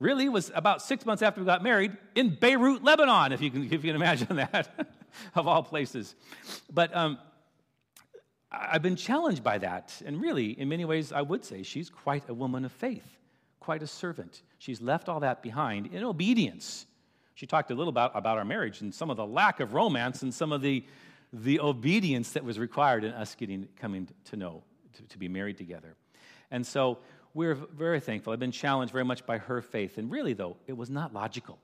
really 0.00 0.28
was 0.28 0.50
about 0.56 0.82
six 0.82 1.06
months 1.06 1.22
after 1.22 1.40
we 1.40 1.46
got 1.46 1.62
married 1.62 1.96
in 2.16 2.34
Beirut, 2.34 2.82
Lebanon, 2.82 3.30
if 3.30 3.40
you 3.40 3.48
can, 3.48 3.62
if 3.62 3.70
you 3.70 3.78
can 3.78 3.94
imagine 3.94 4.34
that, 4.36 4.90
of 5.36 5.46
all 5.46 5.62
places. 5.62 6.16
But 6.72 6.92
um, 6.96 7.18
I've 8.50 8.82
been 8.82 8.96
challenged 8.96 9.44
by 9.44 9.58
that. 9.58 10.02
And 10.04 10.20
really, 10.20 10.58
in 10.58 10.68
many 10.68 10.84
ways, 10.84 11.12
I 11.12 11.22
would 11.22 11.44
say 11.44 11.62
she's 11.62 11.88
quite 11.88 12.28
a 12.28 12.34
woman 12.34 12.64
of 12.64 12.72
faith, 12.72 13.06
quite 13.60 13.84
a 13.84 13.86
servant. 13.86 14.42
She's 14.58 14.80
left 14.80 15.08
all 15.08 15.20
that 15.20 15.44
behind 15.44 15.94
in 15.94 16.02
obedience 16.02 16.86
she 17.40 17.46
talked 17.46 17.70
a 17.70 17.74
little 17.74 17.88
about, 17.88 18.12
about 18.14 18.36
our 18.36 18.44
marriage 18.44 18.82
and 18.82 18.94
some 18.94 19.08
of 19.08 19.16
the 19.16 19.24
lack 19.24 19.60
of 19.60 19.72
romance 19.72 20.20
and 20.20 20.34
some 20.34 20.52
of 20.52 20.60
the, 20.60 20.84
the 21.32 21.58
obedience 21.58 22.32
that 22.32 22.44
was 22.44 22.58
required 22.58 23.02
in 23.02 23.12
us 23.12 23.34
getting 23.34 23.66
coming 23.80 24.06
to 24.26 24.36
know, 24.36 24.62
to, 24.92 25.02
to 25.04 25.16
be 25.16 25.26
married 25.26 25.56
together. 25.56 25.96
And 26.50 26.66
so 26.66 26.98
we're 27.32 27.54
very 27.54 27.98
thankful. 27.98 28.34
I've 28.34 28.40
been 28.40 28.52
challenged 28.52 28.92
very 28.92 29.06
much 29.06 29.24
by 29.24 29.38
her 29.38 29.62
faith. 29.62 29.96
And 29.96 30.10
really, 30.10 30.34
though, 30.34 30.58
it 30.66 30.76
was 30.76 30.90
not 30.90 31.14
logical. 31.14 31.58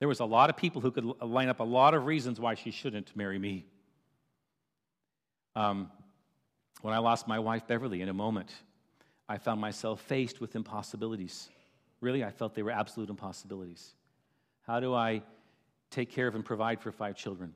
There 0.00 0.08
was 0.08 0.20
a 0.20 0.26
lot 0.26 0.50
of 0.50 0.58
people 0.58 0.82
who 0.82 0.90
could 0.90 1.06
line 1.22 1.48
up 1.48 1.60
a 1.60 1.64
lot 1.64 1.94
of 1.94 2.04
reasons 2.04 2.38
why 2.38 2.56
she 2.56 2.72
shouldn't 2.72 3.16
marry 3.16 3.38
me. 3.38 3.64
Um, 5.54 5.90
when 6.82 6.92
I 6.92 6.98
lost 6.98 7.26
my 7.26 7.38
wife, 7.38 7.66
Beverly, 7.66 8.02
in 8.02 8.10
a 8.10 8.14
moment, 8.14 8.50
I 9.30 9.38
found 9.38 9.62
myself 9.62 10.02
faced 10.02 10.42
with 10.42 10.54
impossibilities. 10.54 11.48
Really, 12.02 12.22
I 12.22 12.32
felt 12.32 12.54
they 12.54 12.62
were 12.62 12.70
absolute 12.70 13.08
impossibilities. 13.08 13.94
How 14.66 14.80
do 14.80 14.94
I 14.94 15.22
take 15.90 16.10
care 16.10 16.26
of 16.26 16.34
and 16.34 16.44
provide 16.44 16.80
for 16.80 16.90
five 16.90 17.16
children 17.16 17.54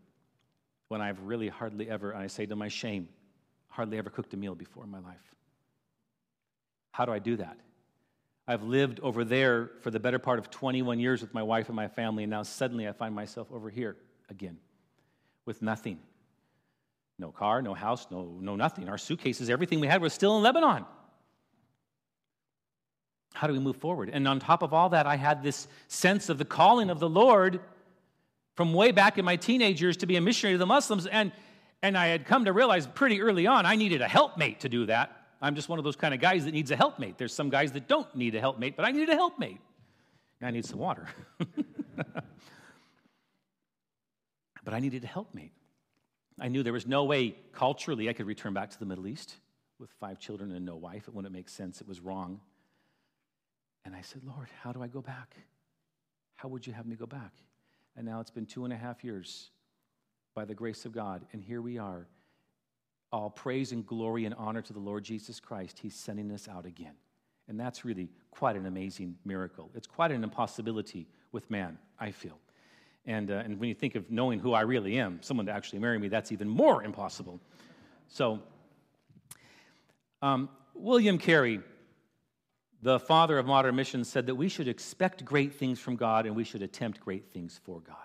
when 0.88 1.00
I've 1.00 1.20
really 1.22 1.48
hardly 1.48 1.88
ever, 1.88 2.12
and 2.12 2.22
I 2.22 2.28
say 2.28 2.46
to 2.46 2.56
my 2.56 2.68
shame, 2.68 3.08
hardly 3.68 3.98
ever 3.98 4.10
cooked 4.10 4.32
a 4.34 4.36
meal 4.36 4.54
before 4.54 4.84
in 4.84 4.90
my 4.90 5.00
life? 5.00 5.34
How 6.92 7.04
do 7.04 7.12
I 7.12 7.18
do 7.18 7.36
that? 7.36 7.56
I've 8.46 8.62
lived 8.62 9.00
over 9.00 9.24
there 9.24 9.70
for 9.80 9.90
the 9.90 10.00
better 10.00 10.18
part 10.18 10.38
of 10.38 10.50
21 10.50 10.98
years 10.98 11.20
with 11.20 11.34
my 11.34 11.42
wife 11.42 11.68
and 11.68 11.76
my 11.76 11.88
family, 11.88 12.24
and 12.24 12.30
now 12.30 12.42
suddenly 12.42 12.88
I 12.88 12.92
find 12.92 13.14
myself 13.14 13.48
over 13.52 13.70
here 13.70 13.96
again 14.28 14.58
with 15.44 15.62
nothing. 15.62 15.98
No 17.18 17.30
car, 17.30 17.60
no 17.60 17.74
house, 17.74 18.06
no, 18.10 18.38
no 18.40 18.56
nothing. 18.56 18.88
Our 18.88 18.98
suitcases, 18.98 19.50
everything 19.50 19.78
we 19.80 19.86
had 19.86 20.00
was 20.00 20.12
still 20.12 20.36
in 20.36 20.42
Lebanon. 20.42 20.84
How 23.34 23.46
do 23.46 23.52
we 23.52 23.58
move 23.58 23.76
forward? 23.76 24.10
And 24.12 24.26
on 24.26 24.40
top 24.40 24.62
of 24.62 24.74
all 24.74 24.88
that, 24.90 25.06
I 25.06 25.16
had 25.16 25.42
this 25.42 25.68
sense 25.88 26.28
of 26.28 26.38
the 26.38 26.44
calling 26.44 26.90
of 26.90 26.98
the 26.98 27.08
Lord 27.08 27.60
from 28.56 28.74
way 28.74 28.90
back 28.90 29.18
in 29.18 29.24
my 29.24 29.36
teenage 29.36 29.80
years 29.80 29.96
to 29.98 30.06
be 30.06 30.16
a 30.16 30.20
missionary 30.20 30.54
to 30.54 30.58
the 30.58 30.66
Muslims. 30.66 31.06
And, 31.06 31.32
and 31.82 31.96
I 31.96 32.08
had 32.08 32.26
come 32.26 32.44
to 32.46 32.52
realize 32.52 32.86
pretty 32.86 33.22
early 33.22 33.46
on 33.46 33.66
I 33.66 33.76
needed 33.76 34.02
a 34.02 34.08
helpmate 34.08 34.60
to 34.60 34.68
do 34.68 34.86
that. 34.86 35.16
I'm 35.40 35.54
just 35.54 35.68
one 35.68 35.78
of 35.78 35.84
those 35.84 35.96
kind 35.96 36.12
of 36.12 36.20
guys 36.20 36.44
that 36.44 36.52
needs 36.52 36.70
a 36.70 36.76
helpmate. 36.76 37.16
There's 37.16 37.32
some 37.32 37.48
guys 37.48 37.72
that 37.72 37.88
don't 37.88 38.14
need 38.14 38.34
a 38.34 38.40
helpmate, 38.40 38.76
but 38.76 38.84
I 38.84 38.90
needed 38.90 39.08
a 39.08 39.14
helpmate. 39.14 39.60
I 40.42 40.50
need 40.50 40.64
some 40.64 40.78
water. 40.78 41.06
but 44.64 44.74
I 44.74 44.80
needed 44.80 45.04
a 45.04 45.06
helpmate. 45.06 45.52
I 46.38 46.48
knew 46.48 46.62
there 46.62 46.72
was 46.72 46.86
no 46.86 47.04
way 47.04 47.36
culturally 47.52 48.08
I 48.08 48.12
could 48.12 48.26
return 48.26 48.54
back 48.54 48.70
to 48.70 48.78
the 48.78 48.86
Middle 48.86 49.06
East 49.06 49.36
with 49.78 49.90
five 50.00 50.18
children 50.18 50.52
and 50.52 50.64
no 50.64 50.76
wife. 50.76 51.08
It 51.08 51.14
wouldn't 51.14 51.32
make 51.32 51.48
sense. 51.48 51.80
It 51.80 51.88
was 51.88 52.00
wrong. 52.00 52.40
And 53.84 53.94
I 53.94 54.02
said, 54.02 54.22
Lord, 54.24 54.48
how 54.62 54.72
do 54.72 54.82
I 54.82 54.86
go 54.86 55.00
back? 55.00 55.36
How 56.36 56.48
would 56.48 56.66
you 56.66 56.72
have 56.72 56.86
me 56.86 56.96
go 56.96 57.06
back? 57.06 57.32
And 57.96 58.06
now 58.06 58.20
it's 58.20 58.30
been 58.30 58.46
two 58.46 58.64
and 58.64 58.72
a 58.72 58.76
half 58.76 59.04
years 59.04 59.50
by 60.34 60.44
the 60.44 60.54
grace 60.54 60.84
of 60.84 60.92
God. 60.92 61.24
And 61.32 61.42
here 61.42 61.60
we 61.60 61.78
are. 61.78 62.06
All 63.12 63.30
praise 63.30 63.72
and 63.72 63.84
glory 63.84 64.24
and 64.24 64.34
honor 64.36 64.62
to 64.62 64.72
the 64.72 64.78
Lord 64.78 65.04
Jesus 65.04 65.40
Christ. 65.40 65.78
He's 65.80 65.94
sending 65.94 66.30
us 66.30 66.48
out 66.48 66.66
again. 66.66 66.94
And 67.48 67.58
that's 67.58 67.84
really 67.84 68.08
quite 68.30 68.54
an 68.54 68.66
amazing 68.66 69.16
miracle. 69.24 69.70
It's 69.74 69.86
quite 69.86 70.12
an 70.12 70.22
impossibility 70.22 71.08
with 71.32 71.50
man, 71.50 71.78
I 71.98 72.12
feel. 72.12 72.38
And, 73.06 73.30
uh, 73.30 73.42
and 73.44 73.58
when 73.58 73.68
you 73.68 73.74
think 73.74 73.96
of 73.96 74.10
knowing 74.10 74.38
who 74.38 74.52
I 74.52 74.60
really 74.60 74.98
am, 74.98 75.18
someone 75.22 75.46
to 75.46 75.52
actually 75.52 75.80
marry 75.80 75.98
me, 75.98 76.08
that's 76.08 76.30
even 76.30 76.48
more 76.48 76.84
impossible. 76.84 77.40
So, 78.08 78.40
um, 80.22 80.48
William 80.74 81.18
Carey 81.18 81.60
the 82.82 82.98
father 82.98 83.38
of 83.38 83.46
modern 83.46 83.76
missions 83.76 84.08
said 84.08 84.26
that 84.26 84.34
we 84.34 84.48
should 84.48 84.68
expect 84.68 85.24
great 85.24 85.54
things 85.54 85.78
from 85.78 85.96
God 85.96 86.26
and 86.26 86.34
we 86.34 86.44
should 86.44 86.62
attempt 86.62 87.00
great 87.00 87.30
things 87.32 87.60
for 87.64 87.80
God. 87.80 87.96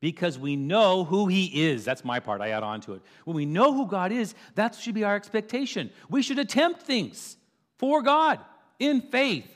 Because 0.00 0.38
we 0.38 0.56
know 0.56 1.04
who 1.04 1.28
He 1.28 1.68
is. 1.68 1.84
That's 1.84 2.04
my 2.04 2.20
part, 2.20 2.40
I 2.40 2.50
add 2.50 2.62
on 2.62 2.80
to 2.82 2.94
it. 2.94 3.02
When 3.24 3.36
we 3.36 3.46
know 3.46 3.72
who 3.72 3.86
God 3.86 4.12
is, 4.12 4.34
that 4.56 4.74
should 4.74 4.94
be 4.94 5.04
our 5.04 5.16
expectation. 5.16 5.90
We 6.10 6.22
should 6.22 6.38
attempt 6.38 6.82
things 6.82 7.36
for 7.78 8.02
God 8.02 8.40
in 8.78 9.00
faith. 9.00 9.50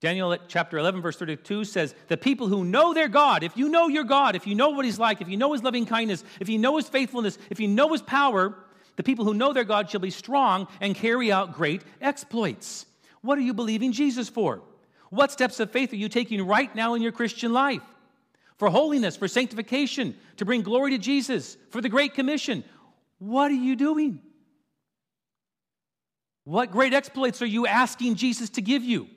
Daniel 0.00 0.36
chapter 0.48 0.78
11, 0.78 1.00
verse 1.00 1.16
32 1.16 1.64
says, 1.64 1.94
The 2.08 2.16
people 2.16 2.48
who 2.48 2.64
know 2.64 2.92
their 2.92 3.08
God, 3.08 3.42
if 3.42 3.56
you 3.56 3.68
know 3.68 3.88
your 3.88 4.04
God, 4.04 4.36
if 4.36 4.46
you 4.46 4.54
know 4.54 4.70
what 4.70 4.84
He's 4.84 4.98
like, 4.98 5.20
if 5.20 5.28
you 5.28 5.36
know 5.36 5.52
His 5.52 5.62
loving 5.62 5.86
kindness, 5.86 6.24
if 6.40 6.48
you 6.48 6.58
know 6.58 6.76
His 6.76 6.88
faithfulness, 6.88 7.38
if 7.50 7.60
you 7.60 7.68
know 7.68 7.92
His 7.92 8.02
power, 8.02 8.54
the 8.96 9.02
people 9.02 9.24
who 9.24 9.34
know 9.34 9.52
their 9.52 9.64
God 9.64 9.90
shall 9.90 10.00
be 10.00 10.10
strong 10.10 10.68
and 10.80 10.94
carry 10.94 11.30
out 11.30 11.54
great 11.54 11.82
exploits. 12.00 12.86
What 13.22 13.38
are 13.38 13.42
you 13.42 13.54
believing 13.54 13.92
Jesus 13.92 14.28
for? 14.28 14.62
What 15.10 15.32
steps 15.32 15.60
of 15.60 15.70
faith 15.70 15.92
are 15.92 15.96
you 15.96 16.08
taking 16.08 16.46
right 16.46 16.74
now 16.74 16.94
in 16.94 17.02
your 17.02 17.12
Christian 17.12 17.52
life? 17.52 17.82
For 18.58 18.70
holiness, 18.70 19.16
for 19.16 19.28
sanctification, 19.28 20.16
to 20.38 20.44
bring 20.44 20.62
glory 20.62 20.92
to 20.92 20.98
Jesus, 20.98 21.56
for 21.70 21.80
the 21.80 21.88
Great 21.88 22.14
Commission. 22.14 22.64
What 23.18 23.50
are 23.50 23.54
you 23.54 23.76
doing? 23.76 24.20
What 26.44 26.70
great 26.70 26.94
exploits 26.94 27.42
are 27.42 27.46
you 27.46 27.66
asking 27.66 28.14
Jesus 28.14 28.50
to 28.50 28.62
give 28.62 28.84
you? 28.84 29.08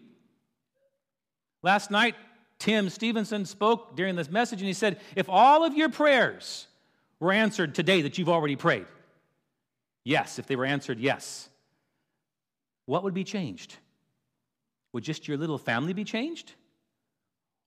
Last 1.62 1.92
night, 1.92 2.16
Tim 2.58 2.90
Stevenson 2.90 3.46
spoke 3.46 3.96
during 3.96 4.16
this 4.16 4.30
message 4.30 4.60
and 4.60 4.68
he 4.68 4.74
said, 4.74 5.00
If 5.16 5.30
all 5.30 5.64
of 5.64 5.76
your 5.76 5.90
prayers 5.90 6.68
were 7.20 7.32
answered 7.32 7.76
today 7.76 8.02
that 8.02 8.18
you've 8.18 8.30
already 8.30 8.56
prayed, 8.56 8.86
yes, 10.04 10.40
if 10.40 10.48
they 10.48 10.56
were 10.56 10.66
answered, 10.66 11.00
yes, 11.00 11.50
what 12.86 13.04
would 13.04 13.14
be 13.14 13.24
changed? 13.24 13.78
Would 14.94 15.04
just 15.04 15.28
your 15.28 15.38
little 15.38 15.58
family 15.58 15.94
be 15.94 16.04
changed? 16.04 16.54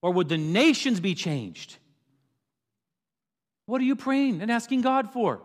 Or 0.01 0.11
would 0.11 0.29
the 0.29 0.37
nations 0.37 0.99
be 0.99 1.15
changed? 1.15 1.77
What 3.65 3.79
are 3.79 3.85
you 3.85 3.95
praying 3.95 4.41
and 4.41 4.51
asking 4.51 4.81
God 4.81 5.11
for? 5.11 5.41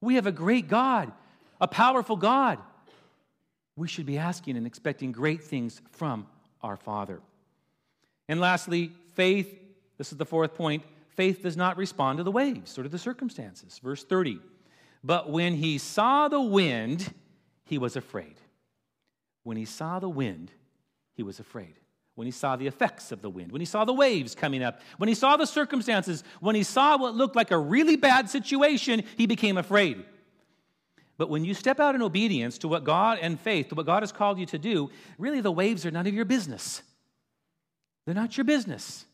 We 0.00 0.16
have 0.16 0.26
a 0.26 0.32
great 0.32 0.68
God, 0.68 1.10
a 1.60 1.66
powerful 1.66 2.16
God. 2.16 2.58
We 3.76 3.88
should 3.88 4.06
be 4.06 4.18
asking 4.18 4.56
and 4.56 4.66
expecting 4.66 5.12
great 5.12 5.42
things 5.42 5.80
from 5.92 6.26
our 6.62 6.76
Father. 6.76 7.20
And 8.28 8.40
lastly, 8.40 8.92
faith, 9.14 9.58
this 9.96 10.12
is 10.12 10.18
the 10.18 10.26
fourth 10.26 10.54
point 10.54 10.82
faith 11.08 11.42
does 11.42 11.56
not 11.56 11.76
respond 11.76 12.18
to 12.18 12.24
the 12.24 12.32
waves 12.32 12.76
or 12.76 12.82
to 12.82 12.88
the 12.88 12.98
circumstances. 12.98 13.80
Verse 13.82 14.02
30. 14.04 14.40
But 15.04 15.30
when 15.30 15.54
he 15.54 15.78
saw 15.78 16.28
the 16.28 16.40
wind, 16.40 17.12
he 17.66 17.78
was 17.78 17.94
afraid. 17.94 18.34
When 19.44 19.56
he 19.56 19.64
saw 19.64 20.00
the 20.00 20.08
wind, 20.08 20.50
he 21.14 21.22
was 21.22 21.40
afraid. 21.40 21.74
when 22.14 22.26
he 22.26 22.30
saw 22.30 22.54
the 22.56 22.66
effects 22.66 23.10
of 23.10 23.22
the 23.22 23.30
wind, 23.30 23.50
when 23.50 23.60
he 23.60 23.66
saw 23.66 23.84
the 23.84 23.92
waves 23.92 24.34
coming 24.34 24.62
up, 24.62 24.80
when 24.98 25.08
he 25.08 25.14
saw 25.14 25.36
the 25.36 25.46
circumstances, 25.46 26.22
when 26.40 26.54
he 26.54 26.62
saw 26.62 26.96
what 26.96 27.14
looked 27.14 27.34
like 27.34 27.50
a 27.50 27.58
really 27.58 27.96
bad 27.96 28.30
situation, 28.30 29.02
he 29.16 29.26
became 29.26 29.58
afraid. 29.58 30.04
But 31.16 31.28
when 31.28 31.44
you 31.44 31.54
step 31.54 31.80
out 31.80 31.94
in 31.94 32.02
obedience 32.02 32.58
to 32.58 32.68
what 32.68 32.84
God 32.84 33.18
and 33.20 33.38
faith, 33.38 33.68
to 33.68 33.74
what 33.74 33.86
God 33.86 34.02
has 34.02 34.12
called 34.12 34.38
you 34.38 34.46
to 34.46 34.58
do, 34.58 34.90
really 35.18 35.40
the 35.40 35.52
waves 35.52 35.84
are 35.86 35.90
none 35.90 36.06
of 36.06 36.14
your 36.14 36.24
business. 36.24 36.82
They're 38.04 38.14
not 38.14 38.36
your 38.36 38.44
business. 38.44 39.04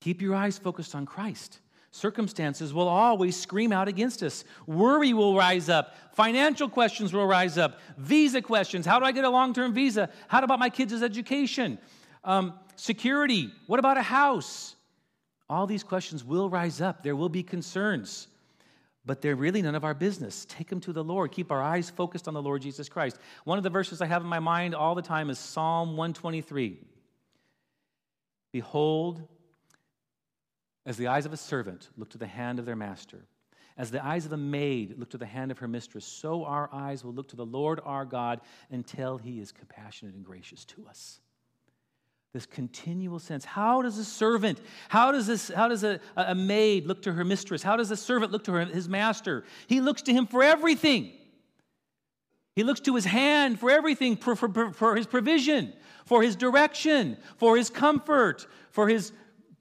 Keep 0.00 0.20
your 0.20 0.34
eyes 0.34 0.58
focused 0.58 0.94
on 0.94 1.06
Christ. 1.06 1.60
Circumstances 1.92 2.72
will 2.72 2.88
always 2.88 3.36
scream 3.36 3.70
out 3.70 3.86
against 3.86 4.22
us. 4.22 4.44
Worry 4.66 5.12
will 5.12 5.36
rise 5.36 5.68
up. 5.68 5.94
Financial 6.14 6.66
questions 6.66 7.12
will 7.12 7.26
rise 7.26 7.58
up. 7.58 7.78
Visa 7.98 8.40
questions. 8.40 8.86
How 8.86 8.98
do 8.98 9.04
I 9.04 9.12
get 9.12 9.24
a 9.24 9.30
long 9.30 9.52
term 9.52 9.74
visa? 9.74 10.08
How 10.26 10.42
about 10.42 10.58
my 10.58 10.70
kids' 10.70 11.02
education? 11.02 11.78
Um, 12.24 12.54
security. 12.76 13.52
What 13.66 13.78
about 13.78 13.98
a 13.98 14.02
house? 14.02 14.74
All 15.50 15.66
these 15.66 15.84
questions 15.84 16.24
will 16.24 16.48
rise 16.48 16.80
up. 16.80 17.02
There 17.02 17.14
will 17.14 17.28
be 17.28 17.42
concerns, 17.42 18.26
but 19.04 19.20
they're 19.20 19.36
really 19.36 19.60
none 19.60 19.74
of 19.74 19.84
our 19.84 19.92
business. 19.92 20.46
Take 20.48 20.70
them 20.70 20.80
to 20.80 20.94
the 20.94 21.04
Lord. 21.04 21.30
Keep 21.30 21.52
our 21.52 21.62
eyes 21.62 21.90
focused 21.90 22.26
on 22.26 22.32
the 22.32 22.40
Lord 22.40 22.62
Jesus 22.62 22.88
Christ. 22.88 23.18
One 23.44 23.58
of 23.58 23.64
the 23.64 23.70
verses 23.70 24.00
I 24.00 24.06
have 24.06 24.22
in 24.22 24.28
my 24.28 24.38
mind 24.38 24.74
all 24.74 24.94
the 24.94 25.02
time 25.02 25.28
is 25.28 25.38
Psalm 25.38 25.90
123. 25.98 26.78
Behold, 28.50 29.28
as 30.84 30.96
the 30.96 31.06
eyes 31.06 31.26
of 31.26 31.32
a 31.32 31.36
servant 31.36 31.88
look 31.96 32.10
to 32.10 32.18
the 32.18 32.26
hand 32.26 32.58
of 32.58 32.66
their 32.66 32.76
master, 32.76 33.24
as 33.76 33.90
the 33.90 34.04
eyes 34.04 34.26
of 34.26 34.32
a 34.32 34.36
maid 34.36 34.98
look 34.98 35.10
to 35.10 35.18
the 35.18 35.26
hand 35.26 35.50
of 35.50 35.58
her 35.58 35.68
mistress, 35.68 36.04
so 36.04 36.44
our 36.44 36.68
eyes 36.72 37.04
will 37.04 37.12
look 37.12 37.28
to 37.28 37.36
the 37.36 37.46
Lord 37.46 37.80
our 37.84 38.04
God 38.04 38.40
until 38.70 39.18
he 39.18 39.40
is 39.40 39.52
compassionate 39.52 40.14
and 40.14 40.24
gracious 40.24 40.64
to 40.66 40.86
us. 40.88 41.20
This 42.32 42.46
continual 42.46 43.18
sense. 43.18 43.44
How 43.44 43.82
does 43.82 43.98
a 43.98 44.04
servant, 44.04 44.58
how 44.88 45.12
does, 45.12 45.26
this, 45.26 45.48
how 45.48 45.68
does 45.68 45.84
a, 45.84 46.00
a 46.16 46.34
maid 46.34 46.86
look 46.86 47.02
to 47.02 47.12
her 47.12 47.24
mistress? 47.24 47.62
How 47.62 47.76
does 47.76 47.90
a 47.90 47.96
servant 47.96 48.32
look 48.32 48.44
to 48.44 48.52
her, 48.52 48.64
his 48.64 48.88
master? 48.88 49.44
He 49.66 49.80
looks 49.80 50.02
to 50.02 50.12
him 50.12 50.26
for 50.26 50.42
everything. 50.42 51.12
He 52.56 52.64
looks 52.64 52.80
to 52.80 52.94
his 52.94 53.04
hand 53.04 53.58
for 53.60 53.70
everything, 53.70 54.16
for, 54.16 54.34
for, 54.36 54.72
for 54.72 54.96
his 54.96 55.06
provision, 55.06 55.72
for 56.04 56.22
his 56.22 56.36
direction, 56.36 57.16
for 57.36 57.56
his 57.56 57.70
comfort, 57.70 58.46
for 58.70 58.88
his 58.88 59.12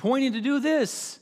pointing 0.02 0.34
to 0.34 0.42
do 0.42 0.60
this 0.60 1.20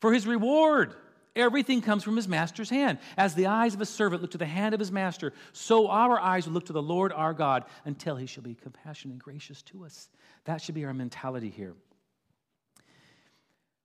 for 0.00 0.12
his 0.12 0.26
reward. 0.26 0.94
Everything 1.36 1.80
comes 1.80 2.02
from 2.02 2.16
his 2.16 2.26
master's 2.26 2.68
hand. 2.68 2.98
As 3.16 3.36
the 3.36 3.46
eyes 3.46 3.74
of 3.74 3.80
a 3.80 3.86
servant 3.86 4.20
look 4.20 4.32
to 4.32 4.38
the 4.38 4.46
hand 4.46 4.74
of 4.74 4.80
his 4.80 4.90
master, 4.90 5.32
so 5.52 5.88
our 5.88 6.18
eyes 6.18 6.46
will 6.46 6.54
look 6.54 6.66
to 6.66 6.72
the 6.72 6.82
Lord 6.82 7.12
our 7.12 7.32
God 7.32 7.64
until 7.84 8.16
he 8.16 8.26
shall 8.26 8.42
be 8.42 8.56
compassionate 8.56 9.12
and 9.12 9.20
gracious 9.20 9.62
to 9.62 9.84
us. 9.84 10.08
That 10.44 10.60
should 10.60 10.74
be 10.74 10.84
our 10.84 10.92
mentality 10.92 11.50
here. 11.50 11.74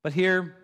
But 0.02 0.14
here, 0.14 0.56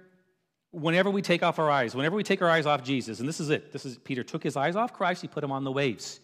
whenever 0.71 1.11
we 1.11 1.21
take 1.21 1.43
off 1.43 1.59
our 1.59 1.69
eyes, 1.69 1.93
whenever 1.93 2.15
we 2.15 2.23
take 2.23 2.41
our 2.41 2.49
eyes 2.49 2.65
off 2.65 2.83
Jesus, 2.83 3.19
and 3.19 3.29
this 3.29 3.39
is 3.39 3.51
it, 3.51 3.71
this 3.71 3.85
is 3.85 3.99
Peter 3.99 4.23
took 4.23 4.41
his 4.41 4.57
eyes 4.57 4.75
off 4.75 4.91
Christ, 4.91 5.21
he 5.21 5.27
put 5.27 5.41
them 5.41 5.51
on 5.51 5.63
the 5.63 5.71
waves. 5.71 6.19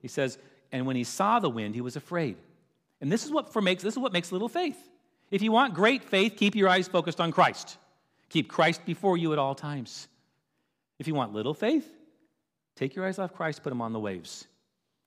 He 0.00 0.08
says, 0.08 0.36
and 0.72 0.84
when 0.84 0.96
he 0.96 1.04
saw 1.04 1.38
the 1.38 1.48
wind, 1.48 1.74
he 1.74 1.80
was 1.80 1.96
afraid. 1.96 2.36
And 3.00 3.10
this 3.10 3.24
is 3.24 3.30
what 3.30 3.50
for 3.50 3.62
makes 3.62 3.82
this 3.82 3.94
is 3.94 3.98
what 3.98 4.12
makes 4.12 4.30
little 4.30 4.48
faith. 4.48 4.89
If 5.30 5.42
you 5.42 5.52
want 5.52 5.74
great 5.74 6.02
faith, 6.02 6.34
keep 6.36 6.56
your 6.56 6.68
eyes 6.68 6.88
focused 6.88 7.20
on 7.20 7.30
Christ. 7.30 7.76
Keep 8.30 8.48
Christ 8.48 8.84
before 8.84 9.16
you 9.16 9.32
at 9.32 9.38
all 9.38 9.54
times. 9.54 10.08
If 10.98 11.06
you 11.06 11.14
want 11.14 11.32
little 11.32 11.54
faith, 11.54 11.88
take 12.76 12.94
your 12.94 13.06
eyes 13.06 13.18
off 13.18 13.32
Christ, 13.32 13.62
put 13.62 13.70
them 13.70 13.80
on 13.80 13.92
the 13.92 14.00
waves, 14.00 14.46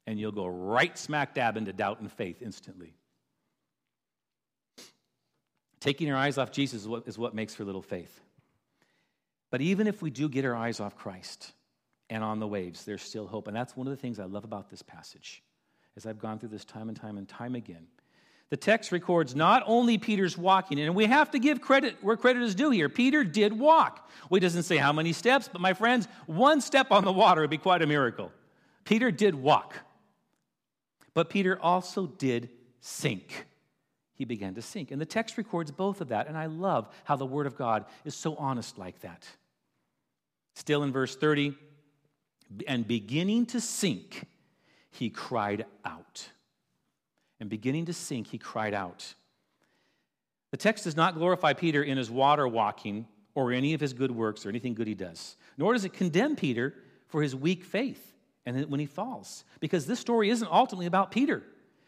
and 0.07 0.19
you'll 0.19 0.31
go 0.31 0.47
right 0.47 0.97
smack 0.97 1.33
dab 1.33 1.57
into 1.57 1.73
doubt 1.73 1.99
and 1.99 2.11
faith 2.11 2.41
instantly. 2.41 2.95
Taking 5.79 6.07
your 6.07 6.17
eyes 6.17 6.37
off 6.37 6.51
Jesus 6.51 6.83
is 6.83 6.87
what, 6.87 7.07
is 7.07 7.17
what 7.17 7.35
makes 7.35 7.53
for 7.53 7.65
little 7.65 7.81
faith. 7.81 8.21
But 9.51 9.61
even 9.61 9.85
if 9.85 10.01
we 10.01 10.09
do 10.09 10.29
get 10.29 10.45
our 10.45 10.55
eyes 10.55 10.79
off 10.79 10.95
Christ 10.95 11.51
and 12.09 12.23
on 12.23 12.39
the 12.39 12.47
waves, 12.47 12.85
there's 12.85 13.01
still 13.01 13.27
hope. 13.27 13.47
And 13.47 13.55
that's 13.55 13.75
one 13.75 13.85
of 13.85 13.91
the 13.91 13.97
things 13.97 14.17
I 14.17 14.23
love 14.23 14.45
about 14.45 14.69
this 14.69 14.81
passage 14.81 15.43
as 15.95 16.05
I've 16.05 16.19
gone 16.19 16.39
through 16.39 16.49
this 16.49 16.65
time 16.65 16.87
and 16.87 16.97
time 16.97 17.17
and 17.17 17.27
time 17.27 17.53
again 17.53 17.85
the 18.49 18.57
text 18.57 18.91
records 18.91 19.35
not 19.35 19.63
only 19.65 19.97
Peter's 19.97 20.37
walking, 20.37 20.79
and 20.79 20.93
we 20.95 21.05
have 21.05 21.31
to 21.31 21.39
give 21.39 21.59
credit 21.61 21.97
where 22.01 22.15
credit 22.15 22.43
is 22.43 22.53
due 22.53 22.69
here. 22.69 22.89
Peter 22.89 23.23
did 23.23 23.57
walk. 23.57 24.09
Well, 24.29 24.37
he 24.37 24.41
doesn't 24.41 24.63
say 24.63 24.77
how 24.77 24.93
many 24.93 25.13
steps, 25.13 25.49
but 25.51 25.61
my 25.61 25.73
friends, 25.73 26.07
one 26.27 26.61
step 26.61 26.91
on 26.91 27.03
the 27.03 27.11
water 27.11 27.41
would 27.41 27.49
be 27.49 27.57
quite 27.57 27.81
a 27.81 27.87
miracle. 27.87 28.31
Peter 28.83 29.11
did 29.11 29.35
walk. 29.35 29.75
But 31.13 31.29
Peter 31.29 31.59
also 31.59 32.07
did 32.07 32.49
sink. 32.79 33.45
He 34.15 34.25
began 34.25 34.55
to 34.55 34.61
sink. 34.61 34.91
And 34.91 35.01
the 35.01 35.05
text 35.05 35.37
records 35.37 35.71
both 35.71 36.01
of 36.01 36.09
that, 36.09 36.27
and 36.27 36.37
I 36.37 36.45
love 36.45 36.87
how 37.03 37.15
the 37.15 37.25
Word 37.25 37.47
of 37.47 37.57
God 37.57 37.85
is 38.05 38.15
so 38.15 38.35
honest 38.35 38.77
like 38.77 38.99
that. 39.01 39.27
Still 40.55 40.83
in 40.83 40.91
verse 40.91 41.15
30, 41.15 41.55
and 42.67 42.87
beginning 42.87 43.47
to 43.47 43.59
sink, 43.59 44.27
he 44.91 45.09
cried 45.09 45.65
out 45.83 46.29
and 47.43 47.49
beginning 47.49 47.87
to 47.87 47.91
sink, 47.93 48.27
he 48.27 48.37
cried 48.37 48.73
out. 48.73 49.15
The 50.51 50.57
text 50.57 50.85
does 50.85 50.95
not 50.95 51.15
glorify 51.15 51.51
Peter 51.51 51.83
in 51.83 51.97
his 51.97 52.09
water 52.09 52.47
walking 52.47 53.05
or 53.35 53.51
any 53.51 53.73
of 53.73 53.81
his 53.81 53.91
good 53.91 54.11
works 54.11 54.45
or 54.45 54.49
anything 54.49 54.73
good 54.73 54.87
he 54.87 54.95
does, 54.95 55.35
nor 55.57 55.73
does 55.73 55.83
it 55.83 55.91
condemn 55.91 56.37
Peter 56.37 56.73
for 57.09 57.21
his 57.21 57.35
weak 57.35 57.65
faith 57.65 58.13
and 58.45 58.69
when 58.69 58.79
he 58.79 58.85
falls, 58.85 59.43
because 59.59 59.85
this 59.85 59.99
story 59.99 60.29
isn't 60.29 60.49
ultimately 60.49 60.85
about 60.85 61.11
Peter. 61.11 61.43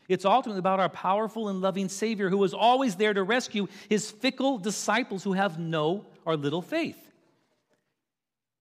It's 0.10 0.26
ultimately 0.26 0.60
about 0.60 0.82
our 0.82 0.90
powerful 0.90 1.48
and 1.48 1.62
loving 1.62 1.88
Savior 1.88 2.30
who 2.30 2.44
is 2.44 2.54
always 2.54 2.98
there 2.98 3.14
to 3.14 3.24
rescue 3.24 3.68
his 3.88 4.12
fickle 4.12 4.58
disciples 4.58 5.24
who 5.24 5.34
have 5.34 5.58
no 5.58 6.06
or 6.26 6.36
little 6.36 6.62
faith. 6.62 7.00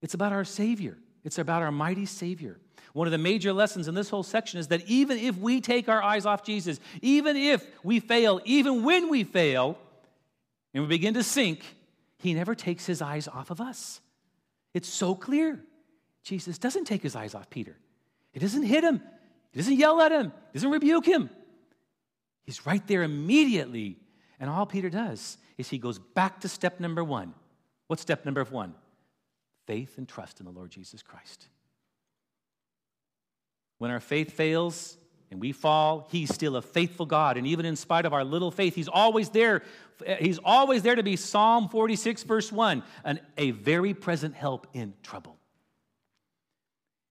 It's 0.01 0.15
about 0.15 0.33
our 0.33 0.45
Savior, 0.45 0.97
it's 1.25 1.39
about 1.39 1.63
our 1.63 1.73
mighty 1.73 2.07
Savior. 2.07 2.61
One 2.95 3.09
of 3.09 3.11
the 3.11 3.19
major 3.19 3.53
lessons 3.53 3.89
in 3.89 3.95
this 3.95 4.09
whole 4.09 4.23
section 4.23 4.61
is 4.61 4.69
that 4.69 4.87
even 4.87 5.19
if 5.19 5.37
we 5.37 5.61
take 5.61 5.89
our 5.89 6.01
eyes 6.01 6.27
off 6.27 6.45
Jesus, 6.45 6.79
even 7.03 7.37
if 7.37 7.67
we 7.83 7.99
fail, 7.99 8.41
even 8.45 8.85
when 8.85 9.11
we 9.11 9.25
fail, 9.25 9.77
and 10.73 10.85
we 10.85 10.89
begin 10.89 11.15
to 11.15 11.25
sink, 11.25 11.65
he 12.19 12.35
never 12.35 12.55
takes 12.55 12.87
his 12.87 13.03
eyes 13.03 13.27
off 13.27 13.51
of 13.51 13.61
us. 13.61 14.01
It's 14.75 14.89
so 14.89 15.17
clear. 15.17 15.61
Jesus 16.23 16.57
doesn't 16.57 16.85
take 16.85 17.03
his 17.03 17.17
eyes 17.17 17.35
off 17.35 17.51
Peter. 17.51 17.77
He 18.31 18.39
doesn't 18.39 18.63
hit 18.63 18.85
him. 18.85 19.03
He 19.51 19.59
doesn't 19.59 19.77
yell 19.77 20.01
at 20.01 20.13
him. 20.13 20.33
He 20.53 20.59
doesn't 20.59 20.71
rebuke 20.71 21.07
him. 21.07 21.31
He's 22.45 22.65
right 22.65 22.85
there 22.87 23.03
immediately. 23.03 23.99
And 24.39 24.49
all 24.49 24.67
Peter 24.67 24.89
does 24.89 25.37
is 25.59 25.69
he 25.69 25.79
goes 25.79 25.99
back 25.99 26.41
to 26.41 26.49
step 26.49 26.79
number 26.79 27.03
one. 27.03 27.35
What's 27.89 28.03
step 28.03 28.25
number 28.25 28.45
one? 28.45 28.75
Faith 29.67 29.99
and 29.99 30.09
trust 30.09 30.39
in 30.39 30.47
the 30.47 30.53
Lord 30.53 30.71
Jesus 30.71 31.03
Christ. 31.03 31.49
When 33.79 33.91
our 33.91 34.01
faith 34.01 34.33
fails 34.33 34.97
and 35.31 35.41
we 35.41 35.53
fall, 35.53 36.09
He's 36.11 36.33
still 36.33 36.57
a 36.57 36.63
faithful 36.63 37.07
God. 37.07 37.37
And 37.37 37.47
even 37.47 37.67
in 37.67 37.77
spite 37.77 38.07
of 38.07 38.13
our 38.13 38.25
little 38.25 38.51
faith, 38.51 38.75
He's 38.75 38.89
always 38.89 39.31
there. 39.31 39.63
He's 40.19 40.39
always 40.45 40.83
there 40.83 40.95
to 40.95 41.03
be 41.03 41.17
Psalm 41.17 41.69
46, 41.69 42.25
verse 42.25 42.51
1, 42.51 42.83
and 43.05 43.21
a 43.39 43.53
very 43.53 43.95
present 43.95 44.35
help 44.35 44.67
in 44.73 44.95
trouble. 45.03 45.39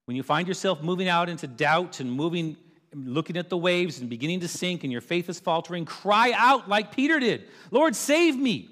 When 0.06 0.18
you 0.18 0.24
find 0.24 0.48
yourself 0.48 0.82
moving 0.82 1.08
out 1.08 1.30
into 1.30 1.48
doubt 1.48 2.00
and 2.00 2.12
moving, 2.12 2.58
looking 2.94 3.38
at 3.38 3.50
the 3.50 3.58
waves 3.58 4.00
and 4.00 4.10
beginning 4.10 4.42
to 4.42 4.48
sink 4.48 4.84
and 4.84 4.92
your 4.92 5.02
faith 5.02 5.30
is 5.30 5.40
faltering, 5.40 5.86
cry 5.86 6.34
out 6.36 6.68
like 6.68 6.94
Peter 6.94 7.20
did 7.20 7.46
Lord, 7.72 7.96
save 7.96 8.38
me. 8.38 8.70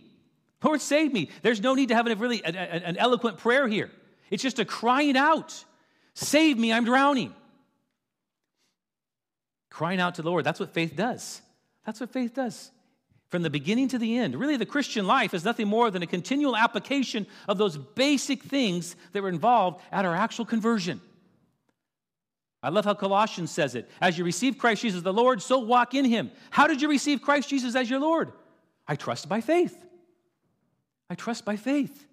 Lord, 0.63 0.79
save 0.79 1.11
me. 1.11 1.29
There's 1.41 1.59
no 1.59 1.73
need 1.73 1.89
to 1.89 1.95
have 1.95 2.05
a 2.05 2.15
really 2.15 2.43
an, 2.43 2.55
an 2.55 2.97
eloquent 2.97 3.37
prayer 3.37 3.67
here. 3.67 3.89
It's 4.29 4.43
just 4.43 4.59
a 4.59 4.65
crying 4.65 5.17
out. 5.17 5.65
Save 6.13 6.57
me, 6.57 6.71
I'm 6.71 6.85
drowning 6.85 7.33
crying 9.71 9.99
out 9.99 10.15
to 10.15 10.21
the 10.21 10.29
Lord. 10.29 10.43
That's 10.43 10.59
what 10.59 10.73
faith 10.73 10.95
does. 10.95 11.41
That's 11.85 11.99
what 11.99 12.11
faith 12.11 12.35
does. 12.35 12.69
From 13.29 13.41
the 13.41 13.49
beginning 13.49 13.87
to 13.87 13.97
the 13.97 14.17
end. 14.17 14.35
Really, 14.35 14.57
the 14.57 14.65
Christian 14.65 15.07
life 15.07 15.33
is 15.33 15.45
nothing 15.45 15.67
more 15.67 15.89
than 15.89 16.03
a 16.03 16.07
continual 16.07 16.55
application 16.55 17.25
of 17.47 17.57
those 17.57 17.77
basic 17.77 18.43
things 18.43 18.95
that 19.13 19.23
were 19.23 19.29
involved 19.29 19.81
at 19.91 20.05
our 20.05 20.13
actual 20.13 20.45
conversion. 20.45 21.01
I 22.61 22.69
love 22.69 22.85
how 22.85 22.93
Colossians 22.93 23.49
says 23.49 23.73
it. 23.73 23.89
As 24.01 24.17
you 24.17 24.25
receive 24.25 24.57
Christ 24.57 24.83
Jesus 24.83 25.01
the 25.01 25.13
Lord, 25.13 25.41
so 25.41 25.59
walk 25.59 25.95
in 25.95 26.05
him. 26.05 26.29
How 26.51 26.67
did 26.67 26.81
you 26.81 26.89
receive 26.89 27.21
Christ 27.21 27.49
Jesus 27.49 27.73
as 27.73 27.89
your 27.89 27.99
Lord? 27.99 28.33
I 28.87 28.95
trust 28.95 29.29
by 29.29 29.41
faith. 29.41 29.75
I 31.09 31.15
trust 31.15 31.45
by 31.45 31.55
faith. 31.55 32.05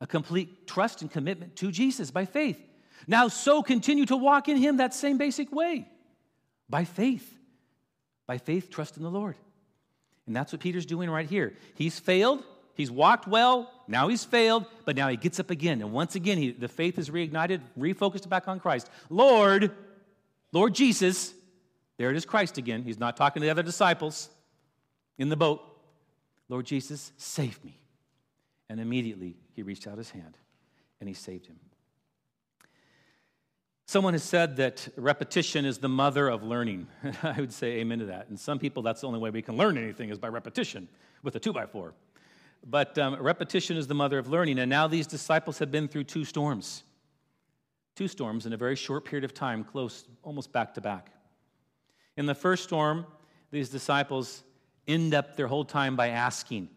A 0.00 0.06
complete 0.06 0.66
trust 0.66 1.02
and 1.02 1.10
commitment 1.10 1.56
to 1.56 1.70
Jesus 1.70 2.10
by 2.10 2.24
faith. 2.24 2.58
Now, 3.06 3.28
so 3.28 3.62
continue 3.62 4.06
to 4.06 4.16
walk 4.16 4.48
in 4.48 4.56
him 4.56 4.78
that 4.78 4.94
same 4.94 5.18
basic 5.18 5.52
way 5.52 5.86
by 6.70 6.84
faith. 6.84 7.36
By 8.26 8.38
faith, 8.38 8.70
trust 8.70 8.96
in 8.96 9.02
the 9.02 9.10
Lord. 9.10 9.36
And 10.26 10.36
that's 10.36 10.52
what 10.52 10.60
Peter's 10.60 10.86
doing 10.86 11.10
right 11.10 11.28
here. 11.28 11.52
He's 11.74 11.98
failed. 11.98 12.44
He's 12.74 12.90
walked 12.90 13.26
well. 13.26 13.70
Now 13.88 14.08
he's 14.08 14.24
failed, 14.24 14.64
but 14.84 14.94
now 14.96 15.08
he 15.08 15.16
gets 15.16 15.40
up 15.40 15.50
again. 15.50 15.80
And 15.82 15.92
once 15.92 16.14
again, 16.14 16.38
he, 16.38 16.52
the 16.52 16.68
faith 16.68 16.98
is 16.98 17.10
reignited, 17.10 17.60
refocused 17.78 18.28
back 18.28 18.46
on 18.46 18.60
Christ. 18.60 18.88
Lord, 19.10 19.72
Lord 20.52 20.74
Jesus, 20.74 21.34
There 22.00 22.10
it 22.10 22.16
is 22.16 22.24
Christ 22.24 22.56
again. 22.56 22.82
He's 22.82 22.98
not 22.98 23.14
talking 23.14 23.42
to 23.42 23.46
the 23.46 23.50
other 23.50 23.62
disciples 23.62 24.30
in 25.18 25.28
the 25.28 25.36
boat. 25.36 25.60
Lord 26.48 26.64
Jesus, 26.64 27.12
save 27.18 27.62
me. 27.62 27.78
And 28.70 28.80
immediately 28.80 29.36
he 29.52 29.62
reached 29.62 29.86
out 29.86 29.98
his 29.98 30.08
hand 30.08 30.38
and 30.98 31.08
he 31.10 31.14
saved 31.14 31.44
him. 31.44 31.56
Someone 33.90 34.14
has 34.14 34.22
said 34.22 34.54
that 34.58 34.86
repetition 34.94 35.64
is 35.64 35.78
the 35.78 35.88
mother 35.88 36.28
of 36.28 36.44
learning. 36.44 36.86
I 37.24 37.40
would 37.40 37.52
say 37.52 37.78
amen 37.78 37.98
to 37.98 38.04
that. 38.04 38.28
And 38.28 38.38
some 38.38 38.60
people, 38.60 38.84
that's 38.84 39.00
the 39.00 39.08
only 39.08 39.18
way 39.18 39.30
we 39.30 39.42
can 39.42 39.56
learn 39.56 39.76
anything 39.76 40.10
is 40.10 40.16
by 40.16 40.28
repetition 40.28 40.86
with 41.24 41.34
a 41.34 41.40
two 41.40 41.52
by 41.52 41.66
four. 41.66 41.94
But 42.64 42.96
um, 42.98 43.20
repetition 43.20 43.76
is 43.76 43.88
the 43.88 43.96
mother 43.96 44.16
of 44.20 44.28
learning. 44.28 44.60
And 44.60 44.70
now 44.70 44.86
these 44.86 45.08
disciples 45.08 45.58
have 45.58 45.72
been 45.72 45.88
through 45.88 46.04
two 46.04 46.24
storms. 46.24 46.84
Two 47.96 48.06
storms 48.06 48.46
in 48.46 48.52
a 48.52 48.56
very 48.56 48.76
short 48.76 49.04
period 49.04 49.24
of 49.24 49.34
time, 49.34 49.64
close, 49.64 50.04
almost 50.22 50.52
back 50.52 50.72
to 50.74 50.80
back. 50.80 51.10
In 52.16 52.26
the 52.26 52.34
first 52.36 52.62
storm, 52.62 53.04
these 53.50 53.70
disciples 53.70 54.44
end 54.86 55.14
up 55.14 55.34
their 55.34 55.48
whole 55.48 55.64
time 55.64 55.96
by 55.96 56.10
asking, 56.10 56.68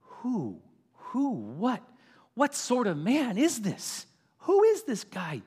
Who, 0.00 0.62
who, 0.94 1.28
what, 1.28 1.82
what 2.32 2.54
sort 2.54 2.86
of 2.86 2.96
man 2.96 3.36
is 3.36 3.60
this? 3.60 4.06
Who 4.38 4.62
is 4.62 4.84
this 4.84 5.04
guy? 5.04 5.42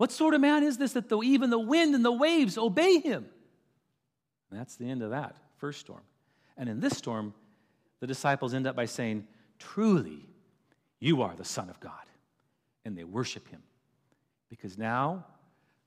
What 0.00 0.10
sort 0.10 0.32
of 0.32 0.40
man 0.40 0.62
is 0.62 0.78
this 0.78 0.94
that 0.94 1.10
the, 1.10 1.20
even 1.20 1.50
the 1.50 1.58
wind 1.58 1.94
and 1.94 2.02
the 2.02 2.10
waves 2.10 2.56
obey 2.56 3.00
him? 3.00 3.26
And 4.50 4.58
that's 4.58 4.76
the 4.76 4.88
end 4.88 5.02
of 5.02 5.10
that 5.10 5.36
first 5.58 5.80
storm. 5.80 6.00
And 6.56 6.70
in 6.70 6.80
this 6.80 6.96
storm, 6.96 7.34
the 8.00 8.06
disciples 8.06 8.54
end 8.54 8.66
up 8.66 8.74
by 8.74 8.86
saying, 8.86 9.26
Truly, 9.58 10.24
you 11.00 11.20
are 11.20 11.34
the 11.36 11.44
Son 11.44 11.68
of 11.68 11.78
God. 11.80 11.92
And 12.86 12.96
they 12.96 13.04
worship 13.04 13.46
him. 13.48 13.60
Because 14.48 14.78
now 14.78 15.26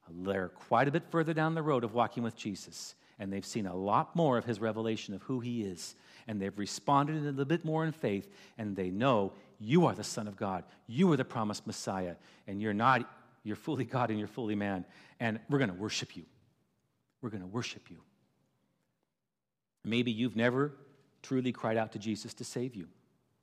they're 0.07 0.49
quite 0.49 0.87
a 0.87 0.91
bit 0.91 1.09
further 1.09 1.33
down 1.33 1.55
the 1.55 1.63
road 1.63 1.83
of 1.83 1.95
walking 1.95 2.21
with 2.21 2.35
Jesus. 2.35 2.93
And 3.17 3.33
they've 3.33 3.43
seen 3.43 3.65
a 3.65 3.75
lot 3.75 4.15
more 4.15 4.37
of 4.37 4.45
his 4.45 4.61
revelation 4.61 5.15
of 5.15 5.23
who 5.23 5.39
he 5.39 5.63
is. 5.63 5.95
And 6.27 6.39
they've 6.39 6.59
responded 6.59 7.15
a 7.15 7.31
little 7.31 7.45
bit 7.45 7.65
more 7.65 7.83
in 7.83 7.91
faith. 7.91 8.29
And 8.59 8.75
they 8.75 8.91
know 8.91 9.33
you 9.59 9.87
are 9.87 9.95
the 9.95 10.03
Son 10.03 10.27
of 10.27 10.35
God. 10.35 10.65
You 10.85 11.11
are 11.11 11.17
the 11.17 11.25
promised 11.25 11.65
Messiah. 11.65 12.13
And 12.45 12.61
you're 12.61 12.75
not 12.75 13.09
you're 13.43 13.55
fully 13.55 13.83
God 13.83 14.09
and 14.09 14.17
you're 14.17 14.27
fully 14.27 14.55
man. 14.55 14.85
And 15.19 15.39
we're 15.49 15.59
going 15.59 15.69
to 15.69 15.75
worship 15.75 16.15
you. 16.15 16.23
We're 17.21 17.29
going 17.29 17.41
to 17.41 17.47
worship 17.47 17.89
you. 17.89 17.97
Maybe 19.83 20.11
you've 20.11 20.35
never 20.35 20.73
truly 21.21 21.51
cried 21.51 21.77
out 21.77 21.91
to 21.93 21.99
Jesus 21.99 22.33
to 22.35 22.43
save 22.43 22.75
you. 22.75 22.87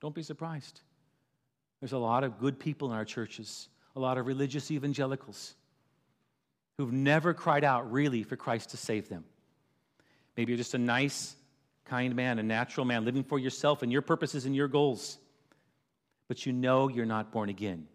Don't 0.00 0.14
be 0.14 0.22
surprised. 0.22 0.80
There's 1.80 1.92
a 1.92 1.98
lot 1.98 2.24
of 2.24 2.38
good 2.38 2.58
people 2.58 2.90
in 2.90 2.96
our 2.96 3.04
churches, 3.04 3.68
a 3.94 4.00
lot 4.00 4.18
of 4.18 4.26
religious 4.26 4.70
evangelicals 4.70 5.54
who've 6.78 6.92
never 6.92 7.34
cried 7.34 7.64
out 7.64 7.92
really 7.92 8.22
for 8.22 8.36
Christ 8.36 8.70
to 8.70 8.78
save 8.78 9.08
them. 9.08 9.24
Maybe 10.36 10.52
you're 10.52 10.58
just 10.58 10.74
a 10.74 10.78
nice, 10.78 11.34
kind 11.84 12.14
man, 12.16 12.38
a 12.38 12.42
natural 12.42 12.86
man, 12.86 13.04
living 13.04 13.24
for 13.24 13.38
yourself 13.38 13.82
and 13.82 13.92
your 13.92 14.02
purposes 14.02 14.46
and 14.46 14.56
your 14.56 14.68
goals. 14.68 15.18
But 16.28 16.46
you 16.46 16.52
know 16.52 16.88
you're 16.88 17.06
not 17.06 17.32
born 17.32 17.50
again 17.50 17.86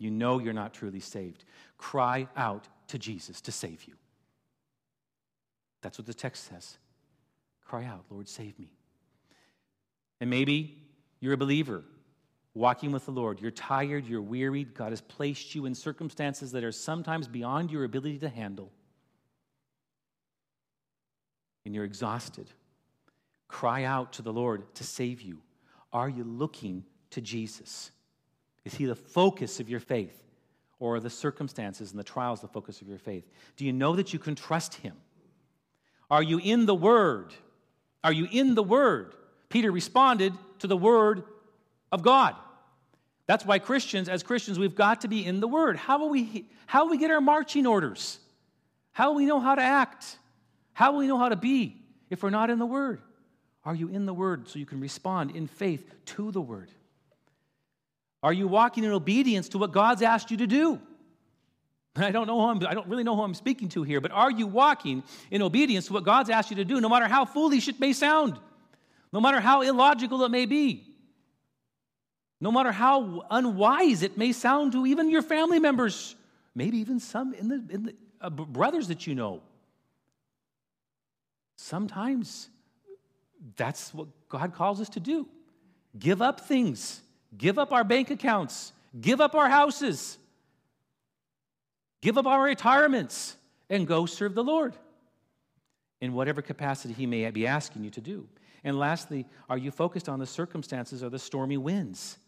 you 0.00 0.10
know 0.10 0.38
you're 0.38 0.52
not 0.52 0.72
truly 0.74 0.98
saved, 0.98 1.44
cry 1.78 2.26
out 2.36 2.66
to 2.88 2.98
Jesus 2.98 3.40
to 3.42 3.52
save 3.52 3.84
you. 3.84 3.94
That's 5.82 5.98
what 5.98 6.06
the 6.06 6.14
text 6.14 6.48
says. 6.50 6.78
Cry 7.64 7.84
out, 7.84 8.04
Lord, 8.10 8.28
save 8.28 8.58
me. 8.58 8.72
And 10.20 10.28
maybe 10.28 10.82
you're 11.20 11.34
a 11.34 11.38
believer 11.38 11.84
walking 12.54 12.92
with 12.92 13.04
the 13.04 13.12
Lord. 13.12 13.40
You're 13.40 13.50
tired, 13.50 14.06
you're 14.06 14.22
wearied. 14.22 14.74
God 14.74 14.90
has 14.90 15.02
placed 15.02 15.54
you 15.54 15.66
in 15.66 15.74
circumstances 15.74 16.50
that 16.52 16.64
are 16.64 16.72
sometimes 16.72 17.28
beyond 17.28 17.70
your 17.70 17.84
ability 17.84 18.18
to 18.18 18.28
handle. 18.28 18.72
And 21.64 21.74
you're 21.74 21.84
exhausted. 21.84 22.50
Cry 23.48 23.84
out 23.84 24.14
to 24.14 24.22
the 24.22 24.32
Lord 24.32 24.74
to 24.76 24.84
save 24.84 25.20
you. 25.20 25.38
Are 25.92 26.08
you 26.08 26.24
looking 26.24 26.84
to 27.10 27.20
Jesus? 27.20 27.90
Is 28.64 28.74
he 28.74 28.86
the 28.86 28.94
focus 28.94 29.60
of 29.60 29.68
your 29.68 29.80
faith? 29.80 30.16
Or 30.78 30.96
are 30.96 31.00
the 31.00 31.10
circumstances 31.10 31.90
and 31.90 31.98
the 31.98 32.04
trials 32.04 32.40
the 32.40 32.48
focus 32.48 32.80
of 32.80 32.88
your 32.88 32.98
faith? 32.98 33.28
Do 33.56 33.64
you 33.64 33.72
know 33.72 33.96
that 33.96 34.12
you 34.12 34.18
can 34.18 34.34
trust 34.34 34.74
him? 34.74 34.94
Are 36.10 36.22
you 36.22 36.38
in 36.42 36.66
the 36.66 36.74
Word? 36.74 37.34
Are 38.02 38.12
you 38.12 38.26
in 38.30 38.54
the 38.54 38.62
Word? 38.62 39.14
Peter 39.48 39.70
responded 39.70 40.32
to 40.60 40.66
the 40.66 40.76
Word 40.76 41.22
of 41.92 42.02
God. 42.02 42.34
That's 43.26 43.44
why 43.44 43.58
Christians, 43.58 44.08
as 44.08 44.22
Christians, 44.22 44.58
we've 44.58 44.74
got 44.74 45.02
to 45.02 45.08
be 45.08 45.24
in 45.24 45.40
the 45.40 45.46
Word. 45.46 45.76
How 45.76 45.98
will 45.98 46.10
we, 46.10 46.46
how 46.66 46.84
will 46.84 46.90
we 46.90 46.98
get 46.98 47.10
our 47.10 47.20
marching 47.20 47.66
orders? 47.66 48.18
How 48.92 49.10
will 49.10 49.16
we 49.16 49.26
know 49.26 49.38
how 49.38 49.54
to 49.54 49.62
act? 49.62 50.18
How 50.72 50.92
will 50.92 51.00
we 51.00 51.06
know 51.06 51.18
how 51.18 51.28
to 51.28 51.36
be 51.36 51.76
if 52.08 52.22
we're 52.22 52.30
not 52.30 52.50
in 52.50 52.58
the 52.58 52.66
Word? 52.66 53.02
Are 53.64 53.74
you 53.74 53.88
in 53.88 54.06
the 54.06 54.14
Word 54.14 54.48
so 54.48 54.58
you 54.58 54.66
can 54.66 54.80
respond 54.80 55.36
in 55.36 55.46
faith 55.46 55.94
to 56.06 56.32
the 56.32 56.40
Word? 56.40 56.70
Are 58.22 58.32
you 58.32 58.48
walking 58.48 58.84
in 58.84 58.92
obedience 58.92 59.48
to 59.50 59.58
what 59.58 59.72
God's 59.72 60.02
asked 60.02 60.30
you 60.30 60.36
to 60.38 60.46
do? 60.46 60.80
I 61.96 62.10
don't 62.10 62.26
know 62.26 62.40
who 62.40 62.46
I'm, 62.48 62.66
I 62.66 62.74
don't 62.74 62.88
really 62.88 63.04
know 63.04 63.16
who 63.16 63.22
I'm 63.22 63.34
speaking 63.34 63.68
to 63.70 63.82
here, 63.82 64.00
but 64.00 64.12
are 64.12 64.30
you 64.30 64.46
walking 64.46 65.02
in 65.30 65.42
obedience 65.42 65.86
to 65.86 65.92
what 65.92 66.04
God's 66.04 66.30
asked 66.30 66.50
you 66.50 66.56
to 66.56 66.64
do, 66.64 66.80
no 66.80 66.88
matter 66.88 67.08
how 67.08 67.24
foolish 67.24 67.68
it 67.68 67.80
may 67.80 67.92
sound, 67.92 68.38
no 69.12 69.20
matter 69.20 69.40
how 69.40 69.62
illogical 69.62 70.24
it 70.24 70.30
may 70.30 70.46
be, 70.46 70.86
no 72.40 72.52
matter 72.52 72.72
how 72.72 73.24
unwise 73.30 74.02
it 74.02 74.16
may 74.16 74.32
sound 74.32 74.72
to 74.72 74.86
even 74.86 75.10
your 75.10 75.22
family 75.22 75.58
members, 75.58 76.14
maybe 76.54 76.78
even 76.78 77.00
some 77.00 77.34
in 77.34 77.48
the, 77.48 77.62
in 77.70 77.82
the 77.84 77.94
uh, 78.20 78.30
brothers 78.30 78.88
that 78.88 79.06
you 79.06 79.14
know? 79.14 79.42
Sometimes 81.56 82.48
that's 83.56 83.92
what 83.92 84.08
God 84.28 84.54
calls 84.54 84.80
us 84.80 84.88
to 84.90 85.00
do 85.00 85.26
give 85.98 86.22
up 86.22 86.40
things 86.40 87.02
give 87.36 87.58
up 87.58 87.72
our 87.72 87.84
bank 87.84 88.10
accounts, 88.10 88.72
give 89.00 89.20
up 89.20 89.34
our 89.34 89.48
houses, 89.48 90.18
give 92.00 92.18
up 92.18 92.26
our 92.26 92.42
retirements, 92.42 93.36
and 93.68 93.86
go 93.86 94.06
serve 94.06 94.34
the 94.34 94.44
Lord 94.44 94.74
in 96.00 96.12
whatever 96.12 96.42
capacity 96.42 96.94
He 96.94 97.06
may 97.06 97.30
be 97.30 97.46
asking 97.46 97.84
you 97.84 97.90
to 97.90 98.00
do. 98.00 98.28
And 98.64 98.78
lastly, 98.78 99.26
are 99.48 99.58
you 99.58 99.70
focused 99.70 100.08
on 100.08 100.18
the 100.18 100.26
circumstances 100.26 101.02
or 101.02 101.08
the 101.08 101.18
stormy 101.18 101.56
winds? 101.56 102.18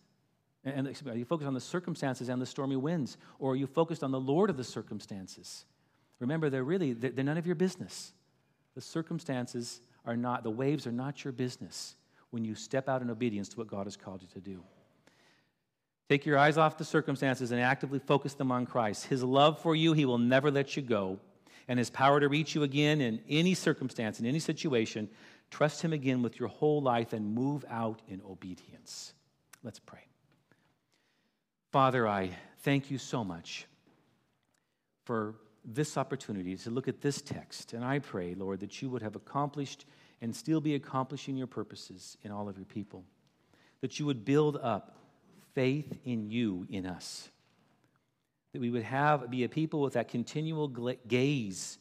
And 0.65 0.87
are 1.07 1.17
you 1.17 1.25
focused 1.25 1.49
on 1.49 1.55
the 1.55 1.61
circumstances 1.61 2.29
and 2.29 2.41
the 2.41 2.47
stormy 2.47 2.77
winds? 2.77 3.17
Or 3.39 3.53
are 3.53 3.57
you 3.57 3.67
focused 3.67 4.05
on 4.05 4.13
the 4.13 4.21
Lord 4.21 4.49
of 4.49 4.57
the 4.57 4.65
circumstances? 4.65 5.65
Remember, 6.21 6.49
they're 6.49 6.63
really, 6.63 6.93
they're 6.93 7.25
none 7.25 7.37
of 7.37 7.47
your 7.47 7.57
business. 7.57 8.13
The 8.77 8.81
circumstances 8.81 9.81
are 10.07 10.17
not, 10.17 10.45
the 10.45 10.51
waves 10.51 10.87
are 10.87 10.93
not 10.93 11.25
your 11.25 11.33
business 11.33 11.97
when 12.31 12.45
you 12.45 12.55
step 12.55 12.89
out 12.89 13.03
in 13.03 13.11
obedience 13.11 13.49
to 13.51 13.57
what 13.57 13.67
God 13.67 13.87
has 13.87 13.97
called 13.97 14.23
you 14.23 14.29
to 14.29 14.41
do. 14.41 14.63
Take 16.13 16.27
your 16.27 16.37
eyes 16.37 16.59
off 16.59 16.77
the 16.77 16.85
circumstances 16.85 17.53
and 17.53 17.61
actively 17.63 17.99
focus 17.99 18.35
them 18.35 18.53
on 18.53 18.67
Christ. 18.67 19.07
His 19.07 19.23
love 19.23 19.59
for 19.63 19.75
you, 19.75 19.95
He 19.95 20.05
will 20.05 20.19
never 20.19 20.51
let 20.51 20.77
you 20.77 20.83
go. 20.83 21.19
And 21.69 21.79
His 21.79 21.89
power 21.89 22.21
to 22.21 22.29
reach 22.29 22.55
you 22.55 22.65
again 22.65 23.01
in 23.01 23.23
any 23.31 23.55
circumstance, 23.55 24.21
in 24.21 24.27
any 24.27 24.39
situation, 24.39 25.09
trust 25.51 25.81
Him 25.81 25.95
again 25.95 26.21
with 26.21 26.39
your 26.39 26.51
whole 26.51 26.83
life 26.83 27.15
and 27.15 27.35
move 27.35 27.65
out 27.67 28.03
in 28.09 28.21
obedience. 28.29 29.15
Let's 29.63 29.79
pray. 29.79 30.05
Father, 31.71 32.07
I 32.07 32.37
thank 32.59 32.91
you 32.91 32.99
so 32.99 33.25
much 33.25 33.67
for 35.07 35.37
this 35.65 35.97
opportunity 35.97 36.59
to 36.59 36.69
look 36.69 36.89
at 36.89 37.01
this 37.01 37.23
text. 37.23 37.73
And 37.73 37.83
I 37.83 38.01
pray, 38.01 38.35
Lord, 38.35 38.61
that 38.61 38.83
you 38.83 38.91
would 38.91 39.01
have 39.01 39.17
accomplished 39.17 39.87
and 40.21 40.37
still 40.37 40.61
be 40.61 40.75
accomplishing 40.75 41.39
your 41.39 41.47
purposes 41.47 42.19
in 42.23 42.31
all 42.31 42.51
of 42.51 42.59
your 42.59 42.67
people. 42.67 43.03
That 43.81 43.99
you 43.99 44.05
would 44.05 44.27
build 44.27 44.59
up 44.59 44.99
faith 45.55 45.99
in 46.05 46.31
you 46.31 46.67
in 46.71 46.87
us. 46.87 47.29
That 48.53 48.61
we 48.61 48.71
would 48.71 48.83
have 48.83 49.31
be 49.31 49.45
a 49.45 49.49
people 49.49 49.81
with 49.81 49.95
that 49.95 50.09
continual 50.09 50.69
gaze 50.69 51.79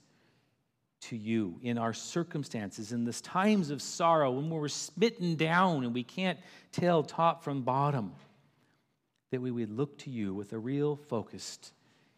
to 1.02 1.18
you 1.18 1.60
in 1.64 1.78
our 1.78 1.94
circumstances, 1.94 2.92
in 2.92 3.06
this 3.06 3.22
times 3.22 3.72
of 3.72 3.82
sorrow, 3.82 4.32
when 4.32 4.50
we're 4.50 4.68
smitten 4.68 5.36
down 5.36 5.84
and 5.84 5.94
we 5.94 6.04
can't 6.04 6.40
tell 6.72 7.04
top 7.04 7.44
from 7.44 7.64
bottom, 7.64 8.14
that 9.32 9.42
we 9.42 9.52
would 9.52 9.72
look 9.72 9.98
to 9.98 10.10
you 10.10 10.34
with 10.34 10.54
a 10.54 10.60
real 10.60 10.96
focused 10.96 11.74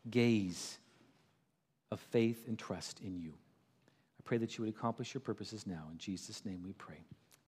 gaze 0.09 0.77
of 1.91 1.99
faith 1.99 2.47
and 2.47 2.59
trust 2.59 2.99
in 2.99 3.17
you. 3.17 3.33
I 4.19 4.21
pray 4.25 4.37
that 4.39 4.57
you 4.57 4.65
would 4.65 4.73
accomplish 4.73 5.13
your 5.13 5.21
purposes 5.21 5.65
now. 5.65 5.87
In 5.91 5.97
Jesus' 5.97 6.45
name 6.45 6.61
we 6.65 6.73
pray. 6.73 7.05